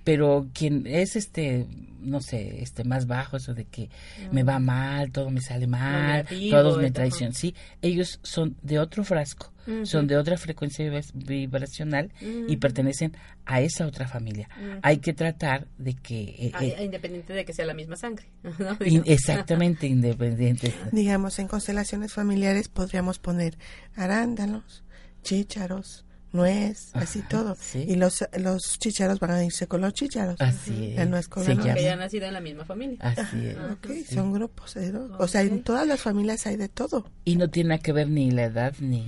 Pero 0.04 0.48
quien 0.54 0.88
es 0.88 1.16
este, 1.16 1.68
no 2.02 2.22
sé, 2.22 2.62
este 2.62 2.84
más 2.84 3.08
bajo, 3.08 3.38
eso 3.38 3.54
de 3.54 3.66
que 3.66 3.90
me 4.32 4.44
va 4.44 4.60
mal, 4.60 5.12
todo 5.12 5.30
me 5.30 5.42
sale 5.42 5.68
mal, 5.68 6.26
todos 6.50 6.82
me 6.82 6.92
traicionan, 6.92 7.34
sí, 7.34 7.56
ellos 7.82 8.20
son 8.24 8.56
de 8.62 8.80
otro 8.80 9.04
frasco 9.04 9.55
son 9.84 10.08
de 10.08 10.18
otra 10.18 10.38
frecuencia 10.38 10.90
vibracional 11.14 12.12
y 12.22 12.58
pertenecen 12.58 13.16
a 13.46 13.62
esa 13.62 13.86
otra 13.86 14.08
familia. 14.08 14.50
Hay 14.82 14.98
que 14.98 15.14
tratar 15.14 15.68
de 15.78 15.94
que... 15.94 16.22
Eh, 16.22 16.52
eh, 16.62 16.84
independiente 16.84 17.34
de 17.34 17.46
que 17.46 17.54
sea 17.54 17.66
la 17.66 17.74
misma 17.74 17.96
sangre. 17.96 18.26
exactamente, 19.06 19.88
independiente. 19.88 20.74
Digamos, 20.92 21.40
en 21.40 21.48
constelaciones 21.48 22.14
familiares 22.14 22.68
podríamos 22.70 23.20
poner 23.20 23.58
arándanos, 23.96 24.84
chícharos, 25.24 26.05
nuez, 26.36 26.92
así 26.94 27.22
todo. 27.22 27.58
Y 27.74 27.96
los, 27.96 28.26
los 28.38 28.80
chícharos 28.80 29.20
van 29.20 29.32
a 29.32 29.44
irse 29.44 29.68
con 29.68 29.82
los 29.82 29.94
chícharos. 29.94 30.40
Así 30.40 30.94
es. 30.96 31.10
nuez 31.10 31.28
con 31.28 31.46
la 31.46 31.76
Que 31.76 31.90
han 31.90 32.00
nacido 32.00 32.26
en 32.26 32.34
la 32.34 32.42
misma 32.42 32.66
familia. 32.66 32.98
Así 33.02 33.48
es. 33.48 33.58
Okay, 33.58 34.04
son 34.04 34.34
grupos. 34.34 34.76
¿eh? 34.78 34.94
O 35.18 35.28
sea, 35.28 35.42
en 35.42 35.64
todas 35.64 35.88
las 35.88 36.02
familias 36.02 36.46
hay 36.46 36.58
de 36.58 36.70
todo. 36.70 37.10
Y 37.24 37.38
no 37.38 37.50
tiene 37.50 37.80
que 37.80 37.92
ver 37.92 38.10
ni 38.10 38.32
la 38.32 38.44
edad 38.44 38.74
ni, 38.80 39.02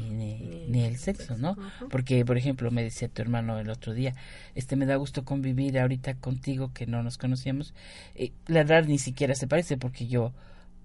ni, 0.68 0.84
el 0.84 0.98
sexo, 0.98 1.38
¿no? 1.38 1.58
Porque, 1.90 2.24
por 2.26 2.38
ejemplo, 2.38 2.72
me 2.72 2.84
decía 2.84 3.08
tu 3.08 3.22
hermano 3.22 3.60
el 3.60 3.70
otro 3.70 3.94
día, 3.94 4.14
este 4.56 4.76
me 4.76 4.86
da 4.86 4.96
gusto 4.96 5.26
convivir 5.26 5.80
ahorita 5.80 6.16
contigo 6.16 6.72
que 6.74 6.88
no 6.88 7.04
nos 7.04 7.18
conocíamos. 7.18 7.74
Eh, 8.16 8.32
la 8.48 8.62
edad 8.62 8.86
ni 8.86 9.00
siquiera 9.00 9.36
se 9.36 9.48
parece 9.48 9.78
porque 9.78 10.08
yo, 10.08 10.34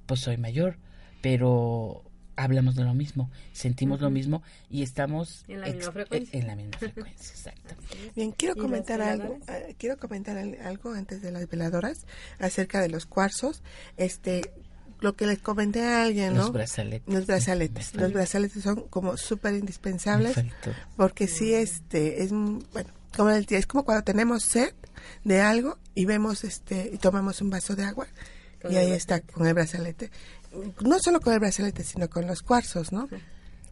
pues 0.07 0.21
soy 0.21 0.37
mayor, 0.37 0.79
pero 1.21 2.05
hablamos 2.43 2.75
de 2.75 2.85
lo 2.85 2.95
mismo, 2.95 3.31
sentimos 3.53 4.01
lo 4.01 4.11
mismo 4.11 4.43
y 4.71 4.83
estamos 4.83 5.45
en 5.49 5.61
la 5.61 5.69
misma 5.69 5.93
frecuencia. 5.93 6.41
En 6.41 6.47
la 6.47 6.57
misma 6.57 6.79
frecuencia, 6.79 7.31
exacto. 7.31 7.75
Bien, 8.17 8.33
quiero 8.33 8.57
comentar 8.57 9.01
algo, 9.01 9.39
eh, 9.49 9.75
quiero 9.79 9.97
comentar 9.97 10.37
algo 10.37 10.93
antes 10.93 11.23
de 11.23 11.31
las 11.31 11.49
veladoras 11.49 12.07
acerca 12.39 12.81
de 12.81 12.89
los 12.89 13.07
cuarzos. 13.07 13.63
Este, 13.97 14.53
lo 15.01 15.15
que 15.15 15.27
les 15.27 15.41
comenté 15.41 15.83
a 15.83 16.05
alguien, 16.05 16.35
¿no? 16.35 16.43
Los 16.43 16.53
brazaletes. 16.53 17.13
Los 17.13 17.27
brazaletes. 17.27 17.95
Los 17.95 18.13
brazaletes 18.13 18.63
son 18.63 18.83
como 18.89 19.17
súper 19.17 19.55
indispensables 19.55 20.37
porque 20.97 21.27
sí, 21.27 21.53
este, 21.55 22.23
es, 22.23 22.31
bueno, 22.31 22.91
como 23.17 23.31
es 23.31 23.67
como 23.67 23.85
cuando 23.85 24.05
tenemos 24.05 24.45
sed 24.45 24.73
de 25.25 25.41
algo 25.41 25.79
y 25.95 26.05
vemos, 26.05 26.45
este, 26.45 26.91
y 26.93 26.99
tomamos 26.99 27.41
un 27.41 27.51
vaso 27.51 27.75
de 27.75 27.85
agua 27.85 28.07
y 28.71 28.77
ahí 28.77 28.93
está 28.93 29.21
con 29.21 29.47
el 29.47 29.55
brazalete 29.55 30.11
no 30.81 30.99
solo 30.99 31.21
con 31.21 31.33
el 31.33 31.41
brazalete, 31.41 31.85
sino 31.85 32.09
con 32.09 32.27
los 32.27 32.43
cuarzos, 32.43 32.93
¿no? 32.93 33.09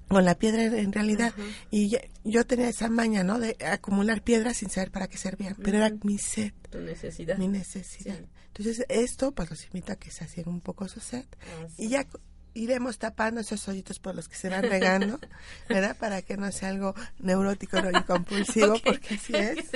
Con 0.08 0.24
la 0.24 0.34
piedra 0.34 0.64
en 0.64 0.92
realidad. 0.92 1.32
Y 1.70 1.96
yo 2.24 2.46
tenía 2.46 2.68
esa 2.68 2.88
maña, 2.88 3.22
¿no? 3.22 3.38
De 3.38 3.56
acumular 3.64 4.22
piedras 4.22 4.58
sin 4.58 4.70
saber 4.70 4.90
para 4.90 5.08
qué 5.08 5.18
servían. 5.18 5.56
Pero 5.62 5.78
era 5.78 5.90
mi 6.02 6.18
sed. 6.18 6.52
Tu 6.70 6.80
necesidad. 6.80 7.38
Mi 7.38 7.48
necesidad. 7.48 8.18
Entonces, 8.48 8.84
esto, 8.88 9.32
pues 9.32 9.50
los 9.50 9.64
invita 9.64 9.92
a 9.92 9.96
que 9.96 10.10
se 10.10 10.24
hacen 10.24 10.48
un 10.48 10.60
poco 10.60 10.88
su 10.88 11.00
sed. 11.00 11.24
y 11.78 11.88
ya 11.88 12.06
iremos 12.54 12.98
tapando 12.98 13.40
esos 13.40 13.66
hoyitos 13.68 13.98
por 13.98 14.14
los 14.14 14.28
que 14.28 14.36
se 14.36 14.48
van 14.48 14.62
regando, 14.62 15.18
¿verdad? 15.68 15.96
Para 15.96 16.22
que 16.22 16.36
no 16.36 16.50
sea 16.52 16.70
algo 16.70 16.94
neurótico 17.18 17.78
y 17.78 18.02
compulsivo, 18.04 18.74
porque 18.84 19.14
así 19.14 19.34
es. 19.34 19.72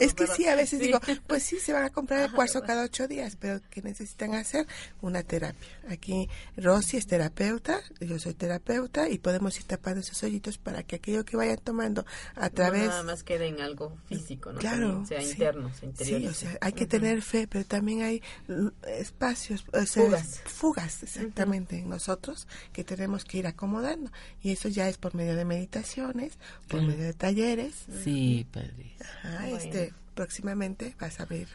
es 0.00 0.14
que 0.14 0.26
sí, 0.26 0.46
a 0.46 0.54
veces 0.54 0.80
digo, 0.80 1.00
pues 1.26 1.42
sí, 1.42 1.58
se 1.58 1.72
van 1.72 1.84
a 1.84 1.90
comprar 1.90 2.24
el 2.24 2.32
cuarzo 2.32 2.62
cada 2.62 2.84
ocho 2.84 3.08
días, 3.08 3.36
pero 3.36 3.60
que 3.70 3.82
necesitan 3.82 4.34
hacer 4.34 4.66
una 5.00 5.22
terapia. 5.22 5.68
Aquí 5.88 6.28
Rosy 6.56 6.96
es 6.96 7.06
terapeuta, 7.06 7.80
yo 8.00 8.18
soy 8.18 8.34
terapeuta 8.34 9.08
y 9.08 9.18
podemos 9.18 9.56
ir 9.56 9.64
tapando 9.64 10.00
esos 10.00 10.22
hoyitos 10.22 10.58
para 10.58 10.82
que 10.82 10.96
aquello 10.96 11.24
que 11.24 11.36
vayan 11.36 11.58
tomando 11.58 12.04
a 12.34 12.50
través... 12.50 12.84
No 12.84 12.88
nada 12.88 13.02
más 13.02 13.22
quede 13.22 13.48
en 13.48 13.60
algo 13.60 13.96
físico, 14.08 14.52
¿no? 14.52 14.58
Claro. 14.58 15.04
sea 15.06 15.22
interno, 15.22 15.72
sea 15.74 15.88
interior. 15.88 16.20
Sí, 16.20 16.26
o 16.26 16.34
sea, 16.34 16.58
hay 16.60 16.72
que 16.72 16.86
tener 16.86 17.22
fe, 17.22 17.46
pero 17.48 17.64
también 17.64 18.02
hay 18.02 18.22
espacios, 18.86 19.64
fugas. 19.86 20.40
Fugas, 20.44 21.02
exactamente 21.02 21.45
en 21.54 21.88
nosotros 21.88 22.46
que 22.72 22.84
tenemos 22.84 23.24
que 23.24 23.38
ir 23.38 23.46
acomodando. 23.46 24.10
Y 24.42 24.52
eso 24.52 24.68
ya 24.68 24.88
es 24.88 24.98
por 24.98 25.14
medio 25.14 25.36
de 25.36 25.44
meditaciones, 25.44 26.38
por 26.68 26.82
medio 26.82 27.04
de 27.04 27.14
talleres. 27.14 27.86
Sí, 28.02 28.46
padre. 28.50 28.96
este, 29.48 29.92
próximamente 30.14 30.94
vas 31.00 31.20
a 31.20 31.26
ver 31.26 31.48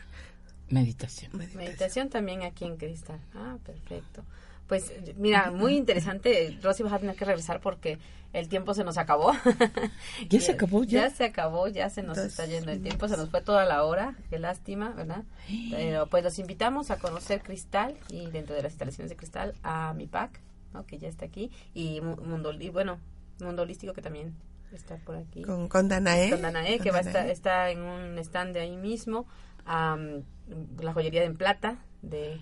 meditación. 0.70 1.32
meditación. 1.56 2.10
también 2.10 2.44
aquí 2.44 2.66
en 2.66 2.78
Cristal. 2.78 3.20
Ah, 3.36 3.58
perfecto. 3.66 4.24
Pues 4.68 4.92
mira, 5.18 5.52
muy 5.52 5.76
interesante. 5.78 6.58
Rosy, 6.62 6.84
vas 6.84 6.94
a 6.94 7.00
tener 7.00 7.16
que 7.16 7.26
regresar 7.26 7.60
porque 7.60 8.00
el 8.34 8.48
tiempo 8.48 8.74
se 8.74 8.84
nos 8.84 8.98
acabó. 8.98 9.34
¿Ya 10.30 10.40
se 10.40 10.54
acabó? 10.54 10.84
Ya, 10.84 11.10
se 11.10 11.26
acabó, 11.26 11.68
ya 11.68 11.90
se 11.90 12.02
nos 12.02 12.18
está 12.18 12.46
yendo 12.46 12.72
el 12.72 12.82
tiempo, 12.82 13.08
se 13.08 13.18
nos 13.18 13.30
fue 13.30 13.42
toda 13.42 13.66
la 13.66 13.84
hora. 13.84 14.16
Qué 14.30 14.40
lástima, 14.40 14.92
¿verdad? 14.92 15.24
Pero 15.72 16.08
pues 16.08 16.24
los 16.24 16.40
invitamos 16.40 16.92
a 16.92 16.98
conocer 16.98 17.42
Cristal 17.42 17.98
y 18.10 18.30
dentro 18.30 18.56
de 18.56 18.64
las 18.64 18.72
instalaciones 18.74 19.10
de 19.10 19.16
Cristal 19.18 19.54
a 19.64 19.94
mi 19.94 20.08
pack, 20.08 20.40
¿no? 20.74 20.86
que 20.86 20.98
ya 20.98 21.10
está 21.10 21.26
aquí, 21.26 21.52
y 21.74 22.00
Mundo, 22.02 22.54
y 22.54 22.70
bueno, 22.70 23.00
Mundo 23.40 23.64
Holístico 23.64 23.94
que 23.94 24.02
también 24.02 24.34
está 24.72 24.96
por 24.98 25.18
aquí. 25.18 25.42
Con, 25.42 25.68
con 25.68 25.90
Danae. 25.90 26.30
Con 26.30 26.42
Danae, 26.42 26.80
que 26.80 26.92
va 26.92 27.00
a 27.00 27.02
estar, 27.02 27.30
está 27.30 27.70
en 27.70 27.82
un 27.82 28.18
stand 28.20 28.54
de 28.54 28.62
ahí 28.62 28.78
mismo. 28.78 29.26
la 29.66 30.94
joyería 30.94 31.24
en 31.24 31.36
plata 31.36 31.80
de, 32.02 32.42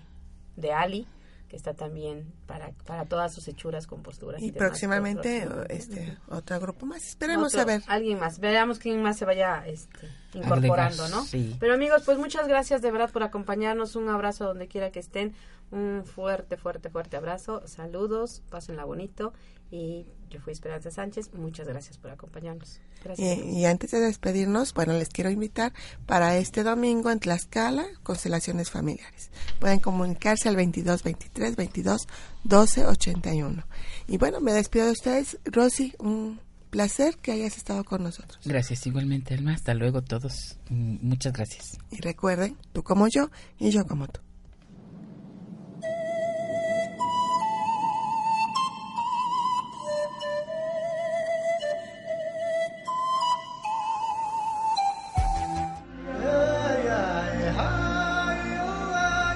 de 0.55 0.71
Ali 0.71 1.07
que 1.49 1.55
está 1.55 1.73
también 1.73 2.31
para, 2.45 2.71
para 2.85 3.05
todas 3.05 3.33
sus 3.33 3.47
hechuras 3.47 3.87
con 3.87 4.03
posturas. 4.03 4.41
Y, 4.41 4.51
próximamente 4.51 5.47
este 5.69 6.17
otro 6.29 6.59
grupo 6.59 6.85
más. 6.85 7.03
Esperemos 7.03 7.55
a 7.55 7.65
ver. 7.65 7.81
Alguien 7.87 8.19
más. 8.19 8.39
Veamos 8.39 8.77
quién 8.77 9.01
más 9.01 9.17
se 9.17 9.25
vaya 9.25 9.65
este, 9.65 10.07
incorporando, 10.33 11.09
¿no? 11.09 11.25
Pero 11.59 11.73
amigos, 11.73 12.03
pues 12.05 12.19
muchas 12.19 12.47
gracias 12.47 12.81
de 12.81 12.91
verdad 12.91 13.09
por 13.11 13.23
acompañarnos. 13.23 13.95
Un 13.95 14.09
abrazo 14.09 14.45
donde 14.45 14.67
quiera 14.67 14.91
que 14.91 14.99
estén. 14.99 15.33
Un 15.71 16.03
fuerte, 16.05 16.55
fuerte, 16.55 16.89
fuerte 16.89 17.17
abrazo. 17.17 17.63
Saludos. 17.67 18.43
Pásenla 18.49 18.85
bonito. 18.85 19.33
Y 19.71 20.05
yo 20.29 20.39
fui 20.41 20.53
Esperanza 20.53 20.91
Sánchez. 20.91 21.33
Muchas 21.33 21.67
gracias 21.67 21.97
por 21.97 22.11
acompañarnos. 22.11 22.79
Y, 23.17 23.65
antes 23.65 23.91
de 23.91 23.99
despedirnos, 23.99 24.73
bueno, 24.73 24.93
les 24.93 25.09
quiero 25.09 25.29
invitar 25.29 25.73
para 26.05 26.37
este 26.37 26.63
domingo 26.63 27.11
en 27.11 27.19
Tlaxcala, 27.19 27.85
constelaciones 28.03 28.69
familiares. 28.69 29.31
Pueden 29.59 29.79
comunicarse 29.79 30.49
al 30.49 30.55
22 30.55 31.03
23 31.03 31.55
22 31.55 32.07
12 32.43 32.85
81. 32.85 33.63
Y 34.07 34.17
bueno, 34.17 34.39
me 34.41 34.53
despido 34.53 34.85
de 34.85 34.91
ustedes. 34.91 35.37
Rosy, 35.45 35.93
un 35.99 36.39
placer 36.69 37.17
que 37.17 37.31
hayas 37.31 37.57
estado 37.57 37.83
con 37.83 38.03
nosotros. 38.03 38.39
Gracias, 38.45 38.85
igualmente, 38.87 39.33
Alma. 39.33 39.53
Hasta 39.53 39.73
luego, 39.73 40.03
todos. 40.03 40.57
Mm, 40.69 41.07
muchas 41.07 41.33
gracias. 41.33 41.77
Y 41.91 42.01
recuerden, 42.01 42.57
tú 42.73 42.83
como 42.83 43.07
yo 43.07 43.29
y 43.57 43.71
yo 43.71 43.85
como 43.85 44.07
tú. 44.07 44.19